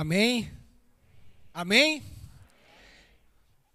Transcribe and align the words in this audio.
Amém? 0.00 0.48
Amém? 1.52 2.04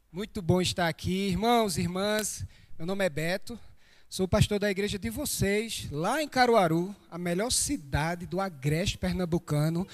Muito 0.09 0.41
bom 0.41 0.61
estar 0.61 0.87
aqui, 0.87 1.27
irmãos 1.27 1.77
irmãs. 1.77 2.45
Meu 2.77 2.87
nome 2.87 3.03
é 3.03 3.09
Beto, 3.09 3.59
sou 4.07 4.25
pastor 4.25 4.57
da 4.57 4.71
igreja 4.71 4.97
de 4.97 5.09
vocês, 5.09 5.89
lá 5.91 6.23
em 6.23 6.29
Caruaru, 6.29 6.95
a 7.11 7.17
melhor 7.17 7.51
cidade 7.51 8.25
do 8.25 8.39
agreste 8.39 8.97
pernambucano. 8.97 9.85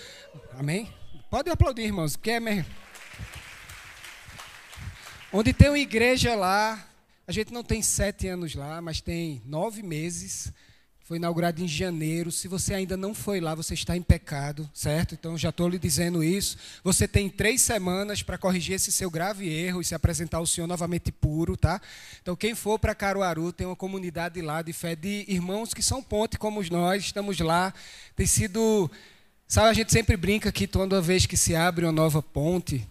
Amém? 0.52 0.94
Pode 1.32 1.50
aplaudir, 1.50 1.86
irmãos, 1.86 2.16
porque 2.16 2.30
é 2.30 2.40
mesmo. 2.40 2.72
Onde 5.34 5.52
tem 5.52 5.70
uma 5.70 5.80
igreja 5.80 6.36
lá, 6.36 6.88
a 7.26 7.32
gente 7.32 7.52
não 7.52 7.64
tem 7.64 7.82
sete 7.82 8.28
anos 8.28 8.54
lá, 8.54 8.80
mas 8.84 9.02
tem 9.02 9.42
nove 9.48 9.82
meses. 9.82 10.54
Foi 11.10 11.18
inaugurado 11.18 11.60
em 11.60 11.68
janeiro. 11.68 12.32
Se 12.32 12.48
você 12.48 12.72
ainda 12.72 12.96
não 12.96 13.16
foi 13.16 13.42
lá, 13.42 13.56
você 13.56 13.74
está 13.74 13.98
em 13.98 14.02
pecado, 14.04 14.70
certo? 14.72 15.16
Então 15.16 15.36
já 15.36 15.50
estou 15.50 15.68
lhe 15.68 15.80
dizendo 15.80 16.24
isso. 16.24 16.56
Você 16.84 17.08
tem 17.08 17.28
três 17.28 17.64
semanas 17.64 18.22
para 18.22 18.38
corrigir 18.38 18.76
esse 18.76 18.92
seu 18.92 19.10
grave 19.10 19.50
erro 19.52 19.82
e 19.82 19.84
se 19.84 19.96
apresentar 19.96 20.38
ao 20.38 20.46
Senhor 20.46 20.68
novamente 20.68 21.12
puro, 21.12 21.58
tá? 21.58 21.82
Então 22.22 22.36
quem 22.36 22.54
for 22.54 22.78
para 22.78 22.94
Caruaru 22.94 23.52
tem 23.52 23.66
uma 23.66 23.76
comunidade 23.76 24.40
lá 24.40 24.62
de 24.62 24.72
fé 24.72 24.96
de 24.96 25.26
irmãos 25.28 25.74
que 25.74 25.82
são 25.82 26.04
ponte 26.04 26.38
como 26.38 26.62
nós. 26.70 27.06
Estamos 27.06 27.40
lá. 27.40 27.74
Tem 28.16 28.28
sido, 28.28 28.88
sabe? 29.48 29.70
A 29.70 29.74
gente 29.74 29.92
sempre 29.92 30.16
brinca 30.16 30.52
que 30.52 30.68
toda 30.68 31.02
vez 31.02 31.26
que 31.26 31.36
se 31.36 31.56
abre 31.56 31.86
uma 31.86 31.92
nova 31.92 32.22
ponte, 32.22 32.88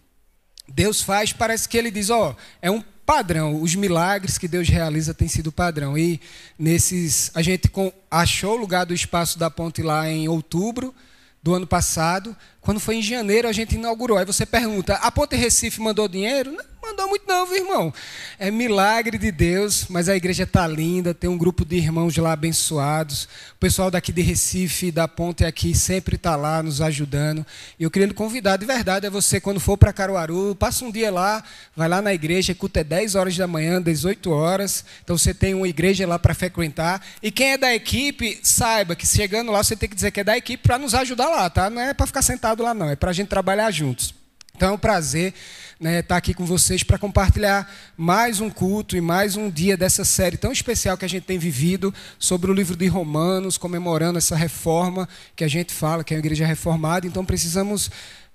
Deus 0.67 1.01
faz. 1.01 1.31
Parece 1.31 1.69
que 1.69 1.77
Ele 1.77 1.89
diz, 1.89 2.09
ó, 2.09 2.31
oh, 2.31 2.35
é 2.61 2.69
um 2.69 2.83
padrão. 3.09 3.59
Os 3.59 3.73
milagres 3.73 4.37
que 4.37 4.47
Deus 4.47 4.69
realiza 4.69 5.15
têm 5.15 5.27
sido 5.27 5.51
padrão. 5.51 5.97
E 5.97 6.21
nesses, 6.59 7.31
a 7.33 7.41
gente 7.41 7.67
achou 8.11 8.53
o 8.53 8.61
lugar 8.61 8.85
do 8.85 8.93
espaço 8.93 9.39
da 9.39 9.49
ponte 9.49 9.81
lá 9.81 10.07
em 10.07 10.27
outubro 10.27 10.93
do 11.41 11.55
ano 11.55 11.65
passado. 11.65 12.37
Quando 12.61 12.79
foi 12.79 12.95
em 12.95 13.01
janeiro, 13.01 13.47
a 13.47 13.51
gente 13.51 13.75
inaugurou. 13.75 14.17
Aí 14.17 14.25
você 14.25 14.45
pergunta: 14.45 14.95
a 14.95 15.11
Ponte 15.11 15.35
Recife 15.35 15.81
mandou 15.81 16.07
dinheiro? 16.07 16.51
Não 16.51 16.89
mandou 16.89 17.07
muito, 17.07 17.27
não, 17.27 17.45
viu, 17.45 17.57
irmão? 17.57 17.93
É 18.37 18.49
milagre 18.49 19.17
de 19.17 19.31
Deus, 19.31 19.85
mas 19.89 20.09
a 20.09 20.15
igreja 20.15 20.43
está 20.43 20.65
linda. 20.65 21.13
Tem 21.13 21.29
um 21.29 21.37
grupo 21.37 21.63
de 21.63 21.75
irmãos 21.75 22.15
lá 22.17 22.31
abençoados. 22.33 23.25
O 23.53 23.59
pessoal 23.59 23.91
daqui 23.91 24.11
de 24.11 24.21
Recife, 24.21 24.91
da 24.91 25.07
Ponte 25.07 25.45
aqui, 25.45 25.75
sempre 25.75 26.15
está 26.15 26.35
lá 26.35 26.63
nos 26.63 26.81
ajudando. 26.81 27.45
E 27.77 27.83
eu 27.83 27.91
queria 27.91 28.07
lhe 28.07 28.13
convidar, 28.13 28.57
de 28.57 28.65
verdade, 28.65 29.05
é 29.05 29.09
você, 29.09 29.39
quando 29.39 29.59
for 29.59 29.77
para 29.77 29.93
Caruaru, 29.93 30.55
passa 30.55 30.83
um 30.83 30.91
dia 30.91 31.11
lá, 31.11 31.43
vai 31.75 31.87
lá 31.87 32.01
na 32.01 32.13
igreja, 32.13 32.55
culto 32.55 32.79
é 32.79 32.83
10 32.83 33.15
horas 33.15 33.37
da 33.37 33.47
manhã, 33.47 33.81
18 33.81 34.31
horas. 34.31 34.83
Então 35.03 35.17
você 35.17 35.33
tem 35.33 35.53
uma 35.53 35.67
igreja 35.67 36.07
lá 36.07 36.17
para 36.17 36.33
frequentar. 36.33 37.05
E 37.21 37.31
quem 37.31 37.51
é 37.51 37.57
da 37.57 37.73
equipe, 37.73 38.39
saiba 38.41 38.95
que 38.95 39.05
chegando 39.05 39.51
lá, 39.51 39.63
você 39.63 39.75
tem 39.75 39.87
que 39.87 39.95
dizer 39.95 40.11
que 40.11 40.21
é 40.21 40.23
da 40.23 40.37
equipe 40.37 40.63
para 40.63 40.77
nos 40.79 40.93
ajudar 40.93 41.29
lá, 41.29 41.49
tá? 41.49 41.69
Não 41.69 41.81
é 41.81 41.93
para 41.93 42.07
ficar 42.07 42.21
sentado 42.21 42.48
lado 42.49 42.63
lá, 42.63 42.73
não. 42.73 42.89
É 42.89 42.95
para 42.95 43.11
a 43.11 43.13
gente 43.13 43.27
trabalhar 43.27 43.69
juntos. 43.71 44.13
Então 44.55 44.69
é 44.69 44.71
um 44.73 44.77
prazer 44.77 45.33
né, 45.79 45.99
estar 45.99 46.17
aqui 46.17 46.33
com 46.33 46.45
vocês 46.45 46.83
para 46.83 46.97
compartilhar 46.97 47.71
mais 47.95 48.41
um 48.41 48.49
culto 48.49 48.97
e 48.97 49.01
mais 49.01 49.37
um 49.37 49.49
dia 49.49 49.77
dessa 49.77 50.03
série 50.03 50.35
tão 50.35 50.51
especial 50.51 50.97
que 50.97 51.05
a 51.05 51.07
gente 51.07 51.23
tem 51.23 51.37
vivido 51.37 51.93
sobre 52.17 52.51
o 52.51 52.53
livro 52.53 52.75
de 52.75 52.87
Romanos, 52.87 53.57
comemorando 53.57 54.17
essa 54.17 54.35
reforma 54.35 55.07
que 55.35 55.45
a 55.45 55.47
gente 55.47 55.71
fala, 55.71 56.03
que 56.03 56.13
é 56.13 56.17
a 56.17 56.19
igreja 56.19 56.45
reformada. 56.45 57.07
Então 57.07 57.23
precisamos 57.23 57.89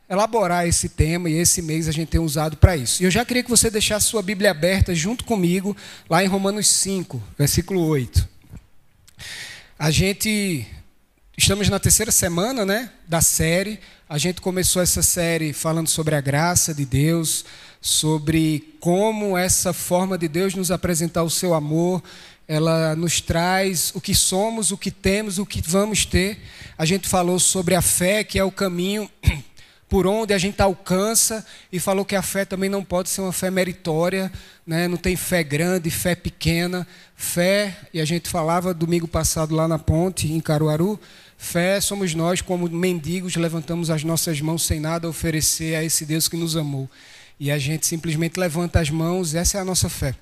elaborar 0.08 0.66
esse 0.66 0.88
tema 0.88 1.28
e 1.28 1.34
esse 1.34 1.60
mês 1.60 1.88
a 1.88 1.92
gente 1.92 2.08
tem 2.08 2.20
usado 2.20 2.56
para 2.56 2.74
isso. 2.76 3.02
E 3.02 3.06
eu 3.06 3.10
já 3.10 3.24
queria 3.24 3.42
que 3.42 3.50
você 3.50 3.70
deixasse 3.70 4.06
sua 4.06 4.22
Bíblia 4.22 4.50
aberta 4.50 4.94
junto 4.94 5.24
comigo, 5.24 5.76
lá 6.08 6.24
em 6.24 6.26
Romanos 6.26 6.68
5, 6.68 7.22
versículo 7.36 7.84
8. 7.86 8.26
A 9.78 9.90
gente 9.90 10.66
Estamos 11.36 11.68
na 11.68 11.80
terceira 11.80 12.12
semana 12.12 12.64
né, 12.64 12.88
da 13.08 13.20
série. 13.20 13.80
A 14.08 14.18
gente 14.18 14.40
começou 14.40 14.80
essa 14.80 15.02
série 15.02 15.52
falando 15.52 15.88
sobre 15.88 16.14
a 16.14 16.20
graça 16.20 16.72
de 16.72 16.86
Deus, 16.86 17.44
sobre 17.80 18.76
como 18.78 19.36
essa 19.36 19.72
forma 19.72 20.16
de 20.16 20.28
Deus 20.28 20.54
nos 20.54 20.70
apresentar 20.70 21.24
o 21.24 21.30
seu 21.30 21.52
amor, 21.52 22.00
ela 22.46 22.94
nos 22.94 23.20
traz 23.20 23.90
o 23.96 24.00
que 24.00 24.14
somos, 24.14 24.70
o 24.70 24.78
que 24.78 24.92
temos, 24.92 25.38
o 25.38 25.44
que 25.44 25.60
vamos 25.60 26.06
ter. 26.06 26.38
A 26.78 26.84
gente 26.84 27.08
falou 27.08 27.40
sobre 27.40 27.74
a 27.74 27.82
fé, 27.82 28.22
que 28.22 28.38
é 28.38 28.44
o 28.44 28.52
caminho 28.52 29.10
por 29.88 30.06
onde 30.06 30.32
a 30.32 30.38
gente 30.38 30.62
alcança, 30.62 31.44
e 31.72 31.80
falou 31.80 32.04
que 32.04 32.14
a 32.14 32.22
fé 32.22 32.44
também 32.44 32.70
não 32.70 32.84
pode 32.84 33.08
ser 33.08 33.20
uma 33.20 33.32
fé 33.32 33.50
meritória, 33.50 34.30
né? 34.64 34.86
não 34.86 34.96
tem 34.96 35.16
fé 35.16 35.42
grande, 35.42 35.90
fé 35.90 36.14
pequena. 36.14 36.86
Fé, 37.16 37.76
e 37.92 38.00
a 38.00 38.04
gente 38.04 38.28
falava 38.28 38.74
domingo 38.74 39.08
passado 39.08 39.54
lá 39.54 39.66
na 39.66 39.78
ponte, 39.78 40.32
em 40.32 40.40
Caruaru, 40.40 40.98
Fé 41.44 41.78
somos 41.78 42.14
nós, 42.14 42.40
como 42.40 42.68
mendigos, 42.70 43.36
levantamos 43.36 43.90
as 43.90 44.02
nossas 44.02 44.40
mãos 44.40 44.62
sem 44.62 44.80
nada 44.80 45.06
oferecer 45.06 45.76
a 45.76 45.84
esse 45.84 46.06
Deus 46.06 46.26
que 46.26 46.38
nos 46.38 46.56
amou. 46.56 46.88
E 47.38 47.50
a 47.50 47.58
gente 47.58 47.86
simplesmente 47.86 48.40
levanta 48.40 48.80
as 48.80 48.88
mãos, 48.88 49.34
essa 49.34 49.58
é 49.58 49.60
a 49.60 49.64
nossa 49.64 49.90
fé. 49.90 50.14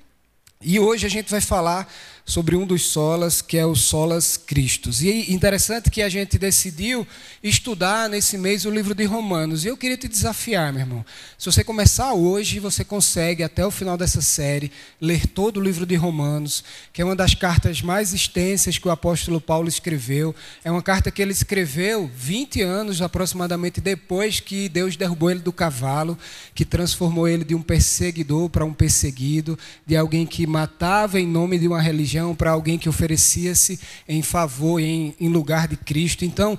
E 0.61 0.77
hoje 0.79 1.05
a 1.05 1.09
gente 1.09 1.31
vai 1.31 1.39
falar 1.39 1.91
sobre 2.25 2.55
um 2.55 2.65
dos 2.65 2.83
solas, 2.83 3.41
que 3.41 3.57
é 3.57 3.65
o 3.65 3.75
Solas 3.75 4.37
Cristos. 4.37 5.01
E 5.01 5.33
interessante 5.33 5.91
que 5.91 6.01
a 6.01 6.07
gente 6.07 6.37
decidiu 6.37 7.05
estudar 7.43 8.09
nesse 8.09 8.37
mês 8.37 8.65
o 8.65 8.71
livro 8.71 8.95
de 8.95 9.03
Romanos. 9.03 9.65
E 9.65 9.67
eu 9.67 9.75
queria 9.75 9.97
te 9.97 10.07
desafiar, 10.07 10.71
meu 10.71 10.81
irmão. 10.81 11.05
Se 11.37 11.45
você 11.45 11.63
começar 11.63 12.13
hoje, 12.13 12.59
você 12.59 12.83
consegue, 12.85 13.43
até 13.43 13.65
o 13.65 13.71
final 13.71 13.97
dessa 13.97 14.21
série, 14.21 14.71
ler 15.01 15.27
todo 15.27 15.57
o 15.57 15.63
livro 15.63 15.85
de 15.85 15.95
Romanos, 15.95 16.63
que 16.93 17.01
é 17.01 17.05
uma 17.05 17.15
das 17.15 17.35
cartas 17.35 17.81
mais 17.81 18.13
extensas 18.13 18.77
que 18.77 18.87
o 18.87 18.91
apóstolo 18.91 19.41
Paulo 19.41 19.67
escreveu. 19.67 20.33
É 20.63 20.71
uma 20.71 20.81
carta 20.81 21.11
que 21.11 21.21
ele 21.21 21.33
escreveu 21.33 22.09
20 22.15 22.61
anos 22.61 23.01
aproximadamente 23.01 23.81
depois 23.81 24.39
que 24.39 24.69
Deus 24.69 24.95
derrubou 24.95 25.29
ele 25.29 25.41
do 25.41 25.51
cavalo, 25.51 26.17
que 26.55 26.63
transformou 26.63 27.27
ele 27.27 27.43
de 27.43 27.53
um 27.53 27.61
perseguidor 27.61 28.49
para 28.49 28.63
um 28.63 28.73
perseguido, 28.73 29.59
de 29.85 29.97
alguém 29.97 30.25
que 30.25 30.47
matava 30.47 31.19
em 31.19 31.27
nome 31.27 31.59
de 31.59 31.67
uma 31.67 31.81
religião 31.81 32.12
religião, 32.13 32.35
para 32.35 32.51
alguém 32.51 32.77
que 32.77 32.89
oferecia-se 32.89 33.79
em 34.07 34.21
favor, 34.21 34.79
em, 34.79 35.15
em 35.19 35.29
lugar 35.29 35.67
de 35.67 35.75
Cristo. 35.75 36.23
Então, 36.23 36.57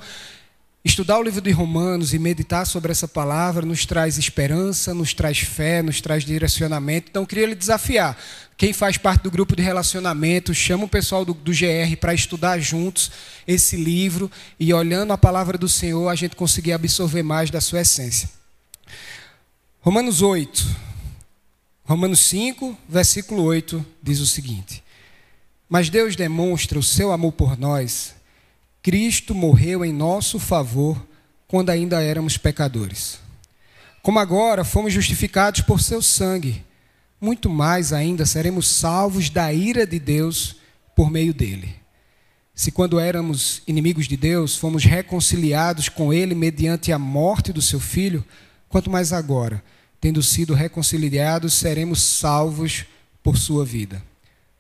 estudar 0.85 1.19
o 1.19 1.23
livro 1.23 1.41
de 1.41 1.51
Romanos 1.51 2.13
e 2.13 2.19
meditar 2.19 2.67
sobre 2.67 2.91
essa 2.91 3.07
palavra 3.07 3.65
nos 3.65 3.87
traz 3.87 4.19
esperança, 4.19 4.93
nos 4.93 5.15
traz 5.15 5.39
fé, 5.39 5.83
nos 5.83 6.01
traz 6.01 6.25
direcionamento. 6.25 7.09
Então, 7.11 7.23
eu 7.23 7.27
queria 7.27 7.47
lhe 7.47 7.55
desafiar. 7.55 8.19
Quem 8.57 8.73
faz 8.73 8.97
parte 8.99 9.23
do 9.23 9.31
grupo 9.31 9.55
de 9.55 9.63
relacionamento, 9.63 10.53
chama 10.53 10.85
o 10.85 10.89
pessoal 10.89 11.25
do, 11.25 11.35
do 11.35 11.53
GR 11.53 11.97
para 12.01 12.15
estudar 12.15 12.59
juntos 12.59 13.11
esse 13.47 13.77
livro 13.77 14.31
e, 14.59 14.73
olhando 14.75 15.13
a 15.13 15.19
palavra 15.19 15.57
do 15.57 15.69
Senhor, 15.69 16.09
a 16.09 16.15
gente 16.15 16.37
conseguir 16.37 16.73
absorver 16.73 17.23
mais 17.23 17.51
da 17.51 17.61
sua 17.61 17.81
essência. 17.81 18.29
Romanos 19.81 20.23
8. 20.23 20.85
Romanos 21.87 22.21
5, 22.21 22.79
versículo 22.89 23.43
8 23.43 23.85
diz 24.03 24.19
o 24.19 24.27
seguinte: 24.27 24.84
mas 25.69 25.89
Deus 25.89 26.17
demonstra 26.17 26.79
o 26.79 26.83
seu 26.83 27.13
amor 27.13 27.33
por 27.33 27.59
nós. 27.59 28.15
Cristo 28.83 29.35
morreu 29.35 29.85
em 29.85 29.93
nosso 29.93 30.39
favor 30.39 31.05
quando 31.47 31.71
ainda 31.71 32.03
éramos 32.03 32.37
pecadores. 32.37 33.19
Como 34.03 34.19
agora 34.19 34.65
fomos 34.65 34.93
justificados 34.93 35.63
por 35.63 35.81
seu 35.81 36.03
sangue, 36.03 36.63
muito 37.21 37.49
mais 37.49 37.93
ainda 37.93 38.27
seremos 38.27 38.69
salvos 38.69 39.31
da 39.31 39.53
ira 39.53 39.87
de 39.87 39.99
Deus 39.99 40.57
por 40.95 41.11
meio 41.11 41.33
dele. 41.33 41.75
Se 42.55 42.71
quando 42.71 43.01
éramos 43.01 43.63
inimigos 43.67 44.07
de 44.07 44.17
Deus, 44.17 44.57
fomos 44.57 44.85
reconciliados 44.85 45.89
com 45.89 46.13
ele 46.13 46.35
mediante 46.35 46.93
a 46.93 46.99
morte 46.99 47.53
do 47.53 47.63
seu 47.63 47.81
filho, 47.81 48.25
quanto 48.69 48.91
mais 48.91 49.13
agora, 49.13 49.65
tendo 50.01 50.23
sido 50.23 50.55
reconciliados, 50.55 51.55
seremos 51.55 52.03
salvos 52.03 52.85
por 53.23 53.39
sua 53.39 53.65
vida. 53.65 54.03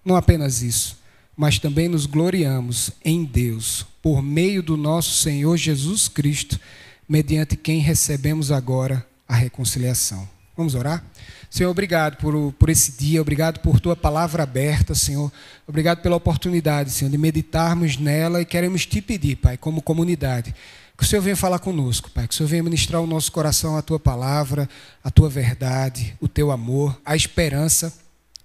Não 0.04 0.16
apenas 0.16 0.60
isso, 0.62 0.98
mas 1.36 1.58
também 1.58 1.88
nos 1.88 2.04
gloriamos 2.06 2.90
em 3.04 3.24
Deus, 3.24 3.86
por 4.02 4.22
meio 4.22 4.62
do 4.62 4.76
nosso 4.76 5.14
Senhor 5.14 5.56
Jesus 5.56 6.08
Cristo, 6.08 6.60
mediante 7.08 7.56
quem 7.56 7.80
recebemos 7.80 8.52
agora 8.52 9.04
a 9.26 9.34
reconciliação. 9.34 10.28
Vamos 10.56 10.74
orar? 10.74 11.02
Senhor, 11.50 11.70
obrigado 11.70 12.16
por, 12.18 12.52
por 12.52 12.68
esse 12.68 12.92
dia, 12.92 13.20
obrigado 13.20 13.60
por 13.60 13.80
tua 13.80 13.96
palavra 13.96 14.42
aberta, 14.42 14.94
Senhor. 14.94 15.32
Obrigado 15.66 16.02
pela 16.02 16.16
oportunidade, 16.16 16.90
Senhor, 16.90 17.10
de 17.10 17.18
meditarmos 17.18 17.96
nela 17.96 18.40
e 18.40 18.44
queremos 18.44 18.84
te 18.84 19.00
pedir, 19.00 19.36
Pai, 19.36 19.56
como 19.56 19.80
comunidade, 19.80 20.54
que 20.96 21.02
o 21.02 21.06
Senhor 21.06 21.22
venha 21.22 21.36
falar 21.36 21.60
conosco, 21.60 22.10
Pai, 22.10 22.28
que 22.28 22.34
o 22.34 22.36
Senhor 22.36 22.48
venha 22.48 22.62
ministrar 22.62 23.00
ao 23.00 23.06
nosso 23.06 23.32
coração 23.32 23.76
a 23.76 23.82
tua 23.82 23.98
palavra, 23.98 24.68
a 25.02 25.10
tua 25.10 25.28
verdade, 25.28 26.14
o 26.20 26.28
teu 26.28 26.50
amor, 26.50 27.00
a 27.04 27.16
esperança 27.16 28.03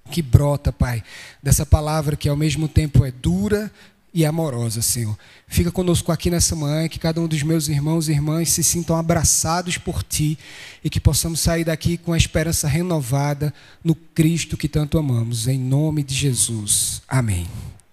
que 0.09 0.21
brota, 0.21 0.71
Pai, 0.71 1.03
dessa 1.41 1.65
palavra 1.65 2.15
que 2.15 2.27
ao 2.27 2.35
mesmo 2.35 2.67
tempo 2.67 3.05
é 3.05 3.11
dura 3.11 3.71
e 4.13 4.25
amorosa, 4.25 4.81
Senhor. 4.81 5.17
Fica 5.47 5.71
conosco 5.71 6.11
aqui 6.11 6.29
nessa 6.29 6.55
manhã, 6.55 6.87
que 6.87 6.99
cada 6.99 7.21
um 7.21 7.27
dos 7.27 7.43
meus 7.43 7.67
irmãos 7.67 8.09
e 8.09 8.11
irmãs 8.11 8.49
se 8.49 8.63
sintam 8.63 8.95
abraçados 8.95 9.77
por 9.77 10.03
Ti 10.03 10.37
e 10.83 10.89
que 10.89 10.99
possamos 10.99 11.39
sair 11.39 11.63
daqui 11.63 11.97
com 11.97 12.11
a 12.11 12.17
esperança 12.17 12.67
renovada 12.67 13.53
no 13.83 13.93
Cristo 13.93 14.57
que 14.57 14.67
tanto 14.67 14.97
amamos, 14.97 15.47
em 15.47 15.59
nome 15.59 16.03
de 16.03 16.15
Jesus. 16.15 17.01
Amém. 17.07 17.47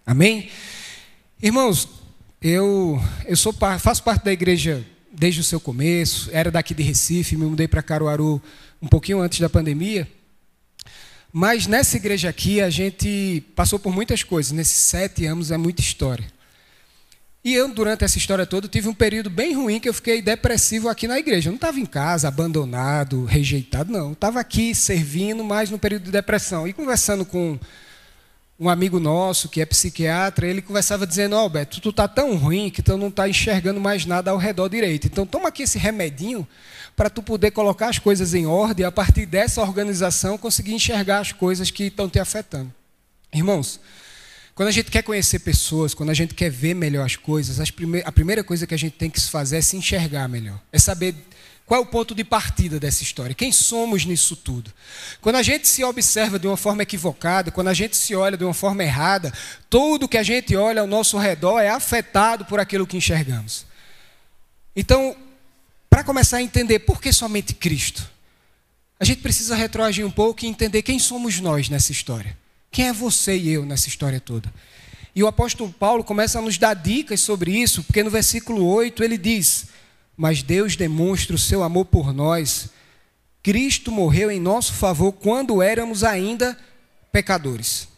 Amém? 0.06 0.48
Irmãos, 1.42 1.88
eu, 2.40 3.02
eu 3.26 3.36
sou, 3.36 3.54
faço 3.78 4.02
parte 4.02 4.24
da 4.24 4.32
igreja 4.32 4.84
desde 5.12 5.40
o 5.40 5.44
seu 5.44 5.58
começo, 5.58 6.30
era 6.32 6.50
daqui 6.50 6.74
de 6.74 6.82
Recife, 6.82 7.36
me 7.36 7.46
mudei 7.46 7.66
para 7.66 7.82
Caruaru 7.82 8.40
um 8.80 8.86
pouquinho 8.86 9.20
antes 9.20 9.40
da 9.40 9.48
pandemia. 9.48 10.06
Mas 11.38 11.66
nessa 11.66 11.98
igreja 11.98 12.30
aqui 12.30 12.62
a 12.62 12.70
gente 12.70 13.44
passou 13.54 13.78
por 13.78 13.92
muitas 13.92 14.22
coisas. 14.22 14.52
Nesses 14.52 14.78
sete 14.78 15.26
anos 15.26 15.50
é 15.50 15.58
muita 15.58 15.82
história. 15.82 16.24
E 17.44 17.52
eu, 17.52 17.68
durante 17.68 18.04
essa 18.04 18.16
história 18.16 18.46
toda, 18.46 18.66
tive 18.66 18.88
um 18.88 18.94
período 18.94 19.28
bem 19.28 19.52
ruim 19.52 19.78
que 19.78 19.86
eu 19.86 19.92
fiquei 19.92 20.22
depressivo 20.22 20.88
aqui 20.88 21.06
na 21.06 21.18
igreja. 21.18 21.48
Eu 21.48 21.52
não 21.52 21.56
estava 21.56 21.78
em 21.78 21.84
casa, 21.84 22.26
abandonado, 22.26 23.26
rejeitado, 23.26 23.92
não. 23.92 24.12
Estava 24.12 24.40
aqui 24.40 24.74
servindo, 24.74 25.44
mas 25.44 25.68
no 25.68 25.78
período 25.78 26.04
de 26.04 26.10
depressão. 26.10 26.66
E 26.66 26.72
conversando 26.72 27.22
com 27.26 27.60
um 28.58 28.70
amigo 28.70 28.98
nosso, 28.98 29.50
que 29.50 29.60
é 29.60 29.66
psiquiatra, 29.66 30.46
ele 30.46 30.62
conversava 30.62 31.06
dizendo, 31.06 31.36
ó, 31.36 31.40
oh, 31.40 31.42
Alberto, 31.42 31.82
tu 31.82 31.90
está 31.90 32.08
tão 32.08 32.34
ruim 32.36 32.70
que 32.70 32.80
tu 32.80 32.96
não 32.96 33.08
está 33.08 33.28
enxergando 33.28 33.78
mais 33.78 34.06
nada 34.06 34.30
ao 34.30 34.38
redor 34.38 34.70
direito. 34.70 35.06
Então 35.06 35.26
toma 35.26 35.50
aqui 35.50 35.64
esse 35.64 35.76
remedinho 35.76 36.48
para 36.96 37.10
tu 37.10 37.22
poder 37.22 37.50
colocar 37.50 37.90
as 37.90 37.98
coisas 37.98 38.32
em 38.32 38.46
ordem 38.46 38.82
e 38.82 38.86
a 38.86 38.90
partir 38.90 39.26
dessa 39.26 39.60
organização 39.60 40.38
conseguir 40.38 40.72
enxergar 40.72 41.18
as 41.18 41.30
coisas 41.30 41.70
que 41.70 41.84
estão 41.84 42.08
te 42.08 42.18
afetando. 42.18 42.72
Irmãos, 43.32 43.78
quando 44.54 44.70
a 44.70 44.72
gente 44.72 44.90
quer 44.90 45.02
conhecer 45.02 45.40
pessoas, 45.40 45.92
quando 45.92 46.08
a 46.08 46.14
gente 46.14 46.34
quer 46.34 46.50
ver 46.50 46.72
melhor 46.72 47.04
as 47.04 47.14
coisas, 47.14 47.60
as 47.60 47.70
prime 47.70 48.02
a 48.06 48.10
primeira 48.10 48.42
coisa 48.42 48.66
que 48.66 48.72
a 48.72 48.78
gente 48.78 48.94
tem 48.94 49.10
que 49.10 49.20
fazer 49.20 49.58
é 49.58 49.60
se 49.60 49.76
enxergar 49.76 50.26
melhor. 50.26 50.58
É 50.72 50.78
saber 50.78 51.14
qual 51.66 51.80
é 51.80 51.82
o 51.82 51.86
ponto 51.86 52.14
de 52.14 52.24
partida 52.24 52.80
dessa 52.80 53.02
história. 53.02 53.34
Quem 53.34 53.52
somos 53.52 54.06
nisso 54.06 54.34
tudo? 54.34 54.72
Quando 55.20 55.36
a 55.36 55.42
gente 55.42 55.68
se 55.68 55.84
observa 55.84 56.38
de 56.38 56.46
uma 56.46 56.56
forma 56.56 56.82
equivocada, 56.82 57.50
quando 57.50 57.68
a 57.68 57.74
gente 57.74 57.94
se 57.94 58.14
olha 58.14 58.38
de 58.38 58.44
uma 58.44 58.54
forma 58.54 58.82
errada, 58.82 59.30
tudo 59.68 60.08
que 60.08 60.16
a 60.16 60.22
gente 60.22 60.56
olha 60.56 60.80
ao 60.80 60.86
nosso 60.86 61.18
redor 61.18 61.60
é 61.60 61.68
afetado 61.68 62.46
por 62.46 62.58
aquilo 62.58 62.86
que 62.86 62.96
enxergamos. 62.96 63.66
Então, 64.74 65.14
para 65.96 66.04
começar 66.04 66.36
a 66.36 66.42
entender 66.42 66.80
por 66.80 67.00
que 67.00 67.10
somente 67.10 67.54
Cristo, 67.54 68.06
a 69.00 69.04
gente 69.06 69.22
precisa 69.22 69.56
retroagir 69.56 70.06
um 70.06 70.10
pouco 70.10 70.44
e 70.44 70.46
entender 70.46 70.82
quem 70.82 70.98
somos 70.98 71.40
nós 71.40 71.70
nessa 71.70 71.90
história. 71.90 72.36
Quem 72.70 72.88
é 72.88 72.92
você 72.92 73.34
e 73.34 73.48
eu 73.48 73.64
nessa 73.64 73.88
história 73.88 74.20
toda? 74.20 74.52
E 75.14 75.22
o 75.22 75.26
apóstolo 75.26 75.72
Paulo 75.72 76.04
começa 76.04 76.38
a 76.38 76.42
nos 76.42 76.58
dar 76.58 76.74
dicas 76.74 77.22
sobre 77.22 77.50
isso, 77.50 77.82
porque 77.82 78.02
no 78.02 78.10
versículo 78.10 78.66
8 78.66 79.02
ele 79.02 79.16
diz: 79.16 79.68
Mas 80.14 80.42
Deus 80.42 80.76
demonstra 80.76 81.34
o 81.34 81.38
seu 81.38 81.62
amor 81.62 81.86
por 81.86 82.12
nós. 82.12 82.68
Cristo 83.42 83.90
morreu 83.90 84.30
em 84.30 84.38
nosso 84.38 84.74
favor 84.74 85.12
quando 85.12 85.62
éramos 85.62 86.04
ainda 86.04 86.58
pecadores. 87.10 87.88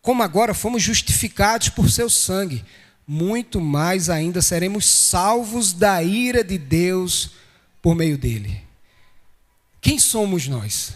Como 0.00 0.22
agora 0.22 0.54
fomos 0.54 0.82
justificados 0.82 1.68
por 1.68 1.90
seu 1.90 2.08
sangue, 2.08 2.64
muito 3.10 3.58
mais 3.58 4.10
ainda 4.10 4.42
seremos 4.42 4.84
salvos 4.84 5.72
da 5.72 6.02
ira 6.02 6.44
de 6.44 6.58
Deus 6.58 7.30
por 7.80 7.94
meio 7.94 8.18
dele. 8.18 8.60
Quem 9.80 9.98
somos 9.98 10.46
nós? 10.46 10.92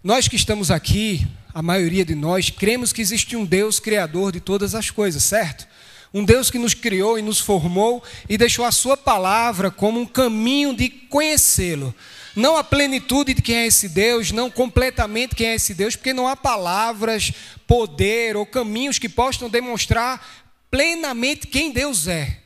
Nós 0.00 0.28
que 0.28 0.36
estamos 0.36 0.70
aqui, 0.70 1.26
a 1.52 1.60
maioria 1.60 2.04
de 2.04 2.14
nós, 2.14 2.50
cremos 2.50 2.92
que 2.92 3.02
existe 3.02 3.34
um 3.34 3.44
Deus 3.44 3.80
criador 3.80 4.30
de 4.30 4.38
todas 4.38 4.76
as 4.76 4.90
coisas, 4.90 5.24
certo? 5.24 5.66
Um 6.12 6.24
Deus 6.24 6.52
que 6.52 6.58
nos 6.58 6.72
criou 6.72 7.18
e 7.18 7.22
nos 7.22 7.40
formou 7.40 8.00
e 8.28 8.38
deixou 8.38 8.64
a 8.64 8.70
Sua 8.70 8.96
palavra 8.96 9.72
como 9.72 9.98
um 9.98 10.06
caminho 10.06 10.72
de 10.72 10.88
conhecê-lo. 10.88 11.92
Não 12.36 12.56
a 12.56 12.62
plenitude 12.62 13.34
de 13.34 13.42
quem 13.42 13.56
é 13.56 13.66
esse 13.66 13.88
Deus, 13.88 14.30
não 14.30 14.48
completamente 14.48 15.34
quem 15.34 15.48
é 15.48 15.54
esse 15.56 15.74
Deus, 15.74 15.96
porque 15.96 16.12
não 16.12 16.28
há 16.28 16.36
palavras, 16.36 17.32
poder 17.66 18.36
ou 18.36 18.46
caminhos 18.46 19.00
que 19.00 19.08
possam 19.08 19.50
demonstrar 19.50 20.43
plenamente 20.74 21.46
quem 21.46 21.70
Deus 21.70 22.08
é. 22.08 22.40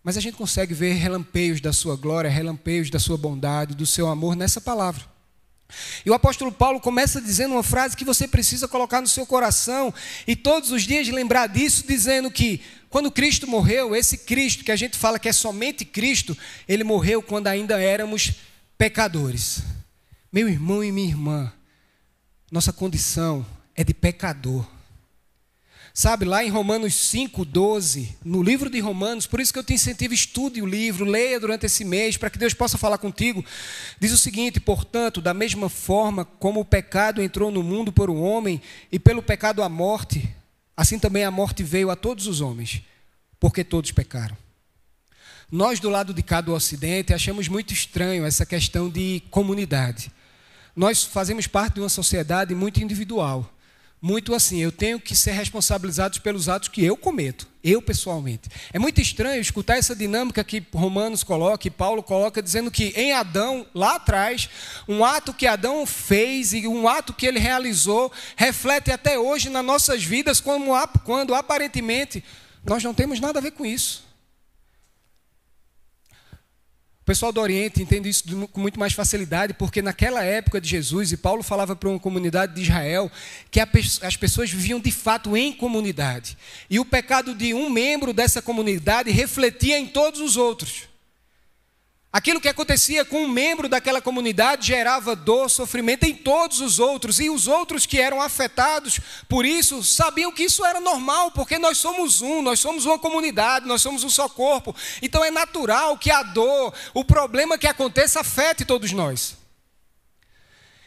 Mas 0.00 0.16
a 0.16 0.20
gente 0.20 0.36
consegue 0.36 0.72
ver 0.72 0.92
relampeios 0.92 1.60
da 1.60 1.72
Sua 1.72 1.96
glória, 1.96 2.30
relampeios 2.30 2.88
da 2.88 3.00
Sua 3.00 3.18
bondade, 3.18 3.74
do 3.74 3.84
Seu 3.84 4.06
amor 4.06 4.36
nessa 4.36 4.60
palavra. 4.60 5.04
E 6.06 6.08
o 6.08 6.14
apóstolo 6.14 6.52
Paulo 6.52 6.78
começa 6.78 7.20
dizendo 7.20 7.54
uma 7.54 7.64
frase 7.64 7.96
que 7.96 8.04
você 8.04 8.28
precisa 8.28 8.68
colocar 8.68 9.00
no 9.00 9.08
seu 9.08 9.26
coração 9.26 9.92
e 10.24 10.36
todos 10.36 10.70
os 10.70 10.84
dias 10.84 11.08
lembrar 11.08 11.48
disso, 11.48 11.84
dizendo 11.84 12.30
que 12.30 12.60
quando 12.88 13.10
Cristo 13.10 13.48
morreu, 13.48 13.96
esse 13.96 14.18
Cristo 14.18 14.62
que 14.62 14.70
a 14.70 14.76
gente 14.76 14.96
fala 14.96 15.18
que 15.18 15.28
é 15.28 15.32
somente 15.32 15.84
Cristo, 15.84 16.38
ele 16.68 16.84
morreu 16.84 17.20
quando 17.20 17.48
ainda 17.48 17.82
éramos 17.82 18.34
pecadores. 18.78 19.64
Meu 20.32 20.48
irmão 20.48 20.84
e 20.84 20.92
minha 20.92 21.08
irmã, 21.08 21.52
nossa 22.52 22.72
condição 22.72 23.44
é 23.74 23.82
de 23.82 23.92
pecador. 23.92 24.64
Sabe, 25.96 26.24
lá 26.24 26.44
em 26.44 26.50
Romanos 26.50 26.92
5, 26.92 27.44
12, 27.44 28.16
no 28.24 28.42
livro 28.42 28.68
de 28.68 28.80
Romanos, 28.80 29.28
por 29.28 29.38
isso 29.38 29.52
que 29.52 29.60
eu 29.60 29.62
te 29.62 29.74
incentivo, 29.74 30.12
estude 30.12 30.60
o 30.60 30.66
livro, 30.66 31.04
leia 31.04 31.38
durante 31.38 31.66
esse 31.66 31.84
mês, 31.84 32.16
para 32.16 32.28
que 32.28 32.36
Deus 32.36 32.52
possa 32.52 32.76
falar 32.76 32.98
contigo. 32.98 33.44
Diz 34.00 34.10
o 34.10 34.18
seguinte: 34.18 34.58
portanto, 34.58 35.20
da 35.20 35.32
mesma 35.32 35.68
forma 35.68 36.24
como 36.24 36.58
o 36.58 36.64
pecado 36.64 37.22
entrou 37.22 37.48
no 37.48 37.62
mundo 37.62 37.92
por 37.92 38.10
um 38.10 38.20
homem, 38.20 38.60
e 38.90 38.98
pelo 38.98 39.22
pecado 39.22 39.62
a 39.62 39.68
morte, 39.68 40.28
assim 40.76 40.98
também 40.98 41.22
a 41.22 41.30
morte 41.30 41.62
veio 41.62 41.88
a 41.90 41.94
todos 41.94 42.26
os 42.26 42.40
homens, 42.40 42.82
porque 43.38 43.62
todos 43.62 43.92
pecaram. 43.92 44.36
Nós, 45.48 45.78
do 45.78 45.88
lado 45.88 46.12
de 46.12 46.24
cá 46.24 46.40
do 46.40 46.54
Ocidente, 46.54 47.14
achamos 47.14 47.46
muito 47.46 47.72
estranho 47.72 48.26
essa 48.26 48.44
questão 48.44 48.90
de 48.90 49.22
comunidade. 49.30 50.10
Nós 50.74 51.04
fazemos 51.04 51.46
parte 51.46 51.74
de 51.74 51.80
uma 51.80 51.88
sociedade 51.88 52.52
muito 52.52 52.82
individual 52.82 53.53
muito 54.04 54.34
assim, 54.34 54.58
eu 54.58 54.70
tenho 54.70 55.00
que 55.00 55.16
ser 55.16 55.32
responsabilizado 55.32 56.20
pelos 56.20 56.46
atos 56.46 56.68
que 56.68 56.84
eu 56.84 56.94
cometo, 56.94 57.48
eu 57.64 57.80
pessoalmente. 57.80 58.50
É 58.70 58.78
muito 58.78 59.00
estranho 59.00 59.40
escutar 59.40 59.78
essa 59.78 59.96
dinâmica 59.96 60.44
que 60.44 60.62
Romanos 60.74 61.24
coloca, 61.24 61.66
e 61.66 61.70
Paulo 61.70 62.02
coloca, 62.02 62.42
dizendo 62.42 62.70
que 62.70 62.92
em 62.96 63.14
Adão, 63.14 63.66
lá 63.74 63.94
atrás, 63.94 64.50
um 64.86 65.02
ato 65.02 65.32
que 65.32 65.46
Adão 65.46 65.86
fez 65.86 66.52
e 66.52 66.68
um 66.68 66.86
ato 66.86 67.14
que 67.14 67.24
ele 67.24 67.38
realizou, 67.38 68.12
reflete 68.36 68.90
até 68.90 69.18
hoje 69.18 69.48
nas 69.48 69.64
nossas 69.64 70.04
vidas, 70.04 70.38
como, 70.38 70.72
quando 71.02 71.34
aparentemente 71.34 72.22
nós 72.62 72.84
não 72.84 72.92
temos 72.92 73.18
nada 73.20 73.38
a 73.38 73.42
ver 73.42 73.52
com 73.52 73.64
isso. 73.64 74.04
O 77.04 77.06
pessoal 77.06 77.30
do 77.30 77.38
Oriente 77.38 77.82
entende 77.82 78.08
isso 78.08 78.24
com 78.50 78.58
muito 78.58 78.80
mais 78.80 78.94
facilidade, 78.94 79.52
porque 79.52 79.82
naquela 79.82 80.24
época 80.24 80.58
de 80.58 80.66
Jesus, 80.66 81.12
e 81.12 81.18
Paulo 81.18 81.42
falava 81.42 81.76
para 81.76 81.90
uma 81.90 82.00
comunidade 82.00 82.54
de 82.54 82.62
Israel, 82.62 83.12
que 83.50 83.60
as 83.60 84.16
pessoas 84.16 84.50
viviam 84.50 84.80
de 84.80 84.90
fato 84.90 85.36
em 85.36 85.52
comunidade. 85.52 86.34
E 86.70 86.80
o 86.80 86.84
pecado 86.84 87.34
de 87.34 87.52
um 87.52 87.68
membro 87.68 88.14
dessa 88.14 88.40
comunidade 88.40 89.10
refletia 89.10 89.78
em 89.78 89.86
todos 89.86 90.18
os 90.18 90.38
outros. 90.38 90.93
Aquilo 92.14 92.40
que 92.40 92.46
acontecia 92.46 93.04
com 93.04 93.24
um 93.24 93.28
membro 93.28 93.68
daquela 93.68 94.00
comunidade 94.00 94.68
gerava 94.68 95.16
dor, 95.16 95.50
sofrimento 95.50 96.04
em 96.04 96.14
todos 96.14 96.60
os 96.60 96.78
outros, 96.78 97.18
e 97.18 97.28
os 97.28 97.48
outros 97.48 97.86
que 97.86 97.98
eram 97.98 98.22
afetados 98.22 99.00
por 99.28 99.44
isso 99.44 99.82
sabiam 99.82 100.30
que 100.30 100.44
isso 100.44 100.64
era 100.64 100.78
normal, 100.78 101.32
porque 101.32 101.58
nós 101.58 101.76
somos 101.76 102.22
um, 102.22 102.40
nós 102.40 102.60
somos 102.60 102.86
uma 102.86 103.00
comunidade, 103.00 103.66
nós 103.66 103.82
somos 103.82 104.04
um 104.04 104.08
só 104.08 104.28
corpo. 104.28 104.76
Então 105.02 105.24
é 105.24 105.30
natural 105.32 105.98
que 105.98 106.08
a 106.08 106.22
dor, 106.22 106.72
o 106.94 107.04
problema 107.04 107.58
que 107.58 107.66
aconteça, 107.66 108.20
afete 108.20 108.64
todos 108.64 108.92
nós. 108.92 109.36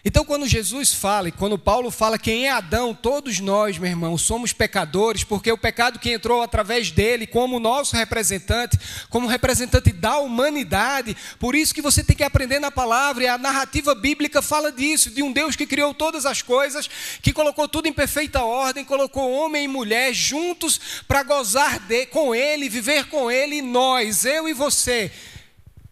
Então, 0.07 0.23
quando 0.23 0.47
Jesus 0.47 0.93
fala, 0.93 1.27
e 1.27 1.33
quando 1.33 1.59
Paulo 1.59 1.91
fala 1.91 2.17
quem 2.17 2.47
é 2.47 2.49
Adão, 2.49 2.93
todos 2.93 3.41
nós, 3.41 3.77
meu 3.77 3.89
irmão, 3.89 4.17
somos 4.17 4.53
pecadores, 4.53 5.25
porque 5.25 5.51
o 5.51 5.57
pecado 5.57 5.99
que 5.99 6.13
entrou 6.13 6.41
através 6.41 6.91
dele, 6.91 7.27
como 7.27 7.59
nosso 7.59 7.93
representante, 7.93 8.79
como 9.09 9.27
representante 9.27 9.91
da 9.91 10.17
humanidade, 10.19 11.17
por 11.37 11.55
isso 11.55 11.75
que 11.75 11.81
você 11.81 12.05
tem 12.05 12.15
que 12.15 12.23
aprender 12.23 12.57
na 12.57 12.71
palavra, 12.71 13.25
e 13.25 13.27
a 13.27 13.37
narrativa 13.37 13.93
bíblica 13.93 14.41
fala 14.41 14.71
disso, 14.71 15.09
de 15.09 15.21
um 15.21 15.33
Deus 15.33 15.57
que 15.57 15.67
criou 15.67 15.93
todas 15.93 16.25
as 16.25 16.41
coisas, 16.41 16.89
que 17.21 17.33
colocou 17.33 17.67
tudo 17.67 17.89
em 17.89 17.93
perfeita 17.93 18.41
ordem, 18.41 18.85
colocou 18.85 19.29
homem 19.29 19.65
e 19.65 19.67
mulher 19.67 20.13
juntos 20.13 20.79
para 21.05 21.21
gozar 21.21 21.79
de, 21.79 22.05
com 22.05 22.33
ele, 22.33 22.69
viver 22.69 23.07
com 23.09 23.29
ele, 23.29 23.61
nós, 23.61 24.23
eu 24.23 24.47
e 24.47 24.53
você, 24.53 25.11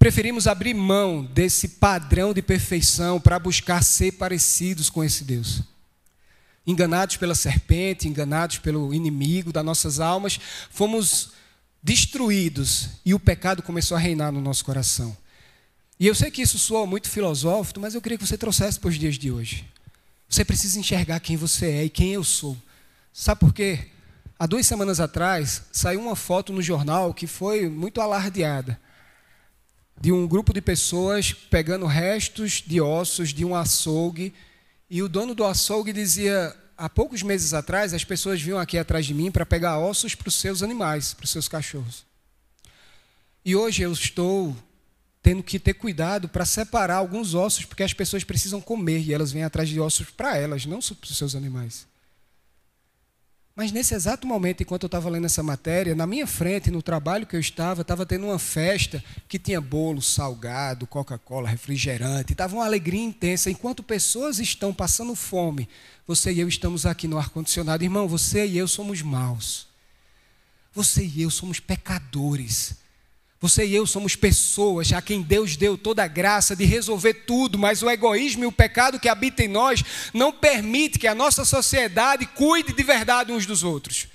preferimos 0.05 0.45
abrir 0.45 0.75
mão 0.75 1.24
desse 1.24 1.67
padrão 1.67 2.31
de 2.31 2.39
perfeição 2.39 3.19
para 3.19 3.39
buscar 3.39 3.83
ser 3.83 4.12
parecidos 4.12 4.88
com 4.88 5.03
esse 5.03 5.24
Deus. 5.24 5.63
Enganados 6.67 7.17
pela 7.17 7.33
serpente, 7.33 8.07
enganados 8.07 8.59
pelo 8.59 8.93
inimigo 8.93 9.51
das 9.51 9.65
nossas 9.65 10.00
almas, 10.00 10.39
fomos 10.69 11.31
destruídos 11.81 12.89
e 13.03 13.15
o 13.15 13.19
pecado 13.19 13.63
começou 13.63 13.97
a 13.97 14.00
reinar 14.00 14.31
no 14.31 14.39
nosso 14.39 14.63
coração. 14.63 15.17
E 16.00 16.05
eu 16.05 16.13
sei 16.13 16.29
que 16.29 16.43
isso 16.43 16.59
soa 16.59 16.85
muito 16.85 17.09
filosófico, 17.09 17.79
mas 17.79 17.95
eu 17.95 18.01
queria 18.01 18.19
que 18.19 18.27
você 18.27 18.38
trouxesse 18.38 18.79
para 18.79 18.89
os 18.89 19.00
dias 19.00 19.17
de 19.17 19.31
hoje. 19.31 19.65
Você 20.29 20.45
precisa 20.45 20.77
enxergar 20.79 21.19
quem 21.19 21.35
você 21.35 21.65
é 21.65 21.85
e 21.85 21.89
quem 21.89 22.13
eu 22.13 22.24
sou. 22.24 22.55
Sabe 23.12 23.39
por 23.39 23.51
quê? 23.51 23.88
Há 24.38 24.45
duas 24.45 24.67
semanas 24.67 25.00
atrás 25.00 25.63
saiu 25.71 26.00
uma 26.00 26.15
foto 26.15 26.53
no 26.53 26.62
jornal 26.62 27.12
que 27.12 27.25
foi 27.25 27.67
muito 27.67 28.00
alardeada 28.00 28.79
de 29.99 30.11
um 30.11 30.27
grupo 30.27 30.53
de 30.53 30.61
pessoas 30.61 31.33
pegando 31.33 31.85
restos 31.85 32.63
de 32.65 32.81
ossos 32.81 33.33
de 33.33 33.45
um 33.45 33.55
açougue. 33.55 34.33
E 34.89 35.01
o 35.01 35.09
dono 35.09 35.33
do 35.33 35.43
açougue 35.43 35.93
dizia: 35.93 36.55
há 36.77 36.89
poucos 36.89 37.23
meses 37.23 37.53
atrás, 37.53 37.93
as 37.93 38.03
pessoas 38.03 38.41
vinham 38.41 38.59
aqui 38.59 38.77
atrás 38.77 39.05
de 39.05 39.13
mim 39.13 39.31
para 39.31 39.45
pegar 39.45 39.79
ossos 39.79 40.15
para 40.15 40.27
os 40.27 40.35
seus 40.35 40.61
animais, 40.61 41.13
para 41.13 41.23
os 41.23 41.31
seus 41.31 41.47
cachorros. 41.47 42.05
E 43.43 43.55
hoje 43.55 43.83
eu 43.83 43.91
estou 43.91 44.55
tendo 45.21 45.41
que 45.41 45.59
ter 45.59 45.73
cuidado 45.73 46.29
para 46.29 46.45
separar 46.45 46.97
alguns 46.97 47.33
ossos, 47.33 47.65
porque 47.65 47.83
as 47.83 47.93
pessoas 47.93 48.23
precisam 48.23 48.61
comer 48.61 48.99
e 48.99 49.13
elas 49.13 49.31
vêm 49.31 49.43
atrás 49.43 49.67
de 49.69 49.79
ossos 49.79 50.09
para 50.11 50.37
elas, 50.37 50.65
não 50.65 50.79
para 50.79 51.09
os 51.09 51.17
seus 51.17 51.35
animais. 51.35 51.87
Mas 53.55 53.71
nesse 53.71 53.95
exato 53.95 54.27
momento, 54.27 54.62
enquanto 54.62 54.83
eu 54.83 54.88
estava 54.88 55.09
lendo 55.09 55.27
essa 55.27 55.41
matéria, 55.41 55.95
na 55.95 56.05
minha 56.05 56.27
frente, 56.27 56.69
no 56.69 56.81
trabalho 56.81 57.25
que 57.25 57.38
eu 57.38 57.39
estava, 57.39 57.83
estava 57.83 58.05
tendo 58.05 58.25
uma 58.25 58.38
festa 58.38 59.01
que 59.29 59.39
tinha 59.39 59.62
bolo, 59.62 60.01
salgado, 60.01 60.85
Coca-Cola, 60.85 61.47
refrigerante, 61.47 62.33
estava 62.33 62.53
uma 62.53 62.65
alegria 62.65 63.01
intensa. 63.01 63.50
Enquanto 63.50 63.81
pessoas 63.81 64.39
estão 64.39 64.74
passando 64.74 65.15
fome, 65.15 65.69
você 66.05 66.33
e 66.33 66.41
eu 66.41 66.50
estamos 66.50 66.85
aqui 66.85 67.07
no 67.07 67.17
ar-condicionado. 67.17 67.81
Irmão, 67.81 68.09
você 68.09 68.45
e 68.45 68.57
eu 68.57 68.67
somos 68.67 69.01
maus. 69.01 69.67
Você 70.74 71.05
e 71.05 71.21
eu 71.21 71.31
somos 71.31 71.57
pecadores. 71.57 72.75
Você 73.45 73.63
e 73.63 73.75
eu 73.75 73.85
somos 73.85 74.15
pessoas 74.15 74.91
a 74.91 75.03
quem 75.03 75.21
Deus 75.21 75.55
deu 75.55 75.77
toda 75.77 76.03
a 76.03 76.07
graça 76.07 76.55
de 76.55 76.65
resolver 76.65 77.13
tudo, 77.13 77.59
mas 77.59 77.83
o 77.83 77.89
egoísmo 77.91 78.43
e 78.43 78.47
o 78.47 78.51
pecado 78.51 78.99
que 78.99 79.07
habita 79.07 79.43
em 79.43 79.47
nós 79.47 79.83
não 80.15 80.31
permite 80.31 80.97
que 80.97 81.05
a 81.05 81.13
nossa 81.13 81.45
sociedade 81.45 82.25
cuide 82.25 82.73
de 82.73 82.81
verdade 82.81 83.31
uns 83.31 83.45
dos 83.45 83.61
outros. 83.61 84.07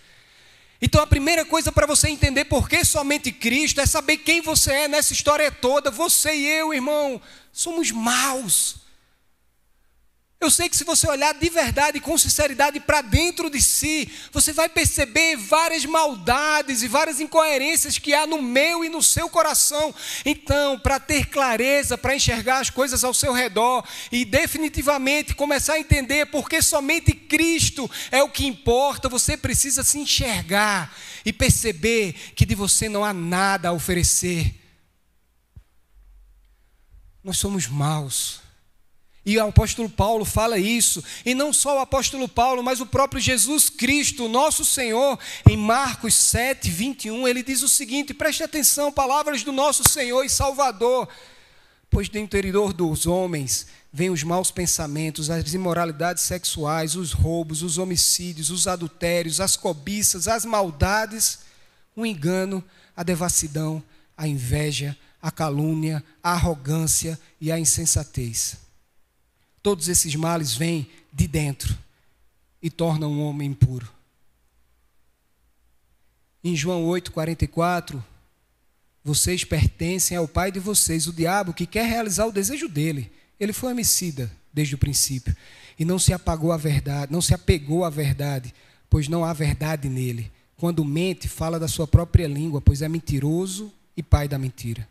Então 0.82 1.00
a 1.00 1.06
primeira 1.06 1.44
coisa 1.44 1.70
para 1.70 1.86
você 1.86 2.08
entender 2.08 2.46
por 2.46 2.68
que 2.68 2.84
somente 2.84 3.30
Cristo 3.30 3.80
é 3.80 3.86
saber 3.86 4.16
quem 4.16 4.40
você 4.40 4.72
é 4.72 4.88
nessa 4.88 5.12
história 5.12 5.48
toda. 5.48 5.92
Você 5.92 6.34
e 6.34 6.48
eu, 6.48 6.74
irmão, 6.74 7.22
somos 7.52 7.92
maus. 7.92 8.78
Eu 10.40 10.50
sei 10.50 10.70
que 10.70 10.76
se 10.76 10.84
você 10.84 11.06
olhar 11.06 11.34
de 11.34 11.50
verdade 11.50 12.00
com 12.00 12.16
sinceridade 12.16 12.80
para 12.80 13.02
dentro 13.02 13.50
de 13.50 13.60
si, 13.60 14.10
você 14.32 14.54
vai 14.54 14.70
perceber 14.70 15.36
várias 15.36 15.84
maldades 15.84 16.82
e 16.82 16.88
várias 16.88 17.20
incoerências 17.20 17.98
que 17.98 18.14
há 18.14 18.26
no 18.26 18.40
meu 18.40 18.82
e 18.82 18.88
no 18.88 19.02
seu 19.02 19.28
coração. 19.28 19.94
Então, 20.24 20.78
para 20.78 20.98
ter 20.98 21.26
clareza, 21.26 21.98
para 21.98 22.16
enxergar 22.16 22.60
as 22.60 22.70
coisas 22.70 23.04
ao 23.04 23.12
seu 23.12 23.34
redor 23.34 23.86
e 24.10 24.24
definitivamente 24.24 25.34
começar 25.34 25.74
a 25.74 25.78
entender 25.78 26.24
porque 26.30 26.62
somente 26.62 27.12
Cristo 27.12 27.90
é 28.10 28.22
o 28.22 28.30
que 28.30 28.46
importa, 28.46 29.10
você 29.10 29.36
precisa 29.36 29.84
se 29.84 29.98
enxergar 29.98 30.96
e 31.22 31.34
perceber 31.34 32.14
que 32.34 32.46
de 32.46 32.54
você 32.54 32.88
não 32.88 33.04
há 33.04 33.12
nada 33.12 33.68
a 33.68 33.72
oferecer. 33.72 34.54
Nós 37.22 37.36
somos 37.36 37.66
maus. 37.66 38.39
E 39.24 39.36
o 39.36 39.46
apóstolo 39.46 39.88
Paulo 39.88 40.24
fala 40.24 40.58
isso, 40.58 41.04
e 41.26 41.34
não 41.34 41.52
só 41.52 41.76
o 41.76 41.80
apóstolo 41.80 42.26
Paulo, 42.26 42.62
mas 42.62 42.80
o 42.80 42.86
próprio 42.86 43.20
Jesus 43.20 43.68
Cristo, 43.68 44.28
nosso 44.28 44.64
Senhor, 44.64 45.18
em 45.48 45.58
Marcos 45.58 46.14
7, 46.14 46.70
21, 46.70 47.28
ele 47.28 47.42
diz 47.42 47.62
o 47.62 47.68
seguinte: 47.68 48.14
preste 48.14 48.42
atenção, 48.42 48.90
palavras 48.90 49.42
do 49.42 49.52
nosso 49.52 49.86
Senhor 49.86 50.24
e 50.24 50.30
Salvador, 50.30 51.06
pois 51.90 52.08
do 52.08 52.18
interior 52.18 52.72
dos 52.72 53.06
homens 53.06 53.66
vêm 53.92 54.08
os 54.08 54.22
maus 54.22 54.50
pensamentos, 54.50 55.28
as 55.28 55.52
imoralidades 55.52 56.22
sexuais, 56.22 56.96
os 56.96 57.12
roubos, 57.12 57.62
os 57.62 57.76
homicídios, 57.76 58.48
os 58.48 58.66
adultérios, 58.66 59.38
as 59.38 59.54
cobiças, 59.54 60.28
as 60.28 60.46
maldades, 60.46 61.40
o 61.94 62.06
engano, 62.06 62.64
a 62.96 63.02
devassidão, 63.02 63.82
a 64.16 64.26
inveja, 64.26 64.96
a 65.20 65.30
calúnia, 65.30 66.02
a 66.22 66.32
arrogância 66.32 67.20
e 67.38 67.52
a 67.52 67.58
insensatez. 67.58 68.69
Todos 69.62 69.88
esses 69.88 70.14
males 70.14 70.54
vêm 70.54 70.88
de 71.12 71.26
dentro 71.26 71.76
e 72.62 72.70
tornam 72.70 73.12
um 73.12 73.22
homem 73.22 73.50
impuro. 73.50 73.88
Em 76.42 76.56
João 76.56 76.86
8,44, 76.86 78.02
vocês 79.04 79.44
pertencem 79.44 80.16
ao 80.16 80.28
pai 80.28 80.50
de 80.50 80.58
vocês, 80.58 81.06
o 81.06 81.12
diabo, 81.12 81.52
que 81.52 81.66
quer 81.66 81.86
realizar 81.86 82.26
o 82.26 82.32
desejo 82.32 82.68
dele. 82.68 83.10
Ele 83.38 83.52
foi 83.52 83.72
homicida 83.72 84.30
desde 84.52 84.74
o 84.74 84.78
princípio 84.78 85.34
e 85.78 85.84
não 85.84 85.98
se 85.98 86.12
apagou 86.12 86.52
à 86.52 86.56
verdade, 86.56 87.12
não 87.12 87.22
se 87.22 87.34
apegou 87.34 87.84
à 87.84 87.90
verdade, 87.90 88.54
pois 88.88 89.08
não 89.08 89.24
há 89.24 89.32
verdade 89.32 89.88
nele. 89.88 90.30
Quando 90.56 90.84
mente, 90.84 91.28
fala 91.28 91.58
da 91.58 91.68
sua 91.68 91.86
própria 91.86 92.26
língua, 92.26 92.60
pois 92.60 92.82
é 92.82 92.88
mentiroso 92.88 93.72
e 93.96 94.02
pai 94.02 94.28
da 94.28 94.38
mentira. 94.38 94.86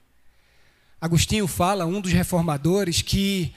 Agostinho 0.99 1.47
fala, 1.47 1.85
um 1.85 2.01
dos 2.01 2.11
reformadores, 2.11 3.01
que 3.01 3.53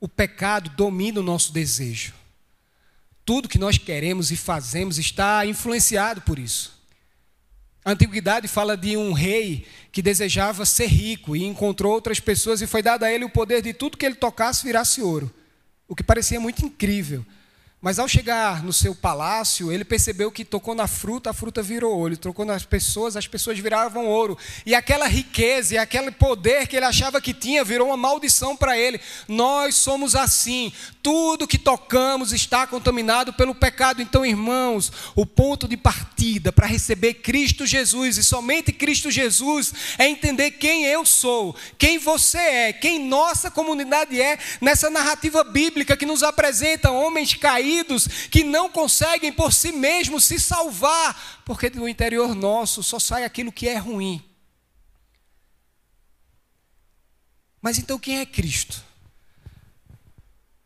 o 0.00 0.08
pecado 0.08 0.70
domina 0.70 1.20
o 1.20 1.22
nosso 1.22 1.52
desejo. 1.52 2.14
Tudo 3.24 3.48
que 3.48 3.58
nós 3.58 3.76
queremos 3.76 4.30
e 4.30 4.36
fazemos 4.36 4.98
está 4.98 5.44
influenciado 5.44 6.20
por 6.22 6.38
isso. 6.38 6.78
A 7.84 7.92
antiguidade 7.92 8.48
fala 8.48 8.76
de 8.76 8.96
um 8.96 9.12
rei 9.12 9.66
que 9.90 10.02
desejava 10.02 10.66
ser 10.66 10.86
rico 10.86 11.34
e 11.34 11.44
encontrou 11.44 11.92
outras 11.92 12.20
pessoas 12.20 12.60
e 12.60 12.66
foi 12.66 12.82
dado 12.82 13.04
a 13.04 13.12
ele 13.12 13.24
o 13.24 13.30
poder 13.30 13.62
de 13.62 13.72
tudo 13.72 13.96
que 13.96 14.04
ele 14.04 14.14
tocasse 14.14 14.64
virasse 14.64 15.00
ouro, 15.00 15.32
o 15.86 15.94
que 15.94 16.02
parecia 16.02 16.38
muito 16.38 16.64
incrível. 16.64 17.24
Mas 17.80 18.00
ao 18.00 18.08
chegar 18.08 18.64
no 18.64 18.72
seu 18.72 18.92
palácio, 18.92 19.70
ele 19.70 19.84
percebeu 19.84 20.32
que 20.32 20.44
tocou 20.44 20.74
na 20.74 20.88
fruta, 20.88 21.30
a 21.30 21.32
fruta 21.32 21.62
virou 21.62 21.96
ouro. 21.96 22.16
Tocou 22.16 22.44
nas 22.44 22.64
pessoas, 22.64 23.16
as 23.16 23.28
pessoas 23.28 23.56
viravam 23.60 24.04
ouro. 24.04 24.36
E 24.66 24.74
aquela 24.74 25.06
riqueza 25.06 25.74
e 25.74 25.78
aquele 25.78 26.10
poder 26.10 26.66
que 26.66 26.74
ele 26.74 26.84
achava 26.84 27.20
que 27.20 27.32
tinha 27.32 27.62
virou 27.62 27.86
uma 27.86 27.96
maldição 27.96 28.56
para 28.56 28.76
ele. 28.76 29.00
Nós 29.28 29.76
somos 29.76 30.16
assim. 30.16 30.72
Tudo 31.00 31.46
que 31.46 31.56
tocamos 31.56 32.32
está 32.32 32.66
contaminado 32.66 33.32
pelo 33.32 33.54
pecado. 33.54 34.02
Então, 34.02 34.26
irmãos, 34.26 34.90
o 35.14 35.24
ponto 35.24 35.68
de 35.68 35.76
partida 35.76 36.50
para 36.50 36.66
receber 36.66 37.14
Cristo 37.14 37.64
Jesus 37.64 38.18
e 38.18 38.24
somente 38.24 38.72
Cristo 38.72 39.08
Jesus 39.08 39.72
é 39.96 40.08
entender 40.08 40.50
quem 40.50 40.84
eu 40.84 41.06
sou, 41.06 41.54
quem 41.78 41.96
você 41.96 42.38
é, 42.38 42.72
quem 42.72 43.06
nossa 43.06 43.52
comunidade 43.52 44.20
é 44.20 44.36
nessa 44.60 44.90
narrativa 44.90 45.44
bíblica 45.44 45.96
que 45.96 46.04
nos 46.04 46.24
apresenta 46.24 46.90
homens 46.90 47.34
caídos 47.34 47.67
caídos 47.68 48.06
que 48.30 48.42
não 48.42 48.70
conseguem 48.70 49.32
por 49.32 49.52
si 49.52 49.72
mesmos 49.72 50.24
se 50.24 50.40
salvar, 50.40 51.42
porque 51.44 51.68
do 51.68 51.88
interior 51.88 52.34
nosso 52.34 52.82
só 52.82 52.98
sai 52.98 53.24
aquilo 53.24 53.52
que 53.52 53.68
é 53.68 53.76
ruim. 53.76 54.22
Mas 57.60 57.78
então 57.78 57.98
quem 57.98 58.20
é 58.20 58.26
Cristo? 58.26 58.82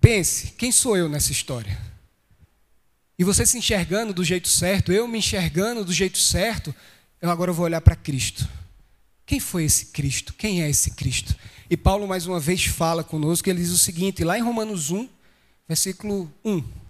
Pense, 0.01 0.53
quem 0.53 0.71
sou 0.71 0.97
eu 0.97 1.09
nessa 1.09 1.33
história? 1.33 1.81
E 3.19 3.25
você 3.25 3.45
se 3.47 3.59
enxergando 3.59 4.13
do 4.13 4.25
jeito 4.25 4.49
certo, 4.49 4.93
eu 4.93 5.07
me 5.07 5.19
enxergando 5.19 5.85
do 5.85 5.93
jeito 5.93 6.19
certo, 6.19 6.75
eu 7.21 7.31
agora 7.31 7.53
vou 7.53 7.65
olhar 7.65 7.81
para 7.81 7.97
Cristo. 7.97 8.49
Quem 9.25 9.39
foi 9.39 9.65
esse 9.65 9.87
Cristo? 9.87 10.35
Quem 10.35 10.63
é 10.63 10.69
esse 10.69 10.91
Cristo? 10.93 11.37
E 11.71 11.77
Paulo 11.77 12.07
mais 12.07 12.27
uma 12.27 12.41
vez 12.41 12.65
fala 12.65 13.05
conosco, 13.05 13.49
ele 13.49 13.61
diz 13.61 13.71
o 13.71 13.79
seguinte, 13.79 14.25
lá 14.25 14.37
em 14.37 14.43
Romanos 14.43 14.91
1, 14.91 15.09
versículo 15.69 16.31
1. 16.45 16.82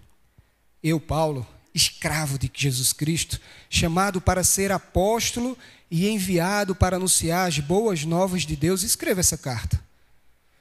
Eu, 0.83 0.99
Paulo, 0.99 1.47
escravo 1.73 2.37
de 2.37 2.51
Jesus 2.53 2.91
Cristo, 2.91 3.39
chamado 3.69 4.19
para 4.19 4.43
ser 4.43 4.71
apóstolo 4.71 5.57
e 5.89 6.09
enviado 6.09 6.75
para 6.75 6.97
anunciar 6.97 7.47
as 7.47 7.59
boas 7.59 8.03
novas 8.03 8.43
de 8.43 8.55
Deus, 8.55 8.83
escreva 8.83 9.21
essa 9.21 9.37
carta. 9.37 9.81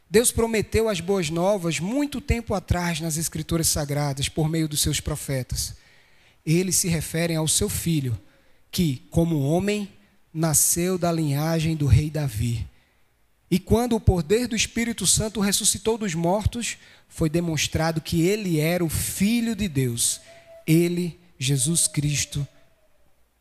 Deus 0.09 0.31
prometeu 0.31 0.89
as 0.89 1.01
boas 1.01 1.31
novas 1.31 1.81
muito 1.81 2.21
tempo 2.21 2.55
atrás 2.55 3.01
nas 3.01 3.17
Escrituras 3.17 3.69
Sagradas, 3.69 4.29
por 4.29 4.49
meio 4.49 4.69
dos 4.69 4.81
seus 4.81 5.01
profetas. 5.01 5.75
Eles 6.45 6.77
se 6.77 6.89
referem 6.89 7.37
ao 7.37 7.49
seu 7.49 7.69
filho, 7.69 8.19
que, 8.71 9.07
como 9.11 9.41
homem, 9.41 9.91
nasceu 10.33 10.99
da 10.99 11.11
linhagem 11.11 11.75
do 11.75 11.87
rei 11.87 12.11
Davi. 12.11 12.67
E 13.53 13.59
quando 13.59 13.95
o 13.95 14.01
poder 14.01 14.49
do 14.49 14.57
Espírito 14.57 15.07
Santo 15.07 15.39
ressuscitou 15.39 15.99
dos 15.99 16.15
mortos, 16.15 16.79
foi 17.07 17.29
demonstrado 17.29 18.01
que 18.01 18.23
ele 18.23 18.59
era 18.59 18.83
o 18.83 18.89
Filho 18.89 19.55
de 19.55 19.69
Deus, 19.69 20.23
ele, 20.67 21.21
Jesus 21.39 21.87
Cristo, 21.87 22.49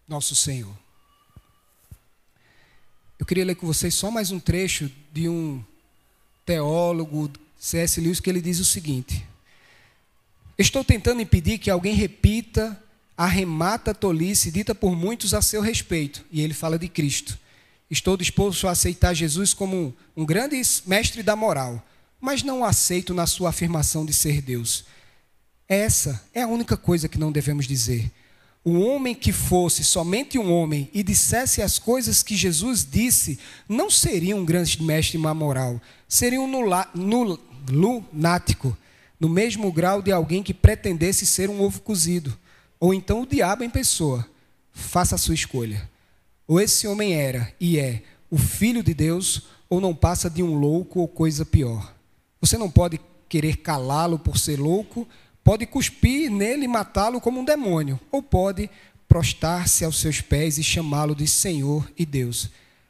nosso 0.05 0.35
Senhor. 0.35 0.77
Eu 3.17 3.25
queria 3.25 3.45
ler 3.45 3.55
com 3.55 3.65
vocês 3.65 3.93
só 3.95 4.11
mais 4.11 4.31
um 4.31 4.39
trecho 4.39 4.91
de 5.13 5.29
um 5.29 5.63
teólogo, 6.45 7.31
C.S. 7.57 8.01
Lewis, 8.01 8.19
que 8.19 8.29
ele 8.29 8.41
diz 8.41 8.59
o 8.59 8.65
seguinte: 8.65 9.25
Estou 10.57 10.83
tentando 10.83 11.21
impedir 11.21 11.57
que 11.57 11.71
alguém 11.71 11.95
repita 11.95 12.77
a 13.15 13.27
remata 13.27 13.93
tolice 13.93 14.51
dita 14.51 14.75
por 14.75 14.93
muitos 14.93 15.33
a 15.33 15.41
seu 15.41 15.61
respeito, 15.61 16.25
e 16.29 16.41
ele 16.41 16.53
fala 16.53 16.77
de 16.77 16.89
Cristo. 16.89 17.39
Estou 17.91 18.17
disposto 18.17 18.67
a 18.67 18.71
aceitar 18.71 19.13
Jesus 19.13 19.53
como 19.53 19.93
um 20.17 20.25
grande 20.25 20.59
mestre 20.87 21.21
da 21.21 21.35
moral 21.35 21.85
mas 22.21 22.43
não 22.43 22.63
aceito 22.63 23.15
na 23.15 23.25
sua 23.25 23.49
afirmação 23.49 24.05
de 24.05 24.13
ser 24.13 24.41
Deus. 24.41 24.85
Essa 25.67 26.23
é 26.33 26.43
a 26.43 26.47
única 26.47 26.77
coisa 26.77 27.09
que 27.09 27.17
não 27.17 27.31
devemos 27.31 27.67
dizer. 27.67 28.11
O 28.63 28.79
homem 28.79 29.15
que 29.15 29.31
fosse 29.31 29.83
somente 29.83 30.37
um 30.37 30.53
homem 30.53 30.87
e 30.93 31.01
dissesse 31.01 31.63
as 31.63 31.79
coisas 31.79 32.21
que 32.21 32.35
Jesus 32.35 32.85
disse, 32.89 33.39
não 33.67 33.89
seria 33.89 34.35
um 34.35 34.45
grande 34.45 34.81
mestre 34.83 35.17
moral, 35.17 35.81
seria 36.07 36.39
um 36.39 36.47
nula, 36.47 36.87
nul, 36.93 37.39
lunático, 37.67 38.77
no 39.19 39.27
mesmo 39.27 39.71
grau 39.71 39.99
de 39.99 40.11
alguém 40.11 40.43
que 40.43 40.53
pretendesse 40.53 41.25
ser 41.25 41.49
um 41.49 41.59
ovo 41.59 41.81
cozido, 41.81 42.37
ou 42.79 42.93
então 42.93 43.21
o 43.21 43.25
diabo 43.25 43.63
em 43.63 43.69
pessoa. 43.69 44.27
Faça 44.71 45.15
a 45.15 45.17
sua 45.17 45.33
escolha. 45.33 45.89
Ou 46.51 46.59
esse 46.59 46.85
homem 46.85 47.13
era 47.13 47.49
e 47.61 47.79
é 47.79 48.01
o 48.29 48.37
filho 48.37 48.83
de 48.83 48.93
Deus 48.93 49.43
ou 49.69 49.79
não 49.79 49.95
passa 49.95 50.29
de 50.29 50.43
um 50.43 50.53
louco 50.53 50.99
ou 50.99 51.07
coisa 51.07 51.45
pior. 51.45 51.95
Você 52.41 52.57
não 52.57 52.69
pode 52.69 52.99
querer 53.29 53.55
calá-lo 53.55 54.19
por 54.19 54.37
ser 54.37 54.59
louco, 54.59 55.07
pode 55.45 55.65
cuspir 55.65 56.29
nele 56.29 56.65
e 56.65 56.67
matá-lo 56.67 57.21
como 57.21 57.39
um 57.39 57.45
demônio, 57.45 57.97
ou 58.11 58.21
pode 58.21 58.69
prostrar-se 59.07 59.85
aos 59.85 60.01
seus 60.01 60.19
pés 60.19 60.57
e 60.57 60.63
chamá-lo 60.63 61.15
de 61.15 61.25
Senhor 61.25 61.89
e 61.97 62.05
Deus. 62.05 62.49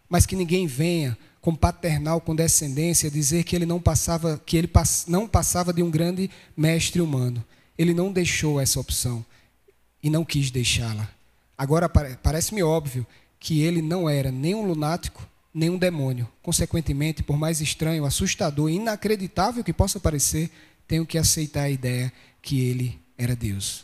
Mas 0.09 0.25
que 0.25 0.35
ninguém 0.35 0.65
venha 0.65 1.15
com 1.39 1.53
paternal 1.53 2.19
condescendência 2.19 3.11
dizer 3.11 3.43
que 3.43 3.55
ele 3.55 3.67
não 3.67 3.79
passava, 3.79 4.41
que 4.43 4.57
ele 4.57 4.71
não 5.07 5.27
passava 5.27 5.71
de 5.71 5.83
um 5.83 5.91
grande 5.91 6.31
mestre 6.57 6.99
humano. 6.99 7.45
Ele 7.77 7.93
não 7.93 8.11
deixou 8.11 8.59
essa 8.59 8.79
opção 8.79 9.23
e 10.01 10.09
não 10.09 10.25
quis 10.25 10.49
deixá-la. 10.49 11.07
Agora 11.55 11.87
parece-me 11.87 12.63
óbvio 12.63 13.05
que 13.41 13.63
ele 13.63 13.81
não 13.81 14.07
era 14.07 14.31
nem 14.31 14.53
um 14.53 14.63
lunático, 14.63 15.27
nem 15.51 15.67
um 15.67 15.77
demônio. 15.77 16.29
Consequentemente, 16.43 17.24
por 17.24 17.36
mais 17.36 17.60
estranho, 17.60 18.05
assustador 18.05 18.69
e 18.69 18.75
inacreditável 18.75 19.63
que 19.63 19.74
possa 19.74 20.00
parecer, 20.00 20.51
tenho 20.88 21.07
que 21.07 21.17
aceitar 21.17 21.63
a 21.63 21.69
ideia 21.69 22.13
que 22.39 22.62
ele 22.62 23.00
era 23.17 23.36
Deus. 23.36 23.83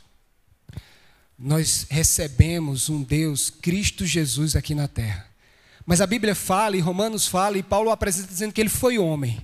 Nós 1.37 1.87
recebemos 1.89 2.87
um 2.87 3.01
Deus, 3.01 3.49
Cristo 3.49 4.05
Jesus, 4.05 4.55
aqui 4.55 4.75
na 4.75 4.87
terra. 4.87 5.25
Mas 5.87 6.01
a 6.01 6.07
Bíblia 6.07 6.35
fala, 6.35 6.77
e 6.77 6.79
Romanos 6.79 7.25
fala, 7.25 7.57
e 7.57 7.63
Paulo 7.63 7.89
apresenta 7.89 8.27
dizendo 8.27 8.53
que 8.53 8.61
ele 8.61 8.69
foi 8.69 8.99
homem. 8.99 9.43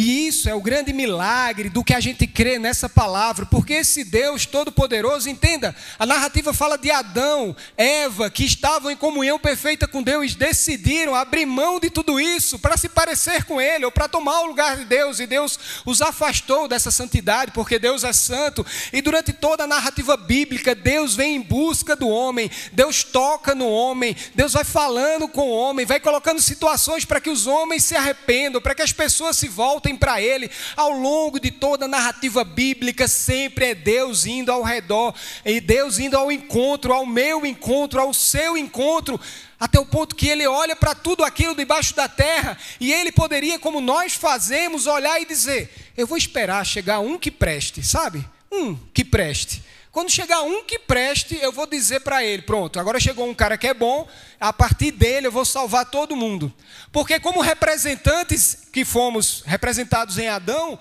E 0.00 0.28
isso 0.28 0.48
é 0.48 0.54
o 0.54 0.60
grande 0.60 0.92
milagre 0.92 1.68
do 1.68 1.82
que 1.82 1.92
a 1.92 1.98
gente 1.98 2.24
crê 2.24 2.56
nessa 2.56 2.88
palavra, 2.88 3.44
porque 3.44 3.72
esse 3.72 4.04
Deus 4.04 4.46
Todo-Poderoso, 4.46 5.28
entenda, 5.28 5.74
a 5.98 6.06
narrativa 6.06 6.54
fala 6.54 6.78
de 6.78 6.88
Adão, 6.88 7.56
Eva, 7.76 8.30
que 8.30 8.44
estavam 8.44 8.92
em 8.92 8.96
comunhão 8.96 9.40
perfeita 9.40 9.88
com 9.88 10.00
Deus, 10.00 10.36
decidiram 10.36 11.16
abrir 11.16 11.46
mão 11.46 11.80
de 11.80 11.90
tudo 11.90 12.20
isso 12.20 12.60
para 12.60 12.76
se 12.76 12.88
parecer 12.88 13.42
com 13.42 13.60
Ele, 13.60 13.86
ou 13.86 13.90
para 13.90 14.06
tomar 14.06 14.42
o 14.42 14.46
lugar 14.46 14.76
de 14.76 14.84
Deus, 14.84 15.18
e 15.18 15.26
Deus 15.26 15.58
os 15.84 16.00
afastou 16.00 16.68
dessa 16.68 16.92
santidade, 16.92 17.50
porque 17.50 17.76
Deus 17.76 18.04
é 18.04 18.12
santo, 18.12 18.64
e 18.92 19.02
durante 19.02 19.32
toda 19.32 19.64
a 19.64 19.66
narrativa 19.66 20.16
bíblica, 20.16 20.76
Deus 20.76 21.16
vem 21.16 21.34
em 21.34 21.40
busca 21.40 21.96
do 21.96 22.08
homem, 22.08 22.48
Deus 22.72 23.02
toca 23.02 23.52
no 23.52 23.68
homem, 23.68 24.14
Deus 24.32 24.52
vai 24.52 24.62
falando 24.62 25.26
com 25.26 25.48
o 25.48 25.52
homem, 25.52 25.84
vai 25.84 25.98
colocando 25.98 26.40
situações 26.40 27.04
para 27.04 27.20
que 27.20 27.30
os 27.30 27.48
homens 27.48 27.82
se 27.82 27.96
arrependam, 27.96 28.62
para 28.62 28.76
que 28.76 28.82
as 28.82 28.92
pessoas 28.92 29.36
se 29.36 29.48
voltem 29.48 29.87
voltem 29.88 29.96
para 29.96 30.20
Ele. 30.20 30.50
Ao 30.76 30.90
longo 30.90 31.40
de 31.40 31.50
toda 31.50 31.86
a 31.86 31.88
narrativa 31.88 32.44
bíblica, 32.44 33.08
sempre 33.08 33.66
é 33.66 33.74
Deus 33.74 34.26
indo 34.26 34.52
ao 34.52 34.62
redor, 34.62 35.14
e 35.44 35.60
Deus 35.60 35.98
indo 35.98 36.16
ao 36.16 36.30
encontro, 36.30 36.92
ao 36.92 37.06
meu 37.06 37.46
encontro, 37.46 38.00
ao 38.00 38.12
seu 38.12 38.56
encontro, 38.56 39.18
até 39.58 39.78
o 39.78 39.86
ponto 39.86 40.14
que 40.14 40.28
Ele 40.28 40.46
olha 40.46 40.76
para 40.76 40.94
tudo 40.94 41.24
aquilo 41.24 41.54
debaixo 41.54 41.94
da 41.94 42.08
terra, 42.08 42.58
e 42.78 42.92
Ele 42.92 43.10
poderia, 43.10 43.58
como 43.58 43.80
nós 43.80 44.14
fazemos, 44.14 44.86
olhar 44.86 45.20
e 45.20 45.26
dizer: 45.26 45.70
Eu 45.96 46.06
vou 46.06 46.18
esperar 46.18 46.64
chegar 46.64 47.00
um 47.00 47.18
que 47.18 47.30
preste, 47.30 47.82
sabe? 47.82 48.24
Um 48.50 48.76
que 48.92 49.04
preste. 49.04 49.62
Quando 49.98 50.12
chegar 50.12 50.42
um 50.42 50.62
que 50.62 50.78
preste, 50.78 51.34
eu 51.42 51.50
vou 51.50 51.66
dizer 51.66 51.98
para 51.98 52.22
ele: 52.22 52.42
pronto, 52.42 52.78
agora 52.78 53.00
chegou 53.00 53.28
um 53.28 53.34
cara 53.34 53.58
que 53.58 53.66
é 53.66 53.74
bom, 53.74 54.08
a 54.38 54.52
partir 54.52 54.92
dele 54.92 55.26
eu 55.26 55.32
vou 55.32 55.44
salvar 55.44 55.90
todo 55.90 56.14
mundo. 56.14 56.54
Porque, 56.92 57.18
como 57.18 57.40
representantes 57.40 58.68
que 58.72 58.84
fomos 58.84 59.42
representados 59.44 60.16
em 60.16 60.28
Adão, 60.28 60.78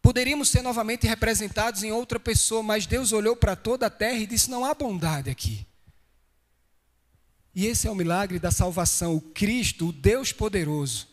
poderíamos 0.00 0.50
ser 0.50 0.62
novamente 0.62 1.04
representados 1.04 1.82
em 1.82 1.90
outra 1.90 2.20
pessoa, 2.20 2.62
mas 2.62 2.86
Deus 2.86 3.10
olhou 3.10 3.34
para 3.34 3.56
toda 3.56 3.86
a 3.86 3.90
terra 3.90 4.18
e 4.18 4.26
disse: 4.28 4.48
não 4.48 4.64
há 4.64 4.72
bondade 4.72 5.28
aqui. 5.28 5.66
E 7.52 7.66
esse 7.66 7.88
é 7.88 7.90
o 7.90 7.96
milagre 7.96 8.38
da 8.38 8.52
salvação. 8.52 9.16
O 9.16 9.20
Cristo, 9.20 9.88
o 9.88 9.92
Deus 9.92 10.30
poderoso, 10.30 11.08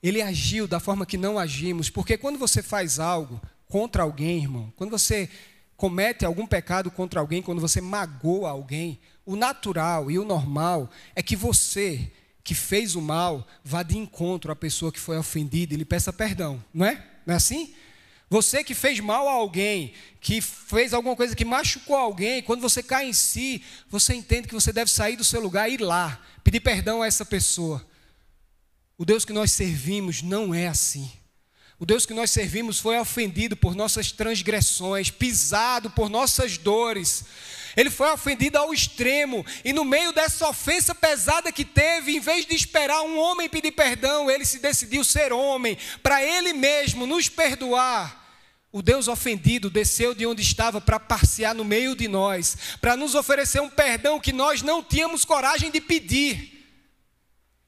ele 0.00 0.22
agiu 0.22 0.68
da 0.68 0.78
forma 0.78 1.06
que 1.06 1.18
não 1.18 1.40
agimos, 1.40 1.90
porque 1.90 2.16
quando 2.16 2.38
você 2.38 2.62
faz 2.62 3.00
algo 3.00 3.42
contra 3.66 4.04
alguém, 4.04 4.42
irmão, 4.42 4.72
quando 4.76 4.90
você 4.90 5.28
comete 5.76 6.24
algum 6.24 6.46
pecado 6.46 6.90
contra 6.90 7.20
alguém, 7.20 7.42
quando 7.42 7.60
você 7.60 7.80
magoa 7.80 8.50
alguém, 8.50 9.00
o 9.26 9.36
natural 9.36 10.10
e 10.10 10.18
o 10.18 10.24
normal 10.24 10.90
é 11.14 11.22
que 11.22 11.36
você 11.36 12.12
que 12.42 12.54
fez 12.54 12.94
o 12.94 13.00
mal 13.00 13.46
vá 13.64 13.82
de 13.82 13.96
encontro 13.96 14.52
à 14.52 14.56
pessoa 14.56 14.92
que 14.92 15.00
foi 15.00 15.16
ofendida 15.16 15.72
e 15.72 15.76
lhe 15.78 15.84
peça 15.84 16.12
perdão, 16.12 16.62
não 16.72 16.84
é? 16.84 17.02
Não 17.26 17.32
é 17.32 17.36
assim? 17.36 17.74
Você 18.28 18.62
que 18.62 18.74
fez 18.74 19.00
mal 19.00 19.28
a 19.28 19.32
alguém, 19.32 19.92
que 20.20 20.40
fez 20.40 20.92
alguma 20.92 21.16
coisa 21.16 21.34
que 21.34 21.44
machucou 21.44 21.96
alguém, 21.96 22.42
quando 22.42 22.60
você 22.60 22.82
cai 22.82 23.08
em 23.08 23.12
si, 23.12 23.62
você 23.88 24.14
entende 24.14 24.48
que 24.48 24.54
você 24.54 24.72
deve 24.72 24.90
sair 24.90 25.16
do 25.16 25.24
seu 25.24 25.40
lugar 25.40 25.70
e 25.70 25.74
ir 25.74 25.80
lá, 25.80 26.20
pedir 26.42 26.60
perdão 26.60 27.00
a 27.00 27.06
essa 27.06 27.24
pessoa. 27.24 27.86
O 28.98 29.04
Deus 29.04 29.24
que 29.24 29.32
nós 29.32 29.52
servimos 29.52 30.22
não 30.22 30.54
é 30.54 30.68
assim. 30.68 31.10
O 31.78 31.84
Deus 31.84 32.06
que 32.06 32.14
nós 32.14 32.30
servimos 32.30 32.78
foi 32.78 32.98
ofendido 32.98 33.56
por 33.56 33.74
nossas 33.74 34.12
transgressões, 34.12 35.10
pisado 35.10 35.90
por 35.90 36.08
nossas 36.08 36.56
dores. 36.56 37.24
Ele 37.76 37.90
foi 37.90 38.10
ofendido 38.12 38.56
ao 38.56 38.72
extremo, 38.72 39.44
e 39.64 39.72
no 39.72 39.84
meio 39.84 40.12
dessa 40.12 40.48
ofensa 40.48 40.94
pesada 40.94 41.50
que 41.50 41.64
teve, 41.64 42.16
em 42.16 42.20
vez 42.20 42.46
de 42.46 42.54
esperar 42.54 43.02
um 43.02 43.18
homem 43.18 43.48
pedir 43.48 43.72
perdão, 43.72 44.30
ele 44.30 44.44
se 44.44 44.60
decidiu 44.60 45.02
ser 45.02 45.32
homem, 45.32 45.76
para 46.00 46.22
ele 46.22 46.52
mesmo 46.52 47.06
nos 47.06 47.28
perdoar. 47.28 48.22
O 48.70 48.80
Deus 48.80 49.08
ofendido 49.08 49.68
desceu 49.68 50.14
de 50.14 50.26
onde 50.26 50.42
estava 50.42 50.80
para 50.80 51.00
passear 51.00 51.54
no 51.54 51.64
meio 51.64 51.96
de 51.96 52.06
nós, 52.06 52.56
para 52.80 52.96
nos 52.96 53.16
oferecer 53.16 53.60
um 53.60 53.70
perdão 53.70 54.20
que 54.20 54.32
nós 54.32 54.62
não 54.62 54.82
tínhamos 54.82 55.24
coragem 55.24 55.70
de 55.70 55.80
pedir. 55.80 56.53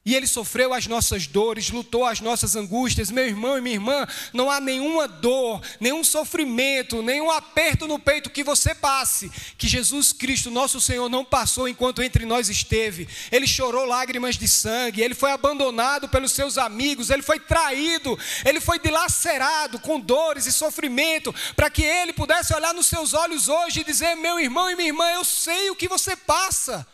E 0.06 0.14
ele 0.14 0.28
sofreu 0.28 0.72
as 0.72 0.86
nossas 0.86 1.26
dores, 1.26 1.68
lutou 1.68 2.04
as 2.04 2.20
nossas 2.20 2.54
angústias. 2.54 3.10
Meu 3.10 3.26
irmão 3.26 3.58
e 3.58 3.60
minha 3.60 3.74
irmã, 3.74 4.06
não 4.32 4.48
há 4.48 4.60
nenhuma 4.60 5.08
dor, 5.08 5.60
nenhum 5.80 6.04
sofrimento, 6.04 7.02
nenhum 7.02 7.28
aperto 7.28 7.88
no 7.88 7.98
peito 7.98 8.30
que 8.30 8.44
você 8.44 8.72
passe, 8.72 9.28
que 9.58 9.66
Jesus 9.66 10.12
Cristo, 10.12 10.48
nosso 10.48 10.80
Senhor, 10.80 11.08
não 11.08 11.24
passou 11.24 11.68
enquanto 11.68 12.04
entre 12.04 12.24
nós 12.24 12.48
esteve. 12.48 13.08
Ele 13.32 13.48
chorou 13.48 13.84
lágrimas 13.84 14.36
de 14.36 14.46
sangue, 14.46 15.02
ele 15.02 15.14
foi 15.14 15.32
abandonado 15.32 16.08
pelos 16.08 16.30
seus 16.30 16.56
amigos, 16.56 17.10
ele 17.10 17.22
foi 17.22 17.40
traído, 17.40 18.16
ele 18.44 18.60
foi 18.60 18.78
dilacerado 18.78 19.80
com 19.80 19.98
dores 19.98 20.46
e 20.46 20.52
sofrimento, 20.52 21.34
para 21.56 21.68
que 21.68 21.82
ele 21.82 22.12
pudesse 22.12 22.54
olhar 22.54 22.72
nos 22.72 22.86
seus 22.86 23.12
olhos 23.12 23.48
hoje 23.48 23.80
e 23.80 23.84
dizer: 23.84 24.14
Meu 24.14 24.38
irmão 24.38 24.70
e 24.70 24.76
minha 24.76 24.88
irmã, 24.88 25.10
eu 25.10 25.24
sei 25.24 25.68
o 25.68 25.74
que 25.74 25.88
você 25.88 26.14
passa. 26.14 26.86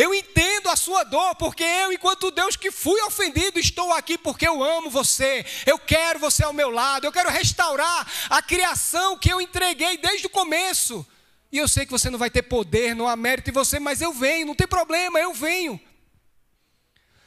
Eu 0.00 0.14
entendo 0.14 0.70
a 0.70 0.76
sua 0.76 1.04
dor, 1.04 1.34
porque 1.34 1.62
eu, 1.62 1.92
enquanto 1.92 2.30
Deus 2.30 2.56
que 2.56 2.70
fui 2.70 2.98
ofendido, 3.02 3.58
estou 3.60 3.92
aqui 3.92 4.16
porque 4.16 4.48
eu 4.48 4.64
amo 4.64 4.88
você. 4.88 5.44
Eu 5.66 5.78
quero 5.78 6.18
você 6.18 6.42
ao 6.42 6.54
meu 6.54 6.70
lado. 6.70 7.04
Eu 7.04 7.12
quero 7.12 7.28
restaurar 7.28 8.10
a 8.30 8.40
criação 8.40 9.18
que 9.18 9.30
eu 9.30 9.42
entreguei 9.42 9.98
desde 9.98 10.26
o 10.26 10.30
começo. 10.30 11.06
E 11.52 11.58
eu 11.58 11.68
sei 11.68 11.84
que 11.84 11.92
você 11.92 12.08
não 12.08 12.18
vai 12.18 12.30
ter 12.30 12.40
poder, 12.40 12.96
não 12.96 13.06
há 13.06 13.14
mérito 13.14 13.50
em 13.50 13.52
você, 13.52 13.78
mas 13.78 14.00
eu 14.00 14.10
venho, 14.10 14.46
não 14.46 14.54
tem 14.54 14.66
problema, 14.66 15.20
eu 15.20 15.34
venho. 15.34 15.78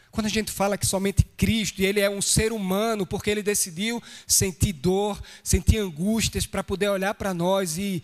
Quando 0.09 0.25
a 0.25 0.29
gente 0.29 0.51
fala 0.51 0.75
que 0.75 0.87
somente 0.87 1.23
Cristo, 1.23 1.79
e 1.79 1.85
Ele 1.85 1.99
é 1.99 2.09
um 2.09 2.23
ser 2.23 2.51
humano, 2.51 3.05
porque 3.05 3.29
Ele 3.29 3.43
decidiu 3.43 4.01
sentir 4.25 4.73
dor, 4.73 5.21
sentir 5.43 5.77
angústias, 5.77 6.47
para 6.47 6.63
poder 6.63 6.89
olhar 6.89 7.13
para 7.13 7.35
nós 7.35 7.77
e 7.77 8.03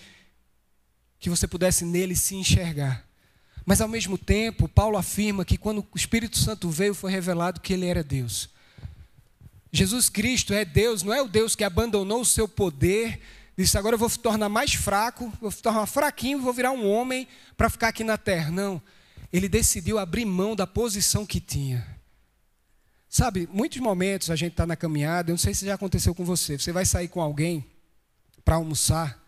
que 1.19 1.27
você 1.27 1.47
pudesse 1.47 1.83
nele 1.83 2.15
se 2.15 2.35
enxergar. 2.35 3.08
Mas 3.69 3.81
ao 3.81 3.87
mesmo 3.87 4.17
tempo, 4.17 4.67
Paulo 4.67 4.97
afirma 4.97 5.45
que 5.45 5.55
quando 5.55 5.85
o 5.91 5.95
Espírito 5.95 6.39
Santo 6.39 6.71
veio, 6.71 6.95
foi 6.95 7.11
revelado 7.11 7.61
que 7.61 7.71
ele 7.71 7.85
era 7.85 8.03
Deus. 8.03 8.49
Jesus 9.71 10.09
Cristo 10.09 10.55
é 10.55 10.65
Deus, 10.65 11.03
não 11.03 11.13
é 11.13 11.21
o 11.21 11.27
Deus 11.27 11.55
que 11.55 11.63
abandonou 11.63 12.21
o 12.21 12.25
seu 12.25 12.47
poder, 12.47 13.21
disse 13.55 13.77
agora 13.77 13.93
eu 13.93 13.99
vou 13.99 14.09
tornar 14.09 14.49
mais 14.49 14.73
fraco, 14.73 15.31
vou 15.39 15.51
tornar 15.51 15.85
fraquinho, 15.85 16.41
vou 16.41 16.51
virar 16.51 16.71
um 16.71 16.89
homem 16.89 17.27
para 17.55 17.69
ficar 17.69 17.89
aqui 17.89 18.03
na 18.03 18.17
terra. 18.17 18.49
Não. 18.49 18.81
Ele 19.31 19.47
decidiu 19.47 19.99
abrir 19.99 20.25
mão 20.25 20.55
da 20.55 20.65
posição 20.65 21.23
que 21.23 21.39
tinha. 21.39 21.85
Sabe, 23.07 23.47
muitos 23.53 23.77
momentos 23.77 24.31
a 24.31 24.35
gente 24.35 24.53
está 24.53 24.65
na 24.65 24.75
caminhada, 24.75 25.29
eu 25.29 25.33
não 25.33 25.37
sei 25.37 25.53
se 25.53 25.67
já 25.67 25.75
aconteceu 25.75 26.15
com 26.15 26.25
você. 26.25 26.57
Você 26.57 26.71
vai 26.71 26.87
sair 26.87 27.07
com 27.07 27.21
alguém 27.21 27.63
para 28.43 28.55
almoçar 28.55 29.23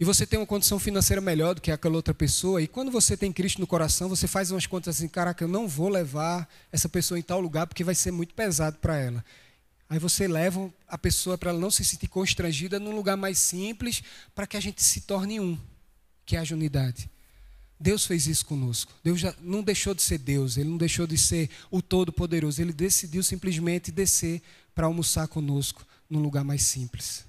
e 0.00 0.04
você 0.04 0.26
tem 0.26 0.38
uma 0.38 0.46
condição 0.46 0.78
financeira 0.78 1.20
melhor 1.20 1.54
do 1.54 1.60
que 1.60 1.70
aquela 1.70 1.94
outra 1.94 2.12
pessoa, 2.12 2.60
e 2.60 2.66
quando 2.66 2.90
você 2.90 3.16
tem 3.16 3.32
Cristo 3.32 3.60
no 3.60 3.66
coração, 3.66 4.08
você 4.08 4.26
faz 4.26 4.50
umas 4.50 4.66
contas 4.66 4.96
assim: 4.96 5.08
caraca, 5.08 5.44
eu 5.44 5.48
não 5.48 5.68
vou 5.68 5.88
levar 5.88 6.48
essa 6.72 6.88
pessoa 6.88 7.18
em 7.18 7.22
tal 7.22 7.40
lugar 7.40 7.66
porque 7.66 7.84
vai 7.84 7.94
ser 7.94 8.10
muito 8.10 8.34
pesado 8.34 8.78
para 8.78 8.96
ela. 8.96 9.24
Aí 9.88 9.98
você 9.98 10.26
leva 10.26 10.72
a 10.88 10.96
pessoa 10.96 11.36
para 11.36 11.50
ela 11.50 11.58
não 11.58 11.70
se 11.70 11.84
sentir 11.84 12.08
constrangida 12.08 12.80
num 12.80 12.96
lugar 12.96 13.16
mais 13.16 13.38
simples, 13.38 14.02
para 14.34 14.46
que 14.46 14.56
a 14.56 14.60
gente 14.60 14.82
se 14.82 15.02
torne 15.02 15.38
um, 15.38 15.58
que 16.24 16.36
haja 16.36 16.54
unidade. 16.54 17.10
Deus 17.78 18.06
fez 18.06 18.26
isso 18.26 18.46
conosco. 18.46 18.92
Deus 19.04 19.20
já 19.20 19.34
não 19.40 19.62
deixou 19.62 19.92
de 19.92 20.00
ser 20.00 20.18
Deus, 20.18 20.56
Ele 20.56 20.70
não 20.70 20.78
deixou 20.78 21.06
de 21.06 21.18
ser 21.18 21.50
o 21.70 21.82
Todo-Poderoso. 21.82 22.62
Ele 22.62 22.72
decidiu 22.72 23.22
simplesmente 23.22 23.90
descer 23.90 24.40
para 24.74 24.86
almoçar 24.86 25.28
conosco 25.28 25.84
num 26.08 26.20
lugar 26.20 26.44
mais 26.44 26.62
simples. 26.62 27.24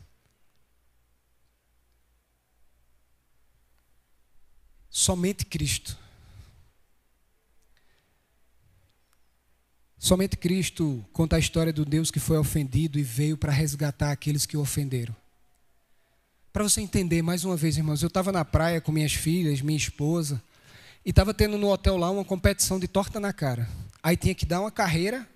Somente 4.95 5.43
Cristo. 5.43 5.97
Somente 9.97 10.37
Cristo 10.37 11.03
conta 11.11 11.35
a 11.35 11.39
história 11.39 11.73
do 11.73 11.83
Deus 11.83 12.11
que 12.11 12.19
foi 12.19 12.37
ofendido 12.37 12.99
e 12.99 13.01
veio 13.01 13.35
para 13.35 13.51
resgatar 13.51 14.11
aqueles 14.11 14.45
que 14.45 14.55
o 14.55 14.61
ofenderam. 14.61 15.15
Para 16.53 16.61
você 16.61 16.79
entender, 16.79 17.23
mais 17.23 17.43
uma 17.43 17.57
vez, 17.57 17.75
irmãos, 17.75 18.03
eu 18.03 18.07
estava 18.07 18.31
na 18.31 18.45
praia 18.45 18.79
com 18.79 18.91
minhas 18.91 19.13
filhas, 19.13 19.61
minha 19.61 19.75
esposa, 19.75 20.39
e 21.03 21.09
estava 21.09 21.33
tendo 21.33 21.57
no 21.57 21.71
hotel 21.71 21.97
lá 21.97 22.11
uma 22.11 22.23
competição 22.23 22.79
de 22.79 22.87
torta 22.87 23.19
na 23.19 23.33
cara. 23.33 23.67
Aí 24.03 24.15
tinha 24.15 24.35
que 24.35 24.45
dar 24.45 24.61
uma 24.61 24.71
carreira, 24.71 25.27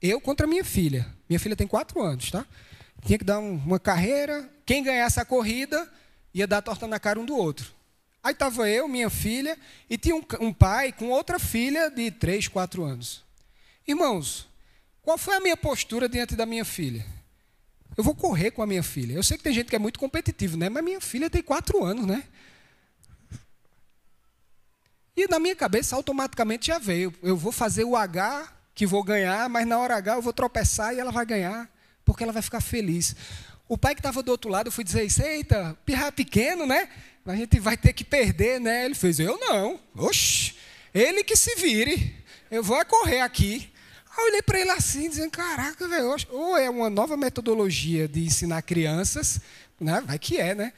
eu 0.00 0.20
contra 0.20 0.46
minha 0.46 0.64
filha. 0.64 1.04
Minha 1.28 1.40
filha 1.40 1.56
tem 1.56 1.66
quatro 1.66 2.00
anos, 2.00 2.30
tá? 2.30 2.46
Tinha 3.04 3.18
que 3.18 3.24
dar 3.24 3.40
uma 3.40 3.80
carreira, 3.80 4.48
quem 4.64 4.84
ganhasse 4.84 5.18
a 5.18 5.24
corrida 5.24 5.92
ia 6.32 6.46
dar 6.46 6.62
torta 6.62 6.86
na 6.86 7.00
cara 7.00 7.18
um 7.18 7.26
do 7.26 7.34
outro. 7.34 7.79
Aí 8.22 8.32
estava 8.32 8.68
eu, 8.68 8.86
minha 8.86 9.08
filha, 9.08 9.56
e 9.88 9.96
tinha 9.96 10.14
um, 10.14 10.22
um 10.40 10.52
pai 10.52 10.92
com 10.92 11.08
outra 11.08 11.38
filha 11.38 11.90
de 11.90 12.10
três, 12.10 12.48
quatro 12.48 12.84
anos. 12.84 13.24
Irmãos, 13.86 14.46
qual 15.02 15.16
foi 15.16 15.36
a 15.36 15.40
minha 15.40 15.56
postura 15.56 16.08
diante 16.08 16.36
da 16.36 16.44
minha 16.44 16.64
filha? 16.64 17.04
Eu 17.96 18.04
vou 18.04 18.14
correr 18.14 18.50
com 18.50 18.62
a 18.62 18.66
minha 18.66 18.82
filha. 18.82 19.14
Eu 19.14 19.22
sei 19.22 19.36
que 19.36 19.42
tem 19.42 19.52
gente 19.52 19.68
que 19.68 19.76
é 19.76 19.78
muito 19.78 19.98
competitivo, 19.98 20.56
né? 20.56 20.68
Mas 20.68 20.84
minha 20.84 21.00
filha 21.00 21.30
tem 21.30 21.42
quatro 21.42 21.82
anos, 21.82 22.06
né? 22.06 22.24
E 25.16 25.26
na 25.28 25.38
minha 25.38 25.56
cabeça 25.56 25.96
automaticamente 25.96 26.68
já 26.68 26.78
veio. 26.78 27.12
Eu 27.22 27.36
vou 27.36 27.52
fazer 27.52 27.84
o 27.84 27.96
H 27.96 28.52
que 28.74 28.86
vou 28.86 29.02
ganhar, 29.02 29.48
mas 29.48 29.66
na 29.66 29.78
hora 29.78 29.96
H 29.96 30.14
eu 30.14 30.22
vou 30.22 30.32
tropeçar 30.32 30.94
e 30.94 31.00
ela 31.00 31.10
vai 31.10 31.26
ganhar, 31.26 31.68
porque 32.04 32.22
ela 32.22 32.32
vai 32.32 32.42
ficar 32.42 32.60
feliz. 32.60 33.14
O 33.68 33.76
pai 33.76 33.94
que 33.94 34.00
estava 34.00 34.22
do 34.22 34.30
outro 34.30 34.50
lado, 34.50 34.68
eu 34.68 34.72
fui 34.72 34.82
dizer 34.82 35.04
isso, 35.04 35.22
eita, 35.22 35.76
pirra 35.84 36.10
pequeno, 36.10 36.66
né? 36.66 36.88
A 37.26 37.36
gente 37.36 37.60
vai 37.60 37.76
ter 37.76 37.92
que 37.92 38.04
perder, 38.04 38.60
né? 38.60 38.84
Ele 38.86 38.94
fez, 38.94 39.20
eu 39.20 39.38
não. 39.38 39.78
Oxi, 39.94 40.54
ele 40.92 41.22
que 41.22 41.36
se 41.36 41.54
vire. 41.56 42.16
Eu 42.50 42.62
vou 42.62 42.84
correr 42.84 43.20
aqui. 43.20 43.70
Aí 44.10 44.24
eu 44.24 44.24
olhei 44.26 44.42
para 44.42 44.60
ele 44.60 44.70
assim, 44.70 45.08
dizendo, 45.08 45.30
caraca, 45.30 45.86
velho, 45.86 46.16
ou 46.30 46.56
é 46.56 46.68
uma 46.68 46.90
nova 46.90 47.16
metodologia 47.16 48.08
de 48.08 48.24
ensinar 48.24 48.62
crianças, 48.62 49.40
né? 49.78 50.00
vai 50.00 50.18
que 50.18 50.36
é, 50.36 50.54
né? 50.54 50.72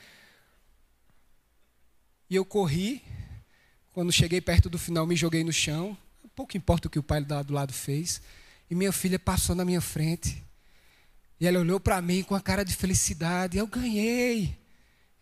E 2.28 2.36
eu 2.36 2.44
corri, 2.44 3.02
quando 3.92 4.12
cheguei 4.12 4.40
perto 4.40 4.68
do 4.68 4.78
final, 4.78 5.06
me 5.06 5.16
joguei 5.16 5.42
no 5.44 5.52
chão, 5.52 5.96
pouco 6.34 6.56
importa 6.56 6.88
o 6.88 6.90
que 6.90 6.98
o 6.98 7.02
pai 7.02 7.22
do 7.22 7.52
lado 7.52 7.72
fez, 7.72 8.20
e 8.70 8.74
minha 8.74 8.92
filha 8.92 9.18
passou 9.18 9.54
na 9.54 9.64
minha 9.64 9.80
frente, 9.80 10.42
e 11.40 11.46
ela 11.46 11.58
olhou 11.58 11.80
para 11.80 12.00
mim 12.00 12.22
com 12.22 12.34
a 12.34 12.40
cara 12.40 12.64
de 12.64 12.74
felicidade, 12.74 13.58
eu 13.58 13.66
ganhei. 13.66 14.61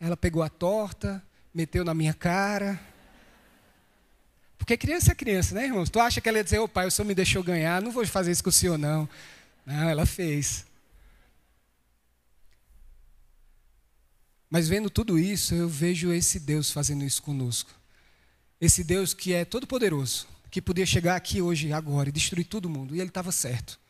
Ela 0.01 0.17
pegou 0.17 0.43
a 0.43 0.49
torta, 0.49 1.23
meteu 1.55 1.85
na 1.85 1.95
minha 1.95 2.15
cara, 2.15 2.81
porque 4.61 4.77
criança 4.77 5.11
é 5.11 5.15
criança, 5.15 5.55
né, 5.55 5.65
irmãos? 5.65 5.91
Tu 5.91 5.99
acha 5.99 6.21
que 6.21 6.29
ela 6.29 6.39
ia 6.39 6.45
dizer, 6.45 6.59
ô 6.61 6.69
pai, 6.69 6.87
o 6.87 6.91
senhor 6.93 7.09
me 7.09 7.15
deixou 7.15 7.43
ganhar, 7.43 7.83
não 7.83 7.91
vou 7.91 8.07
fazer 8.07 8.31
isso 8.31 8.45
com 8.45 8.51
o 8.51 8.53
senhor, 8.53 8.79
não. 8.79 9.09
Não, 9.65 9.89
ela 9.89 10.07
fez. 10.07 10.67
Mas 14.51 14.69
vendo 14.69 14.91
tudo 14.91 15.19
isso, 15.19 15.55
eu 15.55 15.69
vejo 15.69 16.13
esse 16.13 16.39
Deus 16.39 16.71
fazendo 16.71 17.03
isso 17.03 17.23
conosco. 17.23 17.71
Esse 18.61 18.85
Deus 18.85 19.15
que 19.15 19.33
é 19.33 19.45
todo-poderoso, 19.45 20.29
que 20.51 20.63
podia 20.63 20.87
chegar 20.87 21.17
aqui 21.17 21.41
hoje, 21.41 21.73
agora, 21.73 22.11
e 22.11 22.13
destruir 22.13 22.45
todo 22.45 22.69
mundo. 22.69 22.95
E 22.95 23.01
ele 23.01 23.09
estava 23.09 23.33
certo. 23.33 23.81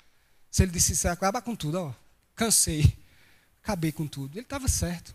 Se 0.50 0.62
ele 0.62 0.70
disse, 0.72 1.06
acaba 1.08 1.42
com 1.42 1.56
tudo, 1.56 1.78
ó, 1.78 1.92
cansei, 2.34 2.96
acabei 3.62 3.90
com 3.90 4.06
tudo. 4.06 4.38
Ele 4.38 4.46
estava 4.46 4.68
certo. 4.68 5.14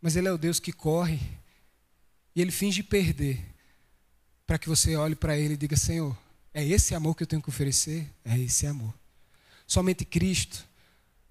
Mas 0.00 0.16
ele 0.16 0.28
é 0.28 0.32
o 0.32 0.38
Deus 0.38 0.60
que 0.60 0.72
corre 0.72 1.20
e 2.34 2.40
ele 2.40 2.50
finge 2.50 2.82
perder 2.82 3.42
para 4.46 4.58
que 4.58 4.68
você 4.68 4.94
olhe 4.94 5.16
para 5.16 5.36
Ele 5.36 5.54
e 5.54 5.56
diga: 5.56 5.76
Senhor, 5.76 6.16
é 6.54 6.64
esse 6.64 6.94
amor 6.94 7.16
que 7.16 7.22
eu 7.22 7.26
tenho 7.26 7.42
que 7.42 7.48
oferecer? 7.48 8.08
É 8.24 8.38
esse 8.38 8.66
amor. 8.66 8.94
Somente 9.66 10.04
Cristo, 10.04 10.64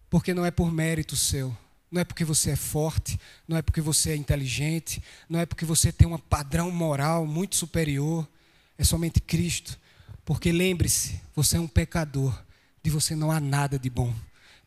porque 0.10 0.34
não 0.34 0.46
é 0.46 0.52
por 0.52 0.72
mérito 0.72 1.16
seu, 1.16 1.56
não 1.90 2.02
é 2.02 2.04
porque 2.04 2.26
você 2.26 2.52
é 2.52 2.56
forte, 2.56 3.20
não 3.48 3.56
é 3.56 3.62
porque 3.62 3.80
você 3.80 4.12
é 4.12 4.16
inteligente, 4.16 5.02
não 5.30 5.40
é 5.40 5.46
porque 5.46 5.64
você 5.64 5.92
tem 5.92 6.08
um 6.08 6.18
padrão 6.18 6.70
moral 6.70 7.26
muito 7.26 7.56
superior, 7.56 8.28
é 8.78 8.84
somente 8.84 9.22
Cristo. 9.22 9.80
Porque 10.26 10.52
lembre-se, 10.52 11.22
você 11.36 11.56
é 11.56 11.60
um 11.60 11.68
pecador, 11.68 12.38
de 12.84 12.90
você 12.90 13.16
não 13.16 13.32
há 13.32 13.40
nada 13.40 13.80
de 13.80 13.90
bom 13.90 14.14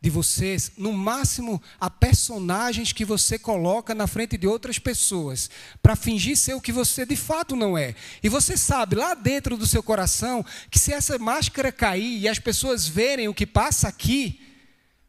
de 0.01 0.11
vocês, 0.11 0.73
no 0.77 0.93
máximo, 0.93 1.61
a 1.81 1.91
personagens 1.91 2.93
que 2.93 3.05
você 3.05 3.39
coloca 3.39 3.95
na 3.95 4.07
frente 4.07 4.37
de 4.37 4.47
outras 4.47 4.79
pessoas, 4.79 5.51
para 5.83 5.97
fingir 5.97 6.37
ser 6.37 6.55
o 6.55 6.61
que 6.61 6.71
você 6.71 7.05
de 7.05 7.17
fato 7.17 7.57
não 7.57 7.77
é. 7.77 7.95
E 8.23 8.29
você 8.29 8.57
sabe 8.57 8.95
lá 8.95 9.15
dentro 9.15 9.57
do 9.57 9.67
seu 9.67 9.83
coração 9.83 10.45
que 10.71 10.79
se 10.79 10.93
essa 10.93 11.19
máscara 11.19 11.73
cair 11.73 12.21
e 12.21 12.29
as 12.29 12.39
pessoas 12.39 12.87
verem 12.87 13.29
o 13.29 13.35
que 13.35 13.47
passa 13.47 13.89
aqui, 13.89 14.41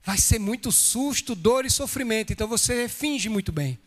vai 0.04 0.18
ser 0.18 0.40
muito 0.40 0.72
susto, 0.72 1.36
dor 1.36 1.66
e 1.66 1.70
sofrimento. 1.70 2.34
Então 2.34 2.48
você 2.48 2.90
finge 2.90 3.30
muito 3.30 3.52
bem. 3.52 3.78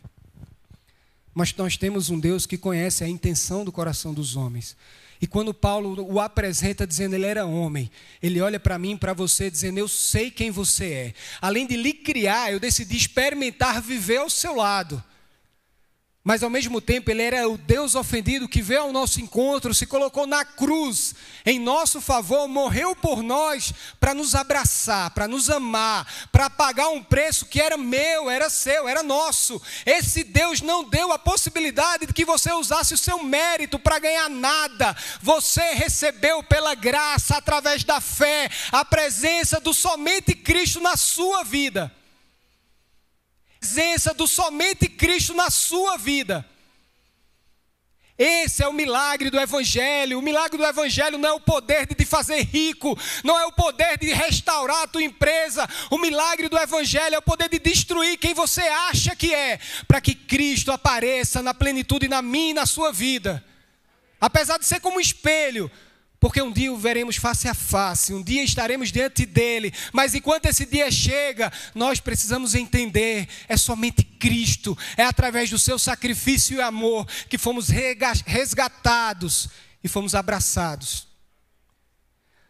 Mas 1.33 1.53
nós 1.55 1.75
temos 1.75 2.09
um 2.09 2.19
Deus 2.19 2.45
que 2.45 2.57
conhece 2.57 3.03
a 3.03 3.09
intenção 3.09 3.65
do 3.65 3.71
coração 3.71 4.13
dos 4.13 4.35
homens. 4.37 4.77
E 5.23 5.25
quando 5.25 5.53
Paulo 5.53 6.05
o 6.05 6.19
apresenta 6.19 6.85
dizendo 6.85 7.15
ele 7.15 7.25
era 7.25 7.45
homem, 7.45 7.89
ele 8.21 8.41
olha 8.41 8.59
para 8.59 8.77
mim, 8.77 8.97
para 8.97 9.13
você, 9.13 9.49
dizendo 9.49 9.77
eu 9.77 9.87
sei 9.87 10.29
quem 10.29 10.51
você 10.51 10.85
é. 10.91 11.13
Além 11.39 11.65
de 11.65 11.77
lhe 11.77 11.93
criar, 11.93 12.51
eu 12.51 12.59
decidi 12.59 12.97
experimentar 12.97 13.81
viver 13.81 14.17
ao 14.17 14.29
seu 14.29 14.53
lado. 14.53 15.01
Mas 16.25 16.41
ao 16.41 16.49
mesmo 16.49 16.79
tempo, 16.79 17.11
ele 17.11 17.21
era 17.21 17.49
o 17.49 17.57
Deus 17.57 17.95
ofendido 17.95 18.47
que 18.47 18.61
veio 18.61 18.83
ao 18.83 18.93
nosso 18.93 19.19
encontro, 19.19 19.73
se 19.73 19.85
colocou 19.85 20.25
na 20.25 20.45
cruz 20.45 21.13
em 21.45 21.59
nosso 21.59 21.99
favor, 21.99 22.47
morreu 22.47 22.95
por 22.95 23.21
nós 23.21 23.73
para 23.99 24.13
nos 24.13 24.33
abraçar, 24.33 25.11
para 25.11 25.27
nos 25.27 25.49
amar, 25.49 26.07
para 26.31 26.49
pagar 26.49 26.87
um 26.87 27.03
preço 27.03 27.45
que 27.45 27.59
era 27.59 27.75
meu, 27.75 28.29
era 28.29 28.49
seu, 28.49 28.87
era 28.87 29.03
nosso. 29.03 29.61
Esse 29.85 30.23
Deus 30.23 30.61
não 30.61 30.85
deu 30.85 31.11
a 31.11 31.19
possibilidade 31.19 32.05
de 32.05 32.13
que 32.13 32.23
você 32.23 32.53
usasse 32.53 32.93
o 32.93 32.97
seu 32.97 33.21
mérito 33.21 33.77
para 33.77 33.99
ganhar 33.99 34.29
nada. 34.29 34.95
Você 35.21 35.73
recebeu 35.73 36.41
pela 36.41 36.73
graça, 36.73 37.35
através 37.35 37.83
da 37.83 37.99
fé, 37.99 38.49
a 38.71 38.85
presença 38.85 39.59
do 39.59 39.73
somente 39.73 40.33
Cristo 40.33 40.79
na 40.79 40.95
sua 40.95 41.43
vida 41.43 41.91
presença 43.63 44.13
do 44.13 44.27
somente 44.27 44.89
Cristo 44.89 45.33
na 45.33 45.49
sua 45.49 45.95
vida. 45.95 46.45
Esse 48.17 48.61
é 48.61 48.67
o 48.67 48.73
milagre 48.73 49.29
do 49.29 49.39
Evangelho. 49.39 50.19
O 50.19 50.21
milagre 50.21 50.57
do 50.57 50.65
Evangelho 50.65 51.17
não 51.17 51.29
é 51.29 51.31
o 51.31 51.39
poder 51.39 51.87
de 51.87 51.95
te 51.95 52.05
fazer 52.05 52.41
rico, 52.43 52.97
não 53.23 53.39
é 53.39 53.45
o 53.45 53.53
poder 53.53 53.97
de 53.97 54.11
restaurar 54.11 54.83
a 54.83 54.87
tua 54.87 55.01
empresa. 55.01 55.67
O 55.89 55.97
milagre 55.97 56.49
do 56.49 56.57
Evangelho 56.57 57.15
é 57.15 57.17
o 57.17 57.21
poder 57.21 57.47
de 57.47 57.57
destruir 57.57 58.17
quem 58.17 58.33
você 58.33 58.61
acha 58.61 59.15
que 59.15 59.33
é, 59.33 59.57
para 59.87 60.01
que 60.01 60.13
Cristo 60.13 60.69
apareça 60.69 61.41
na 61.41 61.53
plenitude 61.53 62.09
na 62.09 62.21
minha 62.21 62.51
e 62.51 62.53
na 62.53 62.65
sua 62.65 62.91
vida. 62.91 63.43
Apesar 64.19 64.59
de 64.59 64.65
ser 64.65 64.81
como 64.81 64.97
um 64.97 65.01
espelho, 65.01 65.71
porque 66.23 66.41
um 66.41 66.53
dia 66.53 66.71
o 66.71 66.77
veremos 66.77 67.17
face 67.17 67.49
a 67.49 67.53
face, 67.53 68.13
um 68.13 68.23
dia 68.23 68.45
estaremos 68.45 68.93
diante 68.93 69.25
dele, 69.25 69.73
mas 69.91 70.15
enquanto 70.15 70.45
esse 70.45 70.65
dia 70.65 70.89
chega, 70.89 71.51
nós 71.75 71.99
precisamos 71.99 72.55
entender: 72.55 73.27
é 73.45 73.57
somente 73.57 74.05
Cristo, 74.05 74.77
é 74.95 75.03
através 75.03 75.49
do 75.49 75.59
seu 75.59 75.77
sacrifício 75.77 76.55
e 76.55 76.61
amor 76.61 77.05
que 77.27 77.37
fomos 77.37 77.67
resgatados 77.67 79.49
e 79.83 79.89
fomos 79.89 80.15
abraçados. 80.15 81.09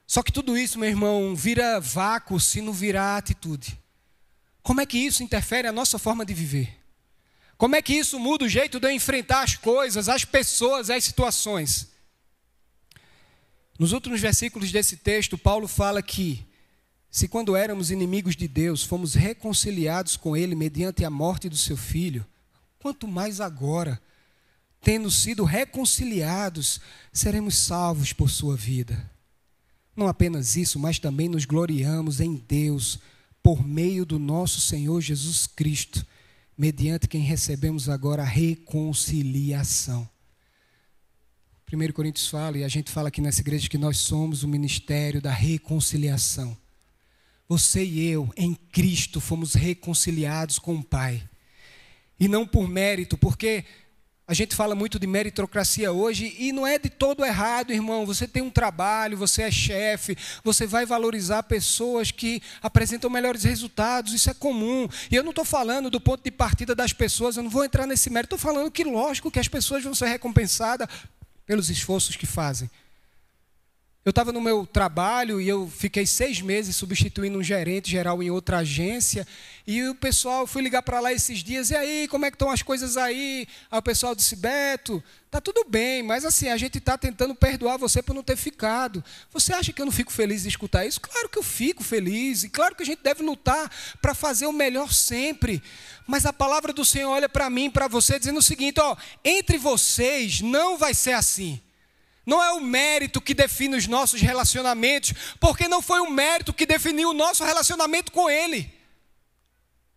Só 0.05 0.21
que 0.21 0.31
tudo 0.31 0.55
isso, 0.55 0.77
meu 0.77 0.89
irmão, 0.89 1.36
vira 1.36 1.79
vácuo 1.79 2.39
se 2.39 2.62
não 2.62 2.73
virar 2.73 3.17
atitude. 3.17 3.75
Como 4.62 4.81
é 4.81 4.86
que 4.86 4.99
isso 4.99 5.23
interfere 5.23 5.65
na 5.65 5.73
nossa 5.73 5.97
forma 5.97 6.23
de 6.23 6.36
viver? 6.36 6.79
Como 7.57 7.75
é 7.75 7.81
que 7.81 7.95
isso 7.95 8.19
muda 8.19 8.45
o 8.45 8.49
jeito 8.49 8.79
de 8.79 8.86
eu 8.86 8.91
enfrentar 8.91 9.41
as 9.41 9.55
coisas, 9.55 10.07
as 10.07 10.23
pessoas, 10.23 10.91
as 10.91 11.03
situações? 11.03 11.91
Nos 13.77 13.91
últimos 13.91 14.21
versículos 14.21 14.71
desse 14.71 14.97
texto, 14.97 15.38
Paulo 15.38 15.67
fala 15.67 16.01
que, 16.01 16.45
se 17.09 17.27
quando 17.27 17.55
éramos 17.55 17.91
inimigos 17.91 18.36
de 18.36 18.47
Deus, 18.47 18.83
fomos 18.83 19.15
reconciliados 19.15 20.15
com 20.15 20.38
Ele 20.38 20.55
mediante 20.55 21.03
a 21.03 21.09
morte 21.09 21.49
do 21.49 21.57
seu 21.57 21.75
filho, 21.75 22.25
quanto 22.79 23.07
mais 23.07 23.41
agora, 23.41 24.01
tendo 24.81 25.09
sido 25.09 25.43
reconciliados, 25.43 26.79
seremos 27.12 27.57
salvos 27.57 28.13
por 28.13 28.29
sua 28.29 28.55
vida. 28.55 29.09
Não 29.95 30.07
apenas 30.07 30.55
isso, 30.55 30.77
mas 30.77 30.99
também 30.99 31.29
nos 31.29 31.45
gloriamos 31.45 32.19
em 32.19 32.36
Deus, 32.36 32.99
por 33.41 33.65
meio 33.65 34.05
do 34.05 34.17
nosso 34.17 34.62
Senhor 34.62 35.01
Jesus 35.01 35.47
Cristo, 35.47 36.05
mediante 36.57 37.07
quem 37.07 37.21
recebemos 37.21 37.89
agora 37.89 38.21
a 38.21 38.25
reconciliação. 38.25 40.07
1 41.75 41.91
Coríntios 41.91 42.27
fala, 42.27 42.59
e 42.59 42.63
a 42.63 42.67
gente 42.67 42.91
fala 42.91 43.07
aqui 43.07 43.19
nessa 43.19 43.41
igreja, 43.41 43.67
que 43.67 43.79
nós 43.79 43.97
somos 43.97 44.43
o 44.43 44.47
ministério 44.47 45.19
da 45.19 45.31
reconciliação. 45.31 46.55
Você 47.49 47.83
e 47.83 48.07
eu, 48.07 48.31
em 48.38 48.53
Cristo, 48.53 49.19
fomos 49.19 49.55
reconciliados 49.55 50.59
com 50.59 50.75
o 50.75 50.83
Pai. 50.83 51.27
E 52.19 52.27
não 52.27 52.45
por 52.45 52.67
mérito, 52.67 53.17
porque 53.17 53.65
A 54.25 54.33
gente 54.33 54.55
fala 54.55 54.73
muito 54.73 54.97
de 54.97 55.05
meritocracia 55.05 55.91
hoje 55.91 56.33
e 56.39 56.53
não 56.53 56.65
é 56.65 56.79
de 56.79 56.89
todo 56.89 57.25
errado, 57.25 57.73
irmão. 57.73 58.05
Você 58.05 58.25
tem 58.25 58.41
um 58.41 58.49
trabalho, 58.49 59.17
você 59.17 59.41
é 59.41 59.51
chefe, 59.51 60.17
você 60.41 60.65
vai 60.65 60.86
valorizar 60.86 61.43
pessoas 61.43 62.09
que 62.09 62.41
apresentam 62.62 63.09
melhores 63.09 63.43
resultados, 63.43 64.13
isso 64.13 64.29
é 64.29 64.33
comum. 64.33 64.88
E 65.12 65.15
eu 65.15 65.23
não 65.23 65.31
estou 65.31 65.43
falando 65.43 65.89
do 65.89 65.99
ponto 65.99 66.23
de 66.23 66.31
partida 66.31 66.73
das 66.73 66.93
pessoas, 66.93 67.36
eu 67.36 67.43
não 67.43 67.49
vou 67.49 67.65
entrar 67.65 67.86
nesse 67.86 68.09
mérito. 68.09 68.36
Estou 68.36 68.51
falando 68.51 68.71
que, 68.71 68.86
lógico, 68.86 69.29
que 69.29 69.39
as 69.39 69.49
pessoas 69.49 69.83
vão 69.83 69.93
ser 69.93 70.07
recompensadas 70.07 70.88
pelos 71.45 71.69
esforços 71.69 72.15
que 72.15 72.25
fazem. 72.25 72.69
Eu 74.05 74.09
estava 74.09 74.33
no 74.33 74.41
meu 74.41 74.67
trabalho 74.67 75.39
e 75.39 75.47
eu 75.47 75.71
fiquei 75.73 76.05
seis 76.05 76.41
meses 76.41 76.75
substituindo 76.75 77.39
um 77.39 77.43
gerente 77.43 77.89
geral 77.89 78.21
em 78.21 78.29
outra 78.29 78.57
agência. 78.57 79.25
E 79.65 79.81
o 79.87 79.95
pessoal, 79.95 80.45
fui 80.45 80.61
ligar 80.61 80.81
para 80.81 80.99
lá 80.99 81.13
esses 81.13 81.41
dias, 81.41 81.69
e 81.69 81.75
aí, 81.75 82.05
como 82.09 82.25
é 82.25 82.29
que 82.29 82.35
estão 82.35 82.51
as 82.51 82.61
coisas 82.61 82.97
aí? 82.97 83.47
Aí 83.71 83.79
o 83.79 83.81
pessoal 83.81 84.13
disse, 84.13 84.35
Beto, 84.35 85.01
tá 85.31 85.39
tudo 85.39 85.63
bem, 85.69 86.03
mas 86.03 86.25
assim, 86.25 86.49
a 86.49 86.57
gente 86.57 86.79
está 86.79 86.97
tentando 86.97 87.33
perdoar 87.33 87.77
você 87.77 88.03
por 88.03 88.13
não 88.13 88.21
ter 88.21 88.35
ficado. 88.35 89.01
Você 89.31 89.53
acha 89.53 89.71
que 89.71 89.81
eu 89.81 89.85
não 89.85 89.93
fico 89.93 90.11
feliz 90.11 90.43
de 90.43 90.49
escutar 90.49 90.85
isso? 90.85 90.99
Claro 90.99 91.29
que 91.29 91.39
eu 91.39 91.43
fico 91.43 91.81
feliz, 91.81 92.43
e 92.43 92.49
claro 92.49 92.75
que 92.75 92.83
a 92.83 92.85
gente 92.85 93.01
deve 93.01 93.23
lutar 93.23 93.71
para 94.01 94.13
fazer 94.13 94.47
o 94.47 94.51
melhor 94.51 94.91
sempre. 94.91 95.63
Mas 96.05 96.25
a 96.25 96.33
palavra 96.33 96.73
do 96.73 96.83
Senhor 96.83 97.09
olha 97.09 97.29
para 97.29 97.49
mim, 97.49 97.71
para 97.71 97.87
você, 97.87 98.19
dizendo 98.19 98.39
o 98.39 98.43
seguinte: 98.43 98.81
ó, 98.81 98.97
entre 99.23 99.57
vocês 99.57 100.41
não 100.41 100.77
vai 100.77 100.93
ser 100.93 101.13
assim. 101.13 101.61
Não 102.25 102.41
é 102.41 102.51
o 102.53 102.62
mérito 102.62 103.19
que 103.19 103.33
define 103.33 103.75
os 103.75 103.88
nossos 103.88 104.21
relacionamentos, 104.21 105.13
porque 105.39 105.67
não 105.67 105.81
foi 105.81 105.99
o 105.99 106.09
mérito 106.09 106.53
que 106.53 106.65
definiu 106.65 107.09
o 107.09 107.13
nosso 107.13 107.43
relacionamento 107.43 108.12
com 108.12 108.29
Ele. 108.29 108.71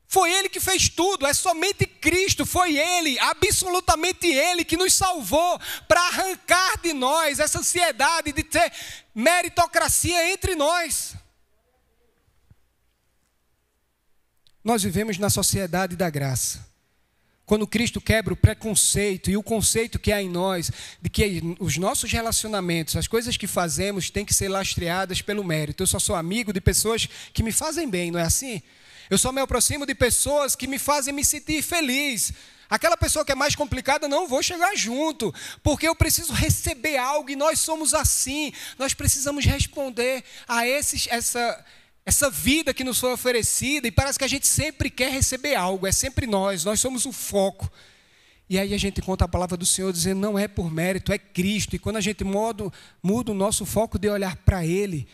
Foi 0.09 0.33
Ele 0.33 0.49
que 0.49 0.61
fez 0.61 0.89
tudo, 0.89 1.27
é 1.27 1.35
somente 1.35 1.85
Cristo, 1.85 2.47
foi 2.47 2.77
Ele, 2.77 3.19
absolutamente 3.19 4.27
Ele, 4.27 4.65
que 4.65 4.77
nos 4.77 4.93
salvou 4.93 5.61
para 5.89 6.01
arrancar 6.01 6.81
de 6.81 6.93
nós 6.93 7.39
essa 7.39 7.59
ansiedade 7.59 8.33
de 8.33 8.43
ter 8.43 8.73
meritocracia 9.15 10.33
entre 10.33 10.55
nós. 10.55 11.15
Nós 14.63 14.83
vivemos 14.83 15.17
na 15.19 15.31
sociedade 15.31 15.95
da 15.95 16.11
graça. 16.11 16.67
Quando 17.47 17.65
Cristo 17.65 18.01
quebra 18.01 18.35
o 18.35 18.37
preconceito 18.37 19.31
e 19.31 19.37
o 19.37 19.43
conceito 19.43 20.01
que 20.01 20.13
há 20.13 20.21
em 20.21 20.29
nós 20.29 20.73
de 21.01 21.09
que 21.09 21.41
os 21.61 21.79
nossos 21.79 22.11
relacionamentos, 22.11 22.97
as 22.97 23.07
coisas 23.07 23.37
que 23.37 23.47
fazemos, 23.47 24.11
têm 24.11 24.25
que 24.25 24.35
ser 24.35 24.49
lastreadas 24.49 25.23
pelo 25.23 25.45
mérito. 25.45 25.85
Eu 25.85 25.87
só 25.87 26.01
sou 26.01 26.17
amigo 26.17 26.53
de 26.53 26.61
pessoas 26.61 27.09
que 27.33 27.45
me 27.45 27.53
fazem 27.53 27.89
bem, 27.89 28.11
não 28.11 28.19
é 28.19 28.25
assim? 28.25 28.61
Eu 29.09 29.17
só 29.17 29.31
me 29.31 29.41
aproximo 29.41 29.87
de 29.87 29.95
pessoas 29.95 30.57
que 30.57 30.67
me 30.67 30.77
fazem 30.77 31.15
me 31.15 31.25
sentir 31.25 31.63
feliz. 31.63 32.33
Aquela 32.69 32.97
pessoa 32.97 33.25
que 33.25 33.31
é 33.31 33.37
mais 33.37 33.55
complicada, 33.55 34.09
não 34.09 34.27
vou 34.27 34.43
chegar 34.43 34.75
junto, 34.77 35.33
porque 35.63 35.87
eu 35.87 35.95
preciso 35.95 36.33
receber 36.33 36.97
algo 36.97 37.31
e 37.31 37.37
nós 37.37 37.61
somos 37.61 37.95
assim. 37.95 38.53
Nós 38.77 38.93
precisamos 38.93 39.45
responder 39.45 40.25
a 40.49 40.67
esses, 40.67 41.07
essa, 41.09 41.65
essa 42.07 42.31
vida 42.31 42.73
que 42.73 42.85
nos 42.85 43.01
foi 43.01 43.13
oferecida, 43.13 43.89
e 43.89 43.91
parece 43.91 44.17
que 44.17 44.25
a 44.25 44.29
gente 44.29 44.47
sempre 44.47 44.89
quer 44.89 45.11
receber 45.11 45.57
algo, 45.57 45.89
é 45.89 45.93
sempre 45.93 46.25
nós, 46.25 46.65
nós 46.65 46.79
somos 46.79 47.05
o 47.05 47.13
foco. 47.13 47.69
E 48.49 48.61
aí 48.61 48.73
a 48.73 48.79
gente 48.79 49.03
conta 49.03 49.25
a 49.25 49.29
palavra 49.29 49.57
do 49.57 49.67
Senhor 49.67 49.93
dizendo: 49.93 50.21
não 50.21 50.39
é 50.39 50.47
por 50.47 50.71
mérito, 50.71 51.13
é 51.13 51.19
Cristo. 51.19 51.75
E 51.75 51.81
quando 51.81 51.97
a 51.97 52.01
gente 52.01 52.23
muda, 52.23 52.71
muda 53.03 53.33
o 53.33 53.35
nosso 53.35 53.67
foco 53.67 53.99
de 53.99 54.09
olhar 54.09 54.37
para 54.37 54.65
Ele, 54.65 55.09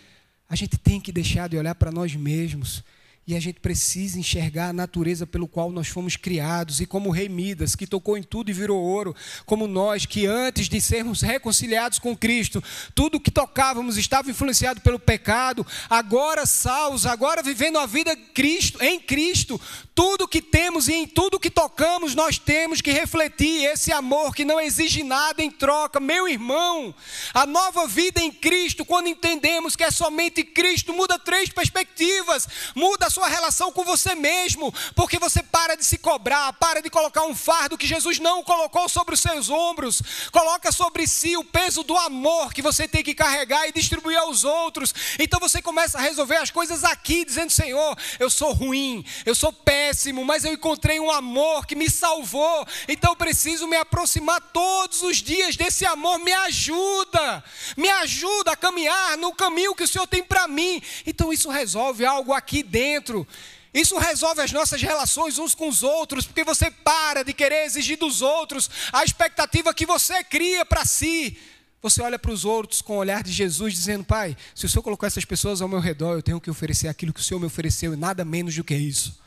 a 0.50 0.54
gente 0.54 0.76
tem 0.76 1.00
que 1.00 1.10
deixar 1.10 1.48
de 1.48 1.56
olhar 1.56 1.74
para 1.74 1.90
nós 1.90 2.14
mesmos 2.14 2.84
e 3.24 3.36
a 3.36 3.40
gente 3.40 3.60
precisa 3.60 4.18
enxergar 4.18 4.70
a 4.70 4.72
natureza 4.72 5.24
pelo 5.24 5.46
qual 5.46 5.70
nós 5.70 5.86
fomos 5.86 6.16
criados. 6.16 6.80
E 6.80 6.86
como 6.86 7.10
rei 7.10 7.28
Midas, 7.28 7.76
que 7.76 7.86
tocou 7.86 8.18
em 8.18 8.22
tudo 8.22 8.50
e 8.50 8.54
virou 8.54 8.82
ouro, 8.82 9.14
como 9.46 9.68
nós, 9.68 10.04
que 10.04 10.26
antes 10.26 10.68
de 10.68 10.80
sermos 10.80 11.22
reconciliados 11.22 12.00
com 12.00 12.16
Cristo, 12.16 12.62
tudo 12.96 13.20
que 13.20 13.30
tocávamos 13.30 13.96
estava 13.96 14.28
influenciado 14.28 14.80
pelo 14.80 14.98
pecado, 14.98 15.64
agora 15.88 16.44
salvos, 16.46 17.06
agora 17.06 17.44
vivendo 17.44 17.78
a 17.78 17.86
vida 17.86 18.16
Cristo, 18.34 18.82
em 18.82 18.98
Cristo, 18.98 19.60
tudo 19.94 20.26
que 20.26 20.42
temos 20.42 20.88
e 20.88 20.94
em 20.94 21.06
tudo 21.06 21.38
que 21.38 21.50
tocamos, 21.50 22.16
nós 22.16 22.38
temos 22.38 22.80
que 22.80 22.90
refletir 22.90 23.66
esse 23.66 23.92
amor 23.92 24.34
que 24.34 24.44
não 24.44 24.60
exige 24.60 25.04
nada 25.04 25.42
em 25.44 25.50
troca. 25.50 26.00
Meu 26.00 26.26
irmão, 26.26 26.92
a 27.32 27.46
nova 27.46 27.86
vida 27.86 28.20
em 28.20 28.32
Cristo, 28.32 28.84
quando 28.84 29.06
entendemos 29.06 29.76
que 29.76 29.84
é 29.84 29.92
somente 29.92 30.42
Cristo, 30.42 30.92
muda 30.92 31.20
três 31.20 31.50
perspectivas, 31.50 32.48
muda 32.74 33.11
sua 33.12 33.28
relação 33.28 33.70
com 33.70 33.84
você 33.84 34.14
mesmo, 34.14 34.72
porque 34.96 35.18
você 35.18 35.42
para 35.42 35.76
de 35.76 35.84
se 35.84 35.98
cobrar, 35.98 36.52
para 36.54 36.80
de 36.80 36.88
colocar 36.88 37.24
um 37.24 37.34
fardo 37.34 37.76
que 37.76 37.86
Jesus 37.86 38.18
não 38.18 38.42
colocou 38.42 38.88
sobre 38.88 39.14
os 39.14 39.20
seus 39.20 39.50
ombros, 39.50 40.02
coloca 40.32 40.72
sobre 40.72 41.06
si 41.06 41.36
o 41.36 41.44
peso 41.44 41.82
do 41.82 41.96
amor 41.96 42.54
que 42.54 42.62
você 42.62 42.88
tem 42.88 43.02
que 43.04 43.14
carregar 43.14 43.68
e 43.68 43.72
distribuir 43.72 44.18
aos 44.18 44.44
outros. 44.44 44.94
Então 45.18 45.38
você 45.38 45.60
começa 45.60 45.98
a 45.98 46.00
resolver 46.00 46.36
as 46.36 46.50
coisas 46.50 46.84
aqui, 46.84 47.24
dizendo: 47.24 47.52
Senhor, 47.52 47.96
eu 48.18 48.30
sou 48.30 48.52
ruim, 48.52 49.04
eu 49.26 49.34
sou 49.34 49.52
péssimo, 49.52 50.24
mas 50.24 50.44
eu 50.44 50.54
encontrei 50.54 50.98
um 50.98 51.10
amor 51.10 51.66
que 51.66 51.76
me 51.76 51.90
salvou, 51.90 52.66
então 52.88 53.14
preciso 53.14 53.68
me 53.68 53.76
aproximar 53.76 54.40
todos 54.52 55.02
os 55.02 55.18
dias 55.18 55.54
desse 55.54 55.84
amor. 55.84 56.18
Me 56.18 56.32
ajuda, 56.32 57.44
me 57.76 57.90
ajuda 57.90 58.52
a 58.52 58.56
caminhar 58.56 59.18
no 59.18 59.34
caminho 59.34 59.74
que 59.74 59.84
o 59.84 59.88
Senhor 59.88 60.06
tem 60.06 60.22
para 60.22 60.48
mim. 60.48 60.82
Então 61.06 61.30
isso 61.30 61.50
resolve 61.50 62.06
algo 62.06 62.32
aqui 62.32 62.62
dentro 62.62 63.01
dentro. 63.02 63.26
Isso 63.74 63.98
resolve 63.98 64.40
as 64.40 64.52
nossas 64.52 64.80
relações 64.80 65.38
uns 65.38 65.54
com 65.54 65.68
os 65.68 65.82
outros, 65.82 66.26
porque 66.26 66.44
você 66.44 66.70
para 66.70 67.22
de 67.24 67.32
querer 67.32 67.64
exigir 67.64 67.98
dos 67.98 68.22
outros 68.22 68.70
a 68.92 69.02
expectativa 69.02 69.74
que 69.74 69.86
você 69.86 70.22
cria 70.22 70.64
para 70.64 70.84
si. 70.84 71.36
Você 71.80 72.00
olha 72.00 72.18
para 72.18 72.30
os 72.30 72.44
outros 72.44 72.80
com 72.80 72.94
o 72.94 72.98
olhar 72.98 73.24
de 73.24 73.32
Jesus, 73.32 73.72
dizendo: 73.74 74.04
Pai, 74.04 74.36
se 74.54 74.66
o 74.66 74.68
Senhor 74.68 74.82
colocou 74.82 75.06
essas 75.06 75.24
pessoas 75.24 75.60
ao 75.60 75.68
meu 75.68 75.80
redor, 75.80 76.14
eu 76.14 76.22
tenho 76.22 76.40
que 76.40 76.50
oferecer 76.50 76.86
aquilo 76.86 77.12
que 77.12 77.20
o 77.20 77.24
Senhor 77.24 77.40
me 77.40 77.46
ofereceu 77.46 77.92
e 77.92 77.96
nada 77.96 78.24
menos 78.24 78.54
do 78.54 78.62
que 78.62 78.74
isso 78.74 79.20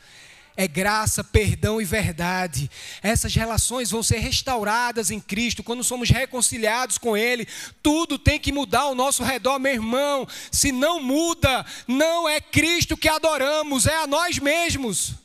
é 0.57 0.67
graça, 0.67 1.23
perdão 1.23 1.81
e 1.81 1.85
verdade. 1.85 2.69
Essas 3.03 3.35
relações 3.35 3.91
vão 3.91 4.01
ser 4.01 4.19
restauradas 4.19 5.11
em 5.11 5.19
Cristo 5.19 5.63
quando 5.63 5.83
somos 5.83 6.09
reconciliados 6.09 6.97
com 6.97 7.17
Ele. 7.17 7.47
Tudo 7.83 8.17
tem 8.17 8.39
que 8.39 8.51
mudar 8.51 8.81
ao 8.81 8.95
nosso 8.95 9.23
redor, 9.23 9.59
meu 9.59 9.73
irmão. 9.73 10.27
Se 10.51 10.71
não 10.71 11.01
muda, 11.01 11.65
não 11.87 12.27
é 12.27 12.39
Cristo 12.39 12.95
que 12.95 13.09
adoramos, 13.09 13.85
é 13.85 13.97
a 13.97 14.07
nós 14.07 14.39
mesmos. 14.39 15.15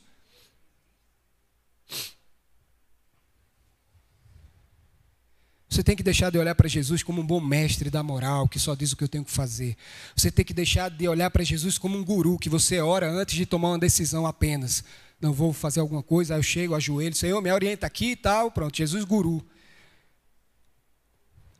Você 5.69 5.81
tem 5.81 5.95
que 5.95 6.03
deixar 6.03 6.29
de 6.29 6.37
olhar 6.37 6.53
para 6.53 6.67
Jesus 6.67 7.01
como 7.01 7.21
um 7.21 7.25
bom 7.25 7.39
mestre 7.39 7.89
da 7.89 8.03
moral, 8.03 8.45
que 8.45 8.59
só 8.59 8.75
diz 8.75 8.91
o 8.91 8.97
que 8.97 9.05
eu 9.05 9.07
tenho 9.07 9.23
que 9.23 9.31
fazer. 9.31 9.77
Você 10.13 10.29
tem 10.29 10.43
que 10.43 10.53
deixar 10.53 10.89
de 10.89 11.07
olhar 11.07 11.31
para 11.31 11.45
Jesus 11.45 11.77
como 11.77 11.97
um 11.97 12.03
guru, 12.03 12.37
que 12.37 12.49
você 12.49 12.81
ora 12.81 13.09
antes 13.09 13.35
de 13.35 13.45
tomar 13.45 13.69
uma 13.69 13.79
decisão 13.79 14.27
apenas 14.27 14.83
não 15.21 15.31
vou 15.31 15.53
fazer 15.53 15.79
alguma 15.79 16.01
coisa, 16.01 16.33
aí 16.33 16.39
eu 16.39 16.43
chego, 16.43 16.73
ajoelho, 16.73 17.15
Senhor, 17.15 17.39
me 17.41 17.51
orienta 17.51 17.85
aqui 17.85 18.11
e 18.11 18.15
tal, 18.15 18.51
pronto, 18.51 18.75
Jesus 18.75 19.03
guru. 19.03 19.45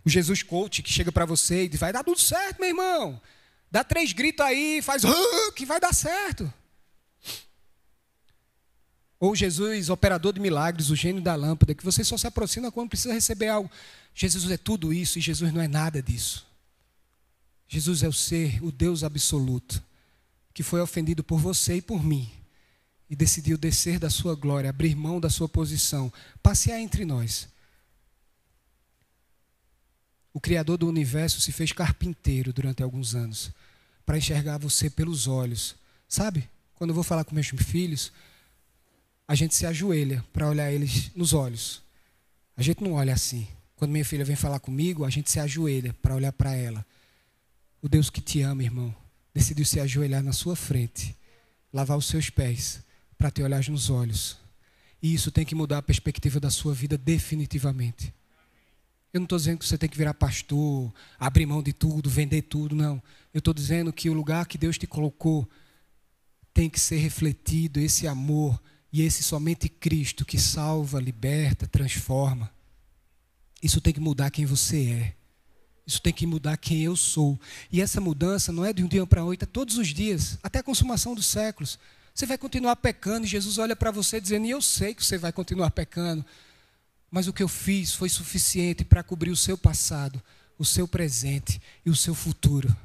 O 0.03 0.09
Jesus 0.09 0.41
coach 0.41 0.81
que 0.81 0.91
chega 0.91 1.11
para 1.11 1.25
você 1.25 1.65
e 1.65 1.69
diz, 1.69 1.79
vai 1.79 1.93
dar 1.93 2.03
tudo 2.03 2.19
certo, 2.19 2.59
meu 2.59 2.69
irmão. 2.69 3.21
Dá 3.69 3.83
três 3.83 4.11
gritos 4.13 4.43
aí, 4.43 4.81
faz 4.81 5.03
que 5.55 5.65
vai 5.65 5.79
dar 5.79 5.93
certo. 5.93 6.51
Ou 9.19 9.35
Jesus, 9.35 9.91
operador 9.91 10.33
de 10.33 10.39
milagres, 10.39 10.89
o 10.89 10.95
gênio 10.95 11.21
da 11.21 11.35
lâmpada, 11.35 11.75
que 11.75 11.85
você 11.85 12.03
só 12.03 12.17
se 12.17 12.25
aproxima 12.25 12.71
quando 12.71 12.89
precisa 12.89 13.13
receber 13.13 13.49
algo. 13.49 13.69
Jesus 14.15 14.49
é 14.49 14.57
tudo 14.57 14.91
isso 14.91 15.19
e 15.19 15.21
Jesus 15.21 15.53
não 15.53 15.61
é 15.61 15.67
nada 15.67 16.01
disso. 16.01 16.47
Jesus 17.67 18.01
é 18.01 18.07
o 18.07 18.13
ser, 18.13 18.61
o 18.63 18.71
Deus 18.71 19.03
absoluto, 19.03 19.81
que 20.51 20.63
foi 20.63 20.81
ofendido 20.81 21.23
por 21.23 21.37
você 21.37 21.75
e 21.75 21.81
por 21.81 22.03
mim 22.03 22.40
e 23.11 23.15
decidiu 23.15 23.57
descer 23.57 23.99
da 23.99 24.09
sua 24.09 24.35
glória, 24.35 24.69
abrir 24.69 24.95
mão 24.95 25.19
da 25.19 25.29
sua 25.29 25.49
posição, 25.49 26.11
passear 26.41 26.79
entre 26.79 27.03
nós. 27.03 27.49
O 30.33 30.39
Criador 30.39 30.77
do 30.77 30.87
universo 30.87 31.41
se 31.41 31.51
fez 31.51 31.73
carpinteiro 31.73 32.53
durante 32.53 32.81
alguns 32.81 33.13
anos, 33.13 33.51
para 34.05 34.17
enxergar 34.17 34.57
você 34.57 34.89
pelos 34.89 35.27
olhos. 35.27 35.75
Sabe? 36.07 36.49
Quando 36.73 36.91
eu 36.91 36.95
vou 36.95 37.03
falar 37.03 37.25
com 37.25 37.35
meus 37.35 37.47
filhos, 37.47 38.13
a 39.27 39.35
gente 39.35 39.55
se 39.55 39.65
ajoelha 39.65 40.23
para 40.31 40.47
olhar 40.47 40.71
eles 40.71 41.11
nos 41.13 41.33
olhos. 41.33 41.81
A 42.55 42.61
gente 42.61 42.81
não 42.81 42.93
olha 42.93 43.13
assim. 43.13 43.45
Quando 43.75 43.91
minha 43.91 44.05
filha 44.05 44.23
vem 44.23 44.37
falar 44.37 44.61
comigo, 44.61 45.03
a 45.03 45.09
gente 45.09 45.29
se 45.29 45.37
ajoelha 45.37 45.93
para 46.01 46.15
olhar 46.15 46.31
para 46.31 46.55
ela. 46.55 46.85
O 47.81 47.89
Deus 47.89 48.09
que 48.09 48.21
te 48.21 48.41
ama, 48.41 48.63
irmão, 48.63 48.95
decidiu 49.33 49.65
se 49.65 49.81
ajoelhar 49.81 50.23
na 50.23 50.31
sua 50.31 50.55
frente, 50.55 51.13
lavar 51.73 51.97
os 51.97 52.05
seus 52.05 52.29
pés 52.29 52.81
para 53.21 53.29
te 53.29 53.43
olhar 53.43 53.63
nos 53.69 53.91
olhos. 53.91 54.35
E 54.99 55.13
isso 55.13 55.31
tem 55.31 55.45
que 55.45 55.53
mudar 55.53 55.77
a 55.77 55.81
perspectiva 55.83 56.39
da 56.39 56.49
sua 56.49 56.73
vida 56.73 56.97
definitivamente. 56.97 58.11
Eu 59.13 59.19
não 59.19 59.25
estou 59.25 59.37
dizendo 59.37 59.59
que 59.59 59.67
você 59.67 59.77
tem 59.77 59.87
que 59.87 59.97
virar 59.97 60.15
pastor, 60.15 60.91
abrir 61.19 61.45
mão 61.45 61.61
de 61.61 61.71
tudo, 61.71 62.09
vender 62.09 62.41
tudo, 62.41 62.75
não. 62.75 62.95
Eu 63.31 63.37
estou 63.37 63.53
dizendo 63.53 63.93
que 63.93 64.09
o 64.09 64.13
lugar 64.13 64.47
que 64.47 64.57
Deus 64.57 64.75
te 64.75 64.87
colocou 64.87 65.47
tem 66.51 66.67
que 66.67 66.79
ser 66.79 66.97
refletido 66.97 67.79
esse 67.79 68.07
amor 68.07 68.59
e 68.91 69.03
esse 69.03 69.21
somente 69.21 69.69
Cristo 69.69 70.25
que 70.25 70.39
salva, 70.39 70.99
liberta, 70.99 71.67
transforma. 71.67 72.51
Isso 73.61 73.79
tem 73.79 73.93
que 73.93 73.99
mudar 73.99 74.31
quem 74.31 74.47
você 74.47 74.89
é. 74.89 75.15
Isso 75.85 76.01
tem 76.01 76.11
que 76.11 76.25
mudar 76.25 76.57
quem 76.57 76.81
eu 76.81 76.95
sou. 76.95 77.39
E 77.71 77.81
essa 77.81 78.01
mudança 78.01 78.51
não 78.51 78.65
é 78.65 78.73
de 78.73 78.83
um 78.83 78.87
dia 78.87 79.05
para 79.05 79.23
outro, 79.23 79.43
é 79.43 79.45
todos 79.45 79.77
os 79.77 79.89
dias, 79.89 80.39
até 80.41 80.57
a 80.57 80.63
consumação 80.63 81.13
dos 81.13 81.27
séculos. 81.27 81.77
Você 82.13 82.25
vai 82.25 82.37
continuar 82.37 82.75
pecando 82.75 83.25
e 83.25 83.29
Jesus 83.29 83.57
olha 83.57 83.75
para 83.75 83.91
você 83.91 84.19
dizendo: 84.19 84.45
E 84.45 84.51
eu 84.51 84.61
sei 84.61 84.93
que 84.93 85.05
você 85.05 85.17
vai 85.17 85.31
continuar 85.31 85.71
pecando, 85.71 86.25
mas 87.09 87.27
o 87.27 87.33
que 87.33 87.43
eu 87.43 87.47
fiz 87.47 87.93
foi 87.93 88.09
suficiente 88.09 88.83
para 88.83 89.03
cobrir 89.03 89.31
o 89.31 89.37
seu 89.37 89.57
passado, 89.57 90.21
o 90.57 90.65
seu 90.65 90.87
presente 90.87 91.61
e 91.85 91.89
o 91.89 91.95
seu 91.95 92.13
futuro. 92.13 92.75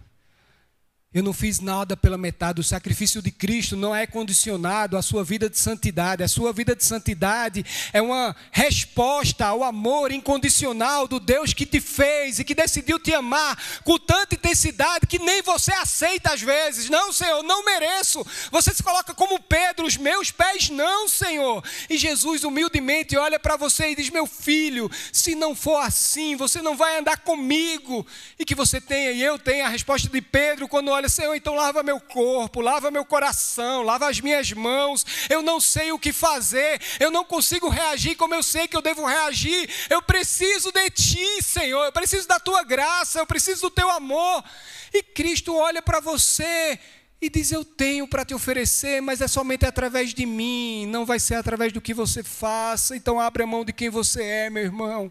Eu 1.17 1.23
não 1.23 1.33
fiz 1.33 1.61
nada 1.61 1.97
pela 1.97 2.19
metade. 2.19 2.61
O 2.61 2.63
sacrifício 2.63 3.23
de 3.23 3.31
Cristo 3.31 3.75
não 3.75 3.97
é 3.97 4.07
condicionado 4.07 4.99
à 4.99 5.01
sua 5.01 5.25
vida 5.25 5.49
de 5.49 5.59
santidade. 5.59 6.23
A 6.23 6.29
sua 6.29 6.53
vida 6.53 6.77
de 6.77 6.85
santidade 6.85 7.65
é 7.91 8.03
uma 8.03 8.37
resposta 8.51 9.47
ao 9.47 9.65
amor 9.65 10.13
incondicional 10.13 11.09
do 11.09 11.19
Deus 11.19 11.55
que 11.55 11.65
te 11.65 11.81
fez 11.81 12.39
e 12.39 12.45
que 12.45 12.55
decidiu 12.55 12.99
te 12.99 13.15
amar 13.15 13.59
com 13.83 13.99
tanta 13.99 14.35
intensidade 14.35 15.07
que 15.07 15.19
nem 15.19 15.41
você 15.41 15.73
aceita 15.73 16.35
às 16.35 16.43
vezes. 16.43 16.91
Não, 16.91 17.11
Senhor, 17.11 17.43
não 17.43 17.65
mereço. 17.65 18.23
Você 18.53 18.75
se 18.75 18.83
coloca 18.83 19.15
como 19.15 19.41
Pedro, 19.41 19.87
os 19.87 19.97
meus 19.97 20.31
pés 20.31 20.69
não, 20.69 21.09
Senhor. 21.09 21.65
E 21.89 21.97
Jesus 21.97 22.45
humildemente 22.45 23.17
olha 23.17 23.41
para 23.41 23.57
você 23.57 23.93
e 23.93 23.97
diz: 23.97 24.11
Meu 24.11 24.27
filho, 24.27 24.91
se 25.11 25.35
não 25.35 25.55
for 25.55 25.79
assim, 25.79 26.37
você 26.37 26.61
não 26.61 26.77
vai 26.77 26.99
andar 26.99 27.21
comigo. 27.21 28.07
E 28.39 28.45
que 28.45 28.55
você 28.55 28.83
tenha 28.83 29.13
e 29.13 29.23
eu 29.23 29.39
tenha 29.39 29.65
a 29.65 29.71
resposta 29.71 30.11
de 30.11 30.21
Pedro 30.21 30.69
quando 30.69 30.91
olha 30.91 31.06
Senhor, 31.09 31.35
então 31.35 31.55
lava 31.55 31.83
meu 31.83 32.01
corpo, 32.01 32.61
lava 32.61 32.91
meu 32.91 33.05
coração, 33.05 33.83
lava 33.83 34.09
as 34.09 34.21
minhas 34.21 34.53
mãos. 34.53 35.05
Eu 35.29 35.43
não 35.43 35.61
sei 35.61 35.93
o 35.93 35.99
que 35.99 36.13
fazer, 36.13 36.81
eu 37.01 37.11
não 37.11 37.25
consigo 37.25 37.69
reagir 37.69 38.17
como 38.17 38.35
eu 38.35 38.43
sei 38.43 38.69
que 38.69 38.77
eu 38.77 38.83
devo 38.83 39.05
reagir. 39.05 39.69
Eu 39.91 40.03
preciso 40.03 40.73
de 40.73 40.91
Ti, 40.91 41.43
Senhor, 41.43 41.85
eu 41.85 41.93
preciso 41.93 42.27
da 42.27 42.39
Tua 42.39 42.63
graça, 42.63 43.19
eu 43.19 43.27
preciso 43.27 43.63
do 43.63 43.71
Teu 43.71 43.91
amor. 43.91 44.45
E 44.93 45.03
Cristo 45.03 45.55
olha 45.55 45.83
para 45.83 46.01
você 46.01 46.79
e 47.21 47.29
diz: 47.29 47.53
Eu 47.53 47.65
tenho 47.65 48.07
para 48.07 48.25
te 48.25 48.35
oferecer, 48.35 49.01
mas 49.01 49.21
é 49.21 49.29
somente 49.29 49.65
através 49.65 50.13
de 50.13 50.27
mim, 50.27 50.87
não 50.87 51.05
vai 51.05 51.19
ser 51.19 51.35
através 51.35 51.73
do 51.73 51.81
que 51.81 51.95
você 51.95 52.23
faça. 52.23 52.97
Então, 52.97 53.21
abre 53.21 53.43
a 53.43 53.47
mão 53.47 53.65
de 53.65 53.73
quem 53.73 53.89
você 53.89 54.23
é, 54.23 54.51
meu 54.51 54.63
irmão. 54.63 55.11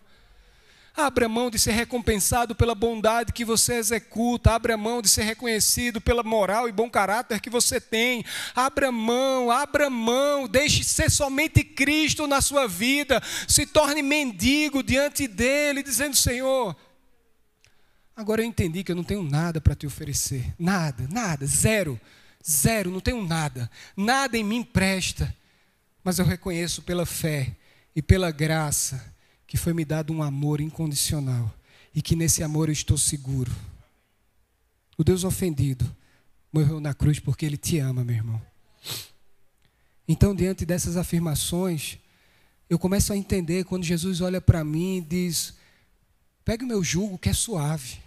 Abra 0.97 1.27
mão 1.27 1.49
de 1.49 1.59
ser 1.59 1.73
recompensado 1.73 2.55
pela 2.55 2.73
bondade 2.73 3.33
que 3.33 3.43
você 3.43 3.73
executa. 3.73 4.51
Abra 4.51 4.77
mão 4.77 5.01
de 5.01 5.09
ser 5.09 5.23
reconhecido 5.23 5.99
pela 5.99 6.23
moral 6.23 6.69
e 6.69 6.71
bom 6.71 6.89
caráter 6.89 7.41
que 7.41 7.49
você 7.49 7.81
tem. 7.81 8.23
Abra 8.55 8.93
mão, 8.93 9.51
abra 9.51 9.89
mão. 9.89 10.47
Deixe 10.47 10.85
ser 10.85 11.11
somente 11.11 11.65
Cristo 11.65 12.25
na 12.27 12.39
sua 12.39 12.65
vida. 12.65 13.21
Se 13.45 13.65
torne 13.65 14.01
mendigo 14.01 14.81
diante 14.81 15.27
dele, 15.27 15.83
dizendo: 15.83 16.15
Senhor, 16.15 16.73
agora 18.15 18.41
eu 18.41 18.45
entendi 18.45 18.81
que 18.81 18.93
eu 18.93 18.95
não 18.95 19.03
tenho 19.03 19.21
nada 19.21 19.59
para 19.59 19.75
te 19.75 19.85
oferecer. 19.85 20.53
Nada, 20.57 21.05
nada, 21.11 21.45
zero. 21.45 21.99
Zero, 22.47 22.89
não 22.89 23.01
tenho 23.01 23.21
nada. 23.21 23.69
Nada 23.97 24.37
em 24.37 24.43
mim 24.45 24.63
presta. 24.63 25.35
Mas 26.01 26.19
eu 26.19 26.25
reconheço 26.25 26.83
pela 26.83 27.05
fé 27.05 27.53
e 27.93 28.01
pela 28.01 28.31
graça 28.31 29.14
que 29.55 29.61
foi 29.61 29.71
me 29.71 29.85
dado 29.85 30.11
um 30.11 30.21
amor 30.21 30.59
incondicional 30.59 31.49
e 31.93 32.01
que 32.01 32.13
nesse 32.13 32.43
amor 32.43 32.67
eu 32.67 32.73
estou 32.73 32.97
seguro. 32.97 33.55
O 34.97 35.03
Deus 35.03 35.23
ofendido 35.23 35.89
morreu 36.51 36.81
na 36.81 36.93
cruz 36.93 37.21
porque 37.21 37.45
ele 37.45 37.55
te 37.55 37.79
ama, 37.79 38.03
meu 38.03 38.17
irmão. 38.17 38.41
Então, 40.05 40.35
diante 40.35 40.65
dessas 40.65 40.97
afirmações, 40.97 41.97
eu 42.69 42.77
começo 42.77 43.13
a 43.13 43.15
entender 43.17 43.63
quando 43.63 43.85
Jesus 43.85 44.19
olha 44.19 44.41
para 44.41 44.61
mim 44.61 44.97
e 44.97 45.01
diz: 45.01 45.53
Pegue 46.43 46.65
o 46.65 46.67
meu 46.67 46.83
jugo 46.83 47.17
que 47.17 47.29
é 47.29 47.33
suave, 47.33 47.99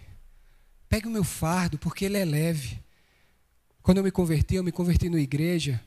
pegue 0.87 1.07
o 1.07 1.11
meu 1.11 1.23
fardo 1.23 1.79
porque 1.79 2.05
ele 2.05 2.17
é 2.17 2.25
leve. 2.25 2.79
Quando 3.81 3.97
eu 3.97 4.03
me 4.03 4.11
converti, 4.11 4.53
eu 4.53 4.63
me 4.63 4.71
converti 4.71 5.09
numa 5.09 5.19
igreja 5.19 5.81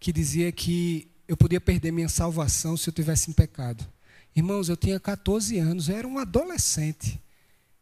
que 0.00 0.12
dizia 0.12 0.50
que 0.50 1.08
eu 1.28 1.36
podia 1.36 1.60
perder 1.60 1.92
minha 1.92 2.08
salvação 2.08 2.76
se 2.76 2.90
eu 2.90 2.92
tivesse 2.92 3.30
em 3.30 3.32
pecado. 3.32 3.86
Irmãos, 4.34 4.68
eu 4.68 4.76
tinha 4.76 4.98
14 4.98 5.58
anos, 5.58 5.88
eu 5.88 5.96
era 5.96 6.08
um 6.08 6.18
adolescente. 6.18 7.20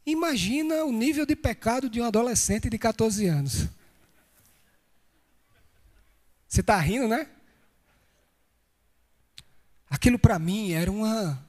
Imagina 0.05 0.85
o 0.85 0.93
nível 0.93 1.25
de 1.25 1.35
pecado 1.35 1.89
de 1.89 2.01
um 2.01 2.05
adolescente 2.05 2.69
de 2.69 2.77
14 2.77 3.27
anos. 3.27 3.69
Você 6.49 6.61
está 6.61 6.77
rindo, 6.79 7.09
né? 7.09 7.27
Aquilo 9.89 10.19
para 10.19 10.39
mim 10.39 10.73
era 10.73 10.91
uma 10.91 11.43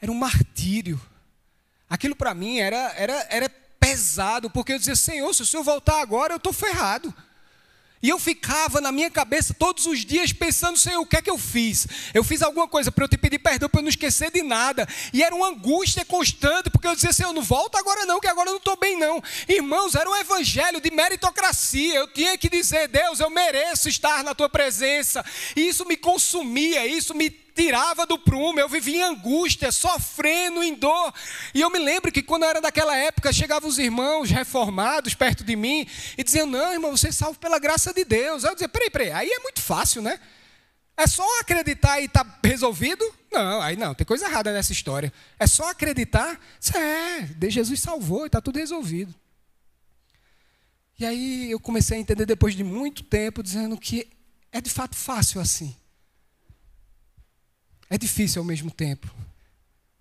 era 0.00 0.10
um 0.12 0.14
martírio. 0.14 1.00
Aquilo 1.88 2.16
para 2.16 2.34
mim 2.34 2.58
era, 2.58 2.92
era, 2.96 3.26
era 3.30 3.48
pesado, 3.78 4.50
porque 4.50 4.72
eu 4.72 4.78
dizia, 4.78 4.96
Senhor, 4.96 5.32
se 5.32 5.42
o 5.42 5.46
Senhor 5.46 5.62
voltar 5.62 6.00
agora, 6.00 6.34
eu 6.34 6.36
estou 6.36 6.52
ferrado. 6.52 7.14
E 8.04 8.10
eu 8.10 8.18
ficava 8.18 8.82
na 8.82 8.92
minha 8.92 9.10
cabeça 9.10 9.54
todos 9.54 9.86
os 9.86 10.04
dias 10.04 10.30
pensando, 10.30 10.78
Senhor, 10.78 11.00
o 11.00 11.06
que 11.06 11.16
é 11.16 11.22
que 11.22 11.30
eu 11.30 11.38
fiz? 11.38 11.86
Eu 12.12 12.22
fiz 12.22 12.42
alguma 12.42 12.68
coisa 12.68 12.92
para 12.92 13.02
eu 13.02 13.08
te 13.08 13.16
pedir 13.16 13.38
perdão, 13.38 13.66
para 13.66 13.80
eu 13.80 13.82
não 13.82 13.88
esquecer 13.88 14.30
de 14.30 14.42
nada. 14.42 14.86
E 15.10 15.22
era 15.22 15.34
uma 15.34 15.48
angústia 15.48 16.04
constante, 16.04 16.68
porque 16.68 16.86
eu 16.86 16.94
dizia, 16.94 17.14
Senhor, 17.14 17.32
não 17.32 17.40
volta 17.40 17.78
agora 17.78 18.04
não, 18.04 18.20
que 18.20 18.26
agora 18.26 18.50
eu 18.50 18.52
não 18.52 18.58
estou 18.58 18.76
bem 18.76 18.98
não. 18.98 19.22
Irmãos, 19.48 19.94
era 19.94 20.10
um 20.10 20.16
evangelho 20.16 20.82
de 20.82 20.90
meritocracia. 20.90 21.94
Eu 21.94 22.06
tinha 22.08 22.36
que 22.36 22.50
dizer, 22.50 22.88
Deus, 22.88 23.20
eu 23.20 23.30
mereço 23.30 23.88
estar 23.88 24.22
na 24.22 24.34
tua 24.34 24.50
presença. 24.50 25.24
E 25.56 25.66
isso 25.66 25.86
me 25.86 25.96
consumia, 25.96 26.86
isso 26.86 27.14
me 27.14 27.30
tirava 27.54 28.04
do 28.04 28.18
prumo, 28.18 28.58
eu 28.58 28.68
vivia 28.68 28.98
em 28.98 29.02
angústia, 29.02 29.70
sofrendo 29.70 30.62
em 30.62 30.74
dor. 30.74 31.14
E 31.54 31.60
eu 31.60 31.70
me 31.70 31.78
lembro 31.78 32.10
que 32.10 32.22
quando 32.22 32.42
eu 32.42 32.50
era 32.50 32.60
daquela 32.60 32.96
época, 32.96 33.32
chegavam 33.32 33.68
os 33.68 33.78
irmãos 33.78 34.30
reformados 34.30 35.14
perto 35.14 35.44
de 35.44 35.54
mim 35.54 35.86
e 36.18 36.24
diziam: 36.24 36.46
Não, 36.46 36.72
irmão, 36.72 36.96
você 36.96 37.08
é 37.08 37.12
salvo 37.12 37.38
pela 37.38 37.58
graça 37.58 37.92
de 37.92 38.04
Deus. 38.04 38.44
Eu 38.44 38.54
dizia: 38.54 38.68
Peraí, 38.68 38.90
peraí, 38.90 39.12
aí 39.12 39.30
é 39.30 39.38
muito 39.38 39.62
fácil, 39.62 40.02
né? 40.02 40.18
É 40.96 41.06
só 41.06 41.26
acreditar 41.40 42.00
e 42.00 42.04
está 42.04 42.24
resolvido? 42.44 43.04
Não, 43.32 43.60
aí 43.60 43.76
não, 43.76 43.94
tem 43.94 44.06
coisa 44.06 44.26
errada 44.26 44.52
nessa 44.52 44.72
história. 44.72 45.12
É 45.38 45.46
só 45.46 45.70
acreditar, 45.70 46.38
é, 46.74 47.50
Jesus 47.50 47.80
salvou 47.80 48.24
e 48.24 48.26
está 48.26 48.40
tudo 48.40 48.58
resolvido. 48.58 49.12
E 50.96 51.04
aí 51.04 51.50
eu 51.50 51.58
comecei 51.58 51.98
a 51.98 52.00
entender 52.00 52.24
depois 52.24 52.54
de 52.54 52.62
muito 52.62 53.02
tempo, 53.02 53.42
dizendo 53.42 53.76
que 53.76 54.08
é 54.52 54.60
de 54.60 54.70
fato 54.70 54.94
fácil 54.94 55.40
assim. 55.40 55.76
É 57.88 57.98
difícil 57.98 58.40
ao 58.40 58.46
mesmo 58.46 58.70
tempo. 58.70 59.14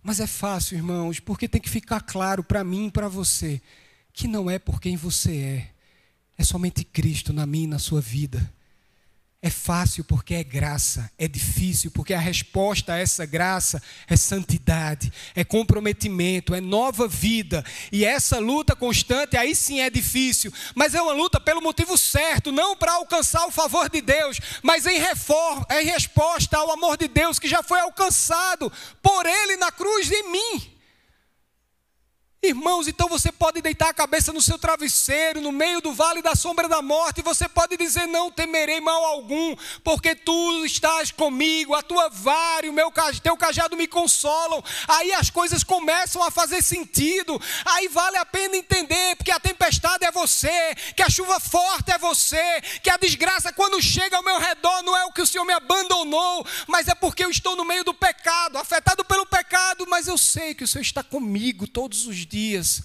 Mas 0.01 0.19
é 0.19 0.27
fácil, 0.27 0.75
irmãos, 0.75 1.19
porque 1.19 1.47
tem 1.47 1.61
que 1.61 1.69
ficar 1.69 2.01
claro 2.01 2.43
para 2.43 2.63
mim 2.63 2.87
e 2.87 2.91
para 2.91 3.07
você 3.07 3.61
que 4.11 4.27
não 4.27 4.49
é 4.49 4.59
por 4.59 4.79
quem 4.79 4.95
você 4.95 5.37
é, 5.37 5.71
é 6.37 6.43
somente 6.43 6.83
Cristo 6.83 7.31
na 7.33 7.45
minha 7.45 7.63
e 7.63 7.67
na 7.67 7.79
sua 7.79 8.01
vida. 8.01 8.53
É 9.45 9.49
fácil 9.49 10.05
porque 10.05 10.35
é 10.35 10.41
graça, 10.41 11.11
é 11.17 11.27
difícil 11.27 11.91
porque 11.91 12.13
a 12.13 12.19
resposta 12.19 12.93
a 12.93 12.97
essa 12.97 13.25
graça 13.25 13.83
é 14.07 14.15
santidade, 14.15 15.11
é 15.35 15.43
comprometimento, 15.43 16.55
é 16.55 16.61
nova 16.61 17.09
vida. 17.09 17.61
E 17.91 18.05
essa 18.05 18.39
luta 18.39 18.73
constante 18.73 19.35
aí 19.35 19.53
sim 19.53 19.81
é 19.81 19.89
difícil, 19.89 20.53
mas 20.73 20.95
é 20.95 21.01
uma 21.01 21.11
luta 21.11 21.41
pelo 21.41 21.61
motivo 21.61 21.97
certo, 21.97 22.53
não 22.53 22.73
para 22.73 22.93
alcançar 22.93 23.45
o 23.45 23.51
favor 23.51 23.89
de 23.89 23.99
Deus, 23.99 24.39
mas 24.61 24.85
em, 24.85 24.97
reforma, 24.97 25.67
em 25.71 25.87
resposta 25.87 26.57
ao 26.57 26.71
amor 26.71 26.95
de 26.95 27.09
Deus 27.09 27.37
que 27.37 27.49
já 27.49 27.61
foi 27.61 27.81
alcançado 27.81 28.71
por 29.01 29.25
Ele 29.25 29.57
na 29.57 29.73
cruz 29.73 30.09
em 30.09 30.31
mim. 30.31 30.72
Irmãos, 32.45 32.89
então 32.89 33.07
você 33.07 33.31
pode 33.31 33.61
deitar 33.61 33.87
a 33.87 33.93
cabeça 33.93 34.33
no 34.33 34.41
seu 34.41 34.59
travesseiro, 34.59 35.39
no 35.39 35.49
meio 35.49 35.79
do 35.79 35.93
vale 35.93 36.21
da 36.21 36.35
sombra 36.35 36.67
da 36.67 36.81
morte, 36.81 37.19
e 37.21 37.23
você 37.23 37.47
pode 37.47 37.77
dizer: 37.77 38.05
Não 38.05 38.29
temerei 38.29 38.81
mal 38.81 39.01
algum, 39.05 39.55
porque 39.81 40.13
tu 40.13 40.65
estás 40.65 41.09
comigo, 41.09 41.73
a 41.73 41.81
tua 41.81 42.09
vara 42.09 42.65
e 42.65 42.69
o 42.69 42.73
meu 42.73 42.91
teu 43.23 43.37
cajado 43.37 43.77
me 43.77 43.87
consolam. 43.87 44.61
Aí 44.89 45.13
as 45.13 45.29
coisas 45.29 45.63
começam 45.63 46.21
a 46.21 46.29
fazer 46.29 46.61
sentido, 46.61 47.41
aí 47.63 47.87
vale 47.87 48.17
a 48.17 48.25
pena 48.25 48.57
entender, 48.57 49.15
porque 49.15 49.31
a 49.31 49.39
tempestade 49.39 50.03
é 50.03 50.11
você, 50.11 50.75
que 50.97 51.01
a 51.01 51.09
chuva 51.09 51.39
forte 51.39 51.93
é 51.93 51.97
você, 51.97 52.59
que 52.83 52.89
a 52.89 52.97
desgraça 52.97 53.53
quando 53.53 53.81
chega 53.81 54.17
ao 54.17 54.23
meu 54.23 54.37
redor 54.37 54.83
não 54.83 54.97
é 54.97 55.05
o 55.05 55.13
que 55.13 55.21
o 55.21 55.25
Senhor 55.25 55.45
me 55.45 55.53
abandonou, 55.53 56.45
mas 56.67 56.89
é 56.89 56.93
porque 56.93 57.23
eu 57.23 57.29
estou 57.29 57.55
no 57.55 57.63
meio 57.63 57.85
do 57.85 57.93
pecado, 57.93 58.57
afetado 58.57 59.05
pelo 59.05 59.25
pecado, 59.25 59.85
mas 59.87 60.09
eu 60.09 60.17
sei 60.17 60.53
que 60.53 60.65
o 60.65 60.67
Senhor 60.67 60.81
está 60.81 61.01
comigo 61.01 61.65
todos 61.65 62.05
os 62.05 62.17
dias 62.17 62.32
dias. 62.33 62.81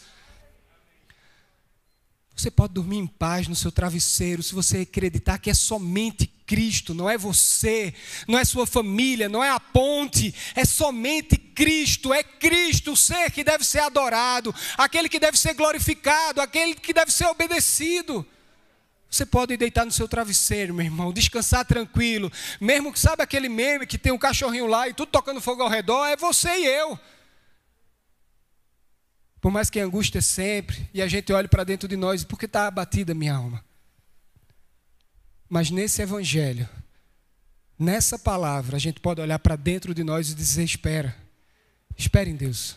Você 2.37 2.51
pode 2.51 2.75
dormir 2.75 2.99
em 2.99 3.07
paz 3.07 3.49
no 3.49 3.57
seu 3.57 3.73
travesseiro 3.73 4.43
se 4.43 4.55
você 4.55 4.81
acreditar 4.81 5.39
que 5.39 5.51
é 5.51 5.55
somente 5.55 6.27
Cristo, 6.47 6.95
não 6.95 7.09
é 7.09 7.19
você, 7.19 7.93
não 8.29 8.39
é 8.39 8.45
sua 8.45 8.67
família, 8.67 9.29
não 9.29 9.43
é 9.43 9.51
a 9.51 9.59
ponte, 9.59 10.35
é 10.55 10.65
somente 10.65 11.37
Cristo, 11.37 12.13
é 12.13 12.23
Cristo 12.23 12.93
o 12.93 12.97
ser 12.97 13.31
que 13.31 13.43
deve 13.43 13.65
ser 13.65 13.81
adorado, 13.81 14.55
aquele 14.77 15.09
que 15.09 15.19
deve 15.19 15.39
ser 15.39 15.55
glorificado, 15.55 16.41
aquele 16.41 16.75
que 16.75 16.93
deve 16.93 17.11
ser 17.11 17.27
obedecido. 17.27 18.25
Você 19.11 19.25
pode 19.25 19.57
deitar 19.57 19.87
no 19.87 19.91
seu 19.91 20.07
travesseiro, 20.07 20.75
meu 20.75 20.85
irmão, 20.85 21.13
descansar 21.13 21.65
tranquilo, 21.65 22.31
mesmo 22.61 22.93
que 22.93 23.01
sabe 23.01 23.23
aquele 23.23 23.49
meme 23.49 23.87
que 23.87 23.99
tem 23.99 24.13
um 24.13 24.19
cachorrinho 24.19 24.67
lá 24.67 24.89
e 24.89 24.95
tudo 24.95 25.11
tocando 25.11 25.41
fogo 25.41 25.63
ao 25.63 25.69
redor, 25.69 26.07
é 26.07 26.17
você 26.17 26.51
e 26.51 26.67
eu. 26.67 27.01
Por 29.41 29.53
mais 29.53 29.71
que 29.71 29.79
a 29.79 29.85
angústia 29.85 30.21
sempre, 30.21 30.89
e 30.93 31.01
a 31.01 31.09
gente 31.09 31.33
olhe 31.33 31.49
para 31.49 31.65
dentro 31.65 31.89
de 31.89 31.97
nós, 31.97 32.25
porque 32.25 32.47
está 32.47 32.67
abatida 32.67 33.15
minha 33.15 33.35
alma. 33.35 33.65
Mas 35.49 35.71
nesse 35.71 36.03
evangelho, 36.03 36.69
nessa 37.79 38.19
palavra, 38.19 38.77
a 38.77 38.81
gente 38.81 39.01
pode 39.01 39.21
olhar 39.21 39.39
para 39.39 39.57
dentro 39.57 39.95
de 39.95 40.03
nós 40.03 40.31
e 40.31 40.35
dizer: 40.35 40.65
espera, 40.65 41.17
espere 41.97 42.31
em 42.31 42.37
Deus, 42.37 42.77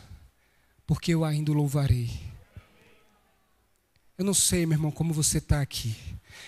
porque 0.85 1.13
eu 1.13 1.25
ainda 1.25 1.51
o 1.51 1.55
louvarei. 1.55 2.09
Eu 4.17 4.23
não 4.23 4.33
sei, 4.35 4.67
meu 4.67 4.75
irmão, 4.75 4.91
como 4.91 5.13
você 5.13 5.39
está 5.39 5.61
aqui. 5.61 5.95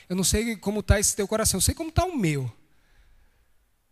Eu 0.08 0.16
não 0.16 0.24
sei 0.24 0.56
como 0.56 0.80
está 0.80 1.00
esse 1.00 1.16
teu 1.16 1.28
coração. 1.28 1.58
Eu 1.58 1.62
sei 1.62 1.74
como 1.74 1.90
está 1.90 2.06
o 2.06 2.16
meu. 2.16 2.52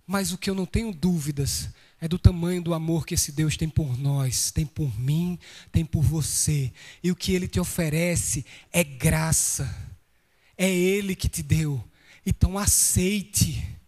Mas 0.05 0.31
o 0.31 0.37
que 0.37 0.49
eu 0.49 0.55
não 0.55 0.65
tenho 0.65 0.93
dúvidas 0.93 1.69
é 1.99 2.07
do 2.07 2.17
tamanho 2.17 2.61
do 2.61 2.73
amor 2.73 3.05
que 3.05 3.13
esse 3.13 3.31
Deus 3.31 3.55
tem 3.55 3.69
por 3.69 3.97
nós, 3.97 4.51
tem 4.51 4.65
por 4.65 4.99
mim, 4.99 5.37
tem 5.71 5.85
por 5.85 6.01
você. 6.01 6.71
E 7.03 7.11
o 7.11 7.15
que 7.15 7.33
ele 7.33 7.47
te 7.47 7.59
oferece 7.59 8.45
é 8.71 8.83
graça. 8.83 9.69
É 10.57 10.69
ele 10.69 11.15
que 11.15 11.29
te 11.29 11.43
deu. 11.43 11.83
Então 12.25 12.57
aceite. 12.57 13.80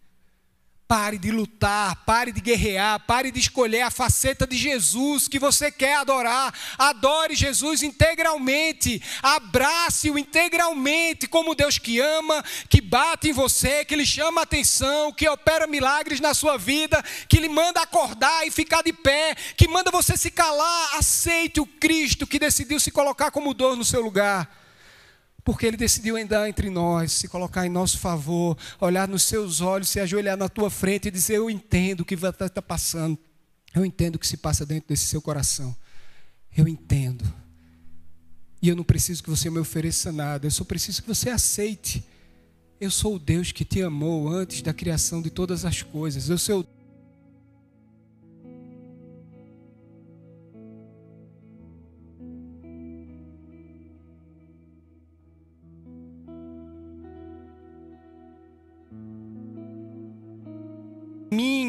Pare 0.88 1.18
de 1.18 1.32
lutar, 1.32 1.96
pare 2.06 2.32
de 2.32 2.42
guerrear, 2.42 3.00
pare 3.08 3.32
de 3.32 3.40
escolher 3.40 3.82
a 3.82 3.90
faceta 3.90 4.46
de 4.46 4.58
Jesus 4.58 5.28
que 5.28 5.40
você 5.40 5.72
quer 5.72 5.96
adorar. 5.96 6.54
Adore 6.78 7.36
Jesus 7.36 7.82
integralmente, 7.82 9.02
abrace-o 9.22 10.20
integralmente 10.20 11.26
como 11.28 11.56
Deus 11.56 11.78
que 11.78 12.00
ama, 12.00 12.44
que 12.70 12.82
bate 12.82 13.30
em 13.30 13.34
você, 13.34 13.84
que 13.86 13.96
lhe 13.96 14.06
chama 14.06 14.42
a 14.42 14.44
atenção, 14.44 15.12
que 15.12 15.28
opera 15.28 15.66
milagres 15.66 16.20
na 16.20 16.34
sua 16.34 16.58
vida, 16.58 17.04
que 17.28 17.40
lhe 17.40 17.50
manda 17.50 17.82
acordar 17.82 18.46
e 18.46 18.52
ficar 18.52 18.84
de 18.84 18.94
pé, 18.94 19.36
que 19.58 19.68
manda 19.68 19.90
você 19.90 20.18
se 20.18 20.30
calar. 20.30 20.98
Aceite 20.98 21.60
o 21.60 21.66
Cristo 21.66 22.28
que 22.28 22.38
decidiu 22.38 22.80
se 22.80 22.92
colocar 22.92 23.32
como 23.32 23.54
dor 23.54 23.76
no 23.76 23.86
seu 23.86 24.02
lugar 24.02 24.63
porque 25.44 25.66
Ele 25.66 25.76
decidiu 25.76 26.16
andar 26.16 26.48
entre 26.48 26.70
nós, 26.70 27.12
se 27.12 27.28
colocar 27.28 27.66
em 27.66 27.70
nosso 27.70 28.00
favor, 28.00 28.58
olhar 28.80 29.08
nos 29.08 29.24
seus 29.24 29.60
olhos, 29.60 29.90
se 29.90 30.00
ajoelhar 30.00 30.38
na 30.38 30.48
tua 30.48 30.70
frente 30.70 31.08
e 31.08 31.12
dizer: 31.12 31.36
Eu 31.36 31.50
entendo 31.50 32.02
o 32.02 32.06
que 32.06 32.16
está 32.16 32.62
passando, 32.62 33.18
eu 33.76 33.84
entendo 33.84 34.16
o 34.16 34.20
que 34.20 34.28
se 34.28 34.38
passa 34.38 34.66
dentro 34.66 34.88
desse 34.90 35.06
seu 35.06 35.22
coração, 35.22 35.76
eu 36.56 36.68
entendo. 36.68 37.26
E 38.62 38.70
eu 38.70 38.76
não 38.76 38.84
preciso 38.84 39.22
que 39.22 39.30
você 39.30 39.50
me 39.50 39.60
ofereça 39.60 40.12
nada, 40.12 40.48
eu 40.48 40.52
só 40.52 40.64
preciso 40.64 41.02
que 41.02 41.08
você 41.08 41.30
aceite. 41.30 42.04
Eu 42.80 42.90
sou 42.90 43.16
o 43.16 43.20
Deus 43.20 43.52
que 43.52 43.64
te 43.64 43.82
amou 43.82 44.28
antes 44.28 44.62
da 44.62 44.74
criação 44.74 45.22
de 45.22 45.30
todas 45.30 45.64
as 45.66 45.82
coisas, 45.82 46.30
eu 46.30 46.38
sou 46.38 46.66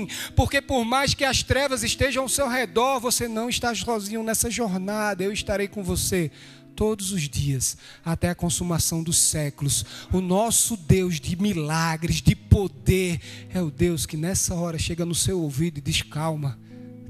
mim, 0.05 0.11
porque 0.37 0.61
por 0.61 0.85
mais 0.85 1.15
que 1.15 1.25
as 1.25 1.43
trevas 1.43 1.83
estejam 1.83 2.25
ao 2.25 2.29
seu 2.29 2.49
redor, 2.49 3.01
você 3.01 3.29
não 3.29 3.49
está 3.49 3.75
sozinho 3.75 4.23
nessa 4.23 4.51
jornada, 4.51 5.25
eu 5.25 5.33
estarei 5.33 5.69
com 5.69 5.83
você 5.83 6.31
todos 6.75 7.13
os 7.13 7.29
dias, 7.29 7.77
até 8.05 8.31
a 8.31 8.35
consumação 8.35 9.03
dos 9.03 9.17
séculos. 9.17 9.85
O 10.13 10.21
nosso 10.21 10.77
Deus 10.77 11.21
de 11.21 11.41
milagres, 11.41 12.21
de 12.21 12.35
poder, 12.35 13.21
é 13.53 13.63
o 13.63 13.71
Deus 13.71 14.07
que 14.07 14.17
nessa 14.17 14.55
hora 14.55 14.79
chega 14.79 15.05
no 15.05 15.15
seu 15.15 15.41
ouvido 15.41 15.79
e 15.79 15.81
diz: 15.81 16.03
calma, 16.03 16.59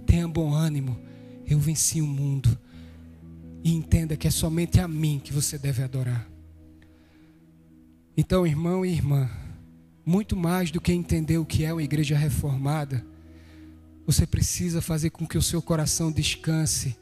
tenha 0.06 0.28
bom 0.28 0.52
ânimo, 0.52 0.98
eu 1.46 1.58
venci 1.58 2.00
o 2.00 2.06
mundo. 2.06 2.58
E 3.62 3.72
entenda 3.72 4.16
que 4.16 4.28
é 4.28 4.30
somente 4.30 4.78
a 4.78 4.86
mim 4.86 5.20
que 5.22 5.32
você 5.32 5.56
deve 5.56 5.82
adorar. 5.82 6.28
Então, 8.16 8.46
irmão 8.46 8.84
e 8.84 8.92
irmã, 8.92 9.28
muito 10.04 10.36
mais 10.36 10.70
do 10.70 10.80
que 10.80 10.92
entender 10.92 11.38
o 11.38 11.46
que 11.46 11.64
é 11.64 11.72
uma 11.72 11.82
igreja 11.82 12.16
reformada, 12.16 13.04
você 14.06 14.26
precisa 14.26 14.82
fazer 14.82 15.10
com 15.10 15.26
que 15.26 15.38
o 15.38 15.42
seu 15.42 15.62
coração 15.62 16.12
descanse 16.12 16.96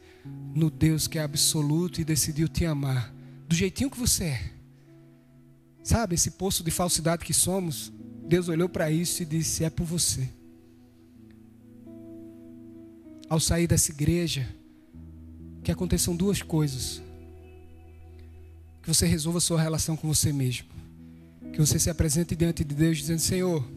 no 0.55 0.69
Deus 0.69 1.07
que 1.07 1.19
é 1.19 1.23
absoluto 1.23 1.99
e 1.99 2.05
decidiu 2.05 2.47
te 2.47 2.65
amar, 2.65 3.13
do 3.47 3.55
jeitinho 3.55 3.89
que 3.89 3.99
você 3.99 4.23
é. 4.25 4.51
Sabe, 5.83 6.15
esse 6.15 6.31
poço 6.31 6.63
de 6.63 6.71
falsidade 6.71 7.25
que 7.25 7.33
somos, 7.33 7.91
Deus 8.25 8.47
olhou 8.47 8.69
para 8.69 8.89
isso 8.89 9.21
e 9.21 9.25
disse: 9.25 9.65
É 9.65 9.69
por 9.69 9.85
você. 9.85 10.29
Ao 13.29 13.37
sair 13.37 13.67
dessa 13.67 13.91
igreja, 13.91 14.47
que 15.61 15.73
aconteçam 15.73 16.15
duas 16.15 16.41
coisas: 16.41 17.01
que 18.81 18.87
você 18.87 19.05
resolva 19.05 19.39
a 19.39 19.41
sua 19.41 19.61
relação 19.61 19.97
com 19.97 20.07
você 20.07 20.31
mesmo 20.31 20.72
que 21.51 21.59
você 21.59 21.77
se 21.77 21.89
apresente 21.89 22.35
diante 22.35 22.63
de 22.63 22.73
Deus 22.73 22.97
dizendo: 22.97 23.19
Senhor, 23.19 23.67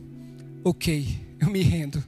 ok, 0.64 1.18
eu 1.40 1.48
me 1.48 1.62
rendo. 1.62 2.02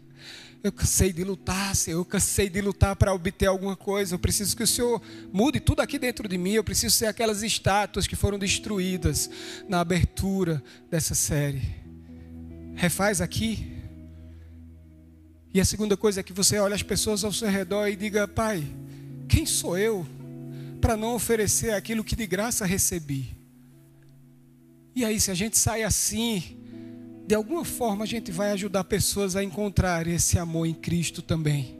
Eu 0.62 0.72
cansei 0.72 1.12
de 1.12 1.22
lutar, 1.22 1.74
Senhor. 1.76 2.00
Eu 2.00 2.04
cansei 2.04 2.50
de 2.50 2.60
lutar 2.60 2.96
para 2.96 3.14
obter 3.14 3.46
alguma 3.46 3.76
coisa. 3.76 4.14
Eu 4.14 4.18
preciso 4.18 4.56
que 4.56 4.62
o 4.62 4.66
Senhor 4.66 5.00
mude 5.32 5.60
tudo 5.60 5.80
aqui 5.80 5.98
dentro 5.98 6.28
de 6.28 6.36
mim. 6.36 6.52
Eu 6.52 6.64
preciso 6.64 6.94
ser 6.96 7.06
aquelas 7.06 7.42
estátuas 7.42 8.06
que 8.06 8.16
foram 8.16 8.38
destruídas 8.38 9.30
na 9.68 9.80
abertura 9.80 10.62
dessa 10.90 11.14
série. 11.14 11.62
Refaz 12.74 13.20
aqui. 13.20 13.72
E 15.54 15.60
a 15.60 15.64
segunda 15.64 15.96
coisa 15.96 16.20
é 16.20 16.22
que 16.22 16.32
você 16.32 16.58
olha 16.58 16.74
as 16.74 16.82
pessoas 16.82 17.22
ao 17.22 17.32
seu 17.32 17.48
redor 17.48 17.86
e 17.86 17.94
diga: 17.94 18.26
Pai, 18.26 18.66
quem 19.28 19.46
sou 19.46 19.78
eu 19.78 20.04
para 20.80 20.96
não 20.96 21.14
oferecer 21.14 21.72
aquilo 21.72 22.04
que 22.04 22.16
de 22.16 22.26
graça 22.26 22.66
recebi? 22.66 23.37
E 24.98 25.04
aí, 25.04 25.20
se 25.20 25.30
a 25.30 25.34
gente 25.34 25.56
sai 25.56 25.84
assim, 25.84 26.42
de 27.24 27.32
alguma 27.32 27.64
forma 27.64 28.02
a 28.02 28.06
gente 28.06 28.32
vai 28.32 28.50
ajudar 28.50 28.82
pessoas 28.82 29.36
a 29.36 29.44
encontrar 29.44 30.08
esse 30.08 30.40
amor 30.40 30.66
em 30.66 30.74
Cristo 30.74 31.22
também. 31.22 31.78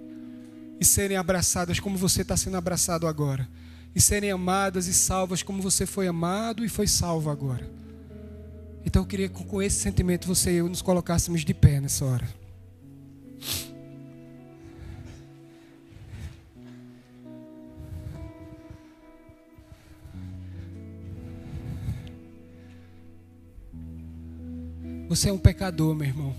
E 0.79 0.85
serem 0.85 1.17
abraçadas 1.17 1.81
como 1.81 1.99
você 1.99 2.23
está 2.23 2.37
sendo 2.37 2.57
abraçado 2.57 3.09
agora. 3.09 3.49
E 3.93 4.01
serem 4.01 4.31
amadas 4.31 4.87
e 4.87 4.95
salvas 4.95 5.43
como 5.43 5.61
você 5.61 5.85
foi 5.85 6.07
amado 6.07 6.65
e 6.65 6.69
foi 6.69 6.87
salvo 6.87 7.29
agora. 7.29 7.69
Então 8.87 9.03
eu 9.03 9.07
queria 9.07 9.29
que 9.29 9.43
com 9.43 9.61
esse 9.61 9.81
sentimento 9.81 10.29
você 10.29 10.53
e 10.53 10.57
eu 10.59 10.69
nos 10.69 10.81
colocássemos 10.81 11.45
de 11.45 11.53
pé 11.53 11.81
nessa 11.81 12.05
hora. 12.05 12.29
Você 25.09 25.31
é 25.31 25.33
um 25.33 25.39
pecador, 25.39 25.95
meu 25.95 26.07
irmão. 26.07 26.35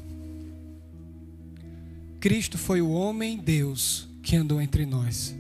Cristo 2.20 2.58
foi 2.58 2.82
o 2.82 2.92
homem 2.92 3.38
Deus 3.38 4.08
que 4.22 4.36
andou 4.36 4.62
entre 4.62 4.86
nós. 4.86 5.36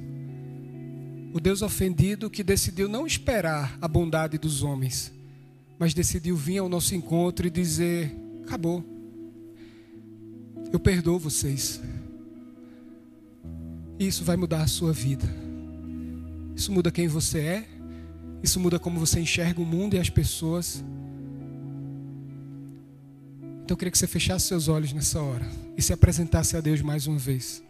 O 1.31 1.39
Deus 1.39 1.61
ofendido 1.61 2.29
que 2.29 2.43
decidiu 2.43 2.89
não 2.89 3.05
esperar 3.05 3.77
a 3.79 3.87
bondade 3.87 4.39
dos 4.39 4.63
homens, 4.63 5.13
mas 5.77 5.93
decidiu 5.93 6.35
vir 6.35 6.57
ao 6.57 6.67
nosso 6.67 6.95
encontro 6.95 7.45
e 7.45 7.51
dizer: 7.51 8.15
acabou. 8.43 8.83
Eu 10.71 10.79
perdoo 10.79 11.19
vocês. 11.19 11.79
Isso 13.99 14.23
vai 14.23 14.37
mudar 14.37 14.63
a 14.63 14.67
sua 14.67 14.91
vida. 14.91 15.25
Isso 16.55 16.71
muda 16.71 16.91
quem 16.91 17.07
você 17.07 17.39
é. 17.39 17.67
Isso 18.41 18.59
muda 18.59 18.79
como 18.79 18.99
você 18.99 19.19
enxerga 19.19 19.61
o 19.61 19.65
mundo 19.65 19.95
e 19.95 19.99
as 19.99 20.09
pessoas. 20.09 20.83
Então 23.69 23.75
eu 23.75 23.77
queria 23.77 23.91
que 23.91 23.99
você 23.99 24.07
fechasse 24.07 24.47
seus 24.47 24.67
olhos 24.67 24.91
nessa 24.93 25.21
hora 25.21 25.47
e 25.77 25.81
se 25.83 25.93
apresentasse 25.93 26.57
a 26.57 26.59
Deus 26.59 26.81
mais 26.81 27.05
uma 27.05 27.19
vez. 27.19 27.61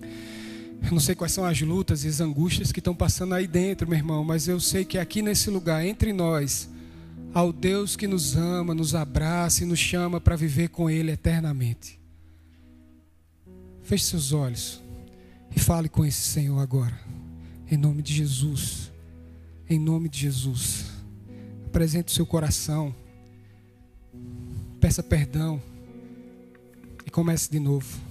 Eu 0.00 0.92
não 0.92 1.00
sei 1.00 1.16
quais 1.16 1.32
são 1.32 1.44
as 1.44 1.60
lutas 1.60 2.04
e 2.04 2.06
as 2.06 2.20
angústias 2.20 2.70
que 2.70 2.78
estão 2.78 2.94
passando 2.94 3.34
aí 3.34 3.48
dentro, 3.48 3.88
meu 3.88 3.98
irmão, 3.98 4.22
mas 4.22 4.46
eu 4.46 4.60
sei 4.60 4.84
que 4.84 4.96
aqui 4.96 5.20
nesse 5.20 5.50
lugar, 5.50 5.84
entre 5.84 6.12
nós, 6.12 6.70
ao 7.34 7.52
Deus 7.52 7.96
que 7.96 8.06
nos 8.06 8.36
ama, 8.36 8.76
nos 8.76 8.94
abraça 8.94 9.64
e 9.64 9.66
nos 9.66 9.80
chama 9.80 10.20
para 10.20 10.36
viver 10.36 10.68
com 10.68 10.88
Ele 10.88 11.10
eternamente. 11.10 11.98
Feche 13.82 14.04
seus 14.04 14.30
olhos 14.30 14.80
e 15.50 15.58
fale 15.58 15.88
com 15.88 16.06
esse 16.06 16.22
Senhor 16.22 16.60
agora, 16.60 16.96
em 17.68 17.76
nome 17.76 18.02
de 18.02 18.14
Jesus. 18.14 18.92
Em 19.68 19.80
nome 19.80 20.08
de 20.08 20.20
Jesus. 20.20 20.84
Apresente 21.66 22.12
o 22.12 22.14
seu 22.14 22.24
coração. 22.24 22.94
Peça 24.80 25.02
perdão 25.02 25.60
e 27.04 27.10
comece 27.10 27.50
de 27.50 27.58
novo. 27.58 28.08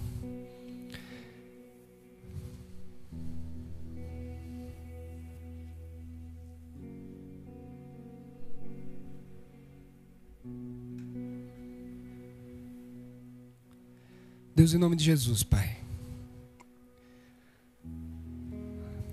Deus, 14.53 14.73
em 14.73 14.77
nome 14.77 14.95
de 14.95 15.03
Jesus, 15.03 15.43
Pai. 15.43 15.77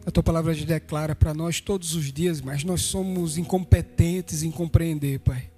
A 0.07 0.11
tua 0.11 0.23
palavra 0.23 0.55
declara 0.55 1.15
para 1.15 1.33
nós 1.33 1.61
todos 1.61 1.95
os 1.95 2.13
dias, 2.13 2.41
mas 2.41 2.65
nós 2.65 2.83
somos 2.83 3.39
incompetentes 3.39 4.43
em 4.43 4.51
compreender, 4.51 5.21
Pai. 5.21 5.54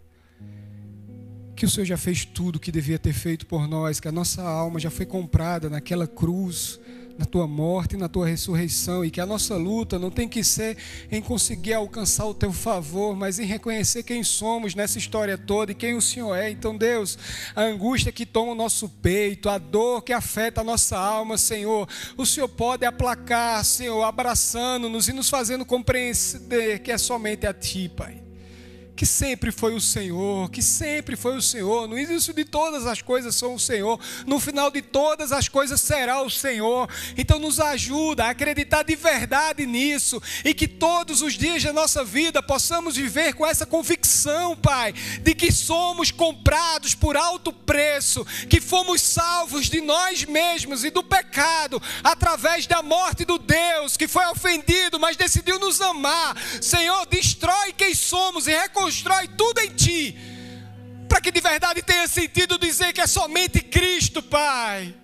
Que 1.56 1.64
o 1.64 1.70
Senhor 1.70 1.86
já 1.86 1.96
fez 1.96 2.24
tudo 2.24 2.56
o 2.56 2.60
que 2.60 2.70
devia 2.70 2.98
ter 2.98 3.14
feito 3.14 3.46
por 3.46 3.66
nós, 3.66 3.98
que 3.98 4.06
a 4.06 4.12
nossa 4.12 4.42
alma 4.42 4.78
já 4.78 4.90
foi 4.90 5.06
comprada 5.06 5.70
naquela 5.70 6.06
cruz 6.06 6.78
na 7.18 7.24
tua 7.24 7.46
morte 7.46 7.94
e 7.94 7.98
na 7.98 8.08
tua 8.08 8.26
ressurreição, 8.26 9.04
e 9.04 9.10
que 9.10 9.20
a 9.20 9.26
nossa 9.26 9.56
luta 9.56 9.98
não 9.98 10.10
tem 10.10 10.28
que 10.28 10.44
ser 10.44 10.76
em 11.10 11.22
conseguir 11.22 11.74
alcançar 11.74 12.26
o 12.26 12.34
teu 12.34 12.52
favor, 12.52 13.16
mas 13.16 13.38
em 13.38 13.46
reconhecer 13.46 14.02
quem 14.02 14.22
somos 14.22 14.74
nessa 14.74 14.98
história 14.98 15.38
toda 15.38 15.72
e 15.72 15.74
quem 15.74 15.94
o 15.94 16.02
Senhor 16.02 16.34
é. 16.34 16.50
Então, 16.50 16.76
Deus, 16.76 17.18
a 17.54 17.62
angústia 17.62 18.12
que 18.12 18.26
toma 18.26 18.52
o 18.52 18.56
nosso 18.56 18.88
peito, 18.88 19.48
a 19.48 19.58
dor 19.58 20.02
que 20.02 20.12
afeta 20.12 20.60
a 20.60 20.64
nossa 20.64 20.98
alma, 20.98 21.38
Senhor, 21.38 21.88
o 22.16 22.26
Senhor 22.26 22.48
pode 22.48 22.84
aplacar, 22.84 23.64
Senhor, 23.64 24.02
abraçando-nos 24.02 25.08
e 25.08 25.12
nos 25.12 25.28
fazendo 25.28 25.64
compreender 25.64 26.80
que 26.82 26.92
é 26.92 26.98
somente 26.98 27.46
a 27.46 27.54
Ti, 27.54 27.90
Pai 27.96 28.25
que 28.96 29.04
sempre 29.04 29.52
foi 29.52 29.74
o 29.74 29.80
Senhor, 29.80 30.50
que 30.50 30.62
sempre 30.62 31.16
foi 31.16 31.36
o 31.36 31.42
Senhor. 31.42 31.86
No 31.86 31.98
início 31.98 32.32
de 32.32 32.44
todas 32.46 32.86
as 32.86 33.02
coisas 33.02 33.34
são 33.34 33.54
o 33.54 33.60
Senhor, 33.60 34.00
no 34.26 34.40
final 34.40 34.70
de 34.70 34.80
todas 34.80 35.32
as 35.32 35.48
coisas 35.48 35.82
será 35.82 36.22
o 36.22 36.30
Senhor. 36.30 36.88
Então 37.16 37.38
nos 37.38 37.60
ajuda 37.60 38.24
a 38.24 38.30
acreditar 38.30 38.82
de 38.82 38.96
verdade 38.96 39.66
nisso 39.66 40.20
e 40.42 40.54
que 40.54 40.66
todos 40.66 41.20
os 41.20 41.34
dias 41.34 41.62
da 41.62 41.74
nossa 41.74 42.02
vida 42.02 42.42
possamos 42.42 42.96
viver 42.96 43.34
com 43.34 43.46
essa 43.46 43.66
convicção, 43.66 44.56
Pai, 44.56 44.94
de 45.20 45.34
que 45.34 45.52
somos 45.52 46.10
comprados 46.10 46.94
por 46.94 47.18
alto 47.18 47.52
preço, 47.52 48.24
que 48.48 48.62
fomos 48.62 49.02
salvos 49.02 49.68
de 49.68 49.82
nós 49.82 50.24
mesmos 50.24 50.84
e 50.84 50.90
do 50.90 51.02
pecado 51.02 51.82
através 52.02 52.66
da 52.66 52.82
morte 52.82 53.26
do 53.26 53.38
Deus 53.38 53.96
que 53.98 54.08
foi 54.08 54.24
ofendido, 54.28 54.98
mas 54.98 55.18
decidiu 55.18 55.58
nos 55.58 55.82
amar. 55.82 56.34
Senhor, 56.62 57.04
destrói 57.06 57.74
quem 57.74 57.94
somos 57.94 58.46
e 58.46 58.52
reconhece 58.52 58.85
constrói 58.86 59.26
tudo 59.26 59.60
em 59.60 59.70
ti, 59.70 60.16
para 61.08 61.20
que 61.20 61.32
de 61.32 61.40
verdade 61.40 61.82
tenha 61.82 62.06
sentido 62.06 62.56
dizer 62.56 62.92
que 62.92 63.00
é 63.00 63.06
somente 63.06 63.60
Cristo, 63.60 64.22
Pai. 64.22 64.94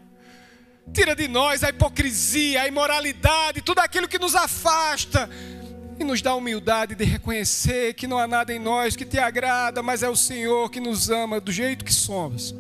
Tira 0.95 1.17
de 1.17 1.27
nós 1.27 1.65
a 1.65 1.71
hipocrisia, 1.71 2.63
a 2.63 2.69
imoralidade, 2.69 3.61
tudo 3.61 3.81
aquilo 3.81 4.07
que 4.07 4.21
nos 4.21 4.37
afasta 4.37 5.29
e 5.99 6.05
nos 6.05 6.23
dá 6.23 6.33
humildade 6.35 6.95
de 6.95 7.05
reconhecer 7.05 7.95
que 7.95 8.07
não 8.07 8.19
há 8.19 8.27
nada 8.29 8.55
em 8.55 8.59
nós 8.61 8.95
que 8.95 9.05
te 9.05 9.19
agrada, 9.19 9.83
mas 9.83 10.05
é 10.05 10.09
o 10.09 10.15
Senhor 10.15 10.71
que 10.71 10.79
nos 10.79 11.11
ama 11.11 11.41
do 11.41 11.51
jeito 11.51 11.85
que 11.85 11.93
somos. 11.93 12.55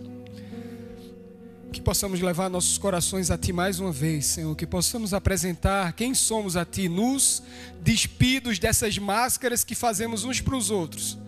Que 1.72 1.80
possamos 1.80 2.20
levar 2.20 2.50
nossos 2.50 2.76
corações 2.76 3.30
a 3.30 3.38
Ti 3.38 3.52
mais 3.52 3.80
uma 3.80 3.90
vez, 3.90 4.26
Senhor. 4.26 4.54
Que 4.54 4.66
possamos 4.66 5.14
apresentar 5.14 5.92
quem 5.94 6.14
somos 6.14 6.56
a 6.56 6.64
Ti, 6.64 6.88
nos 6.88 7.42
despidos 7.82 8.58
dessas 8.58 8.98
máscaras 8.98 9.64
que 9.64 9.74
fazemos 9.74 10.22
uns 10.22 10.40
para 10.40 10.54
os 10.54 10.70
outros. 10.70 11.18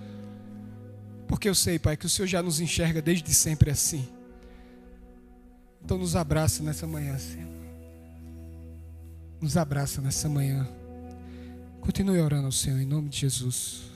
Porque 1.27 1.49
eu 1.49 1.55
sei, 1.55 1.79
Pai, 1.79 1.97
que 1.97 2.07
o 2.07 2.09
Senhor 2.09 2.29
já 2.29 2.43
nos 2.43 2.61
enxerga 2.61 3.01
desde 3.01 3.33
sempre 3.33 3.71
assim. 3.71 4.07
Então 5.83 5.99
nos 5.99 6.15
abraça 6.15 6.63
nessa 6.63 6.87
manhã, 6.87 7.19
Senhor. 7.19 7.49
Nos 9.41 9.57
abraça 9.57 10.01
nessa 10.01 10.29
manhã. 10.29 10.69
Continue 11.81 12.21
orando 12.21 12.51
Senhor 12.53 12.81
em 12.81 12.87
nome 12.87 13.09
de 13.09 13.19
Jesus. 13.19 13.94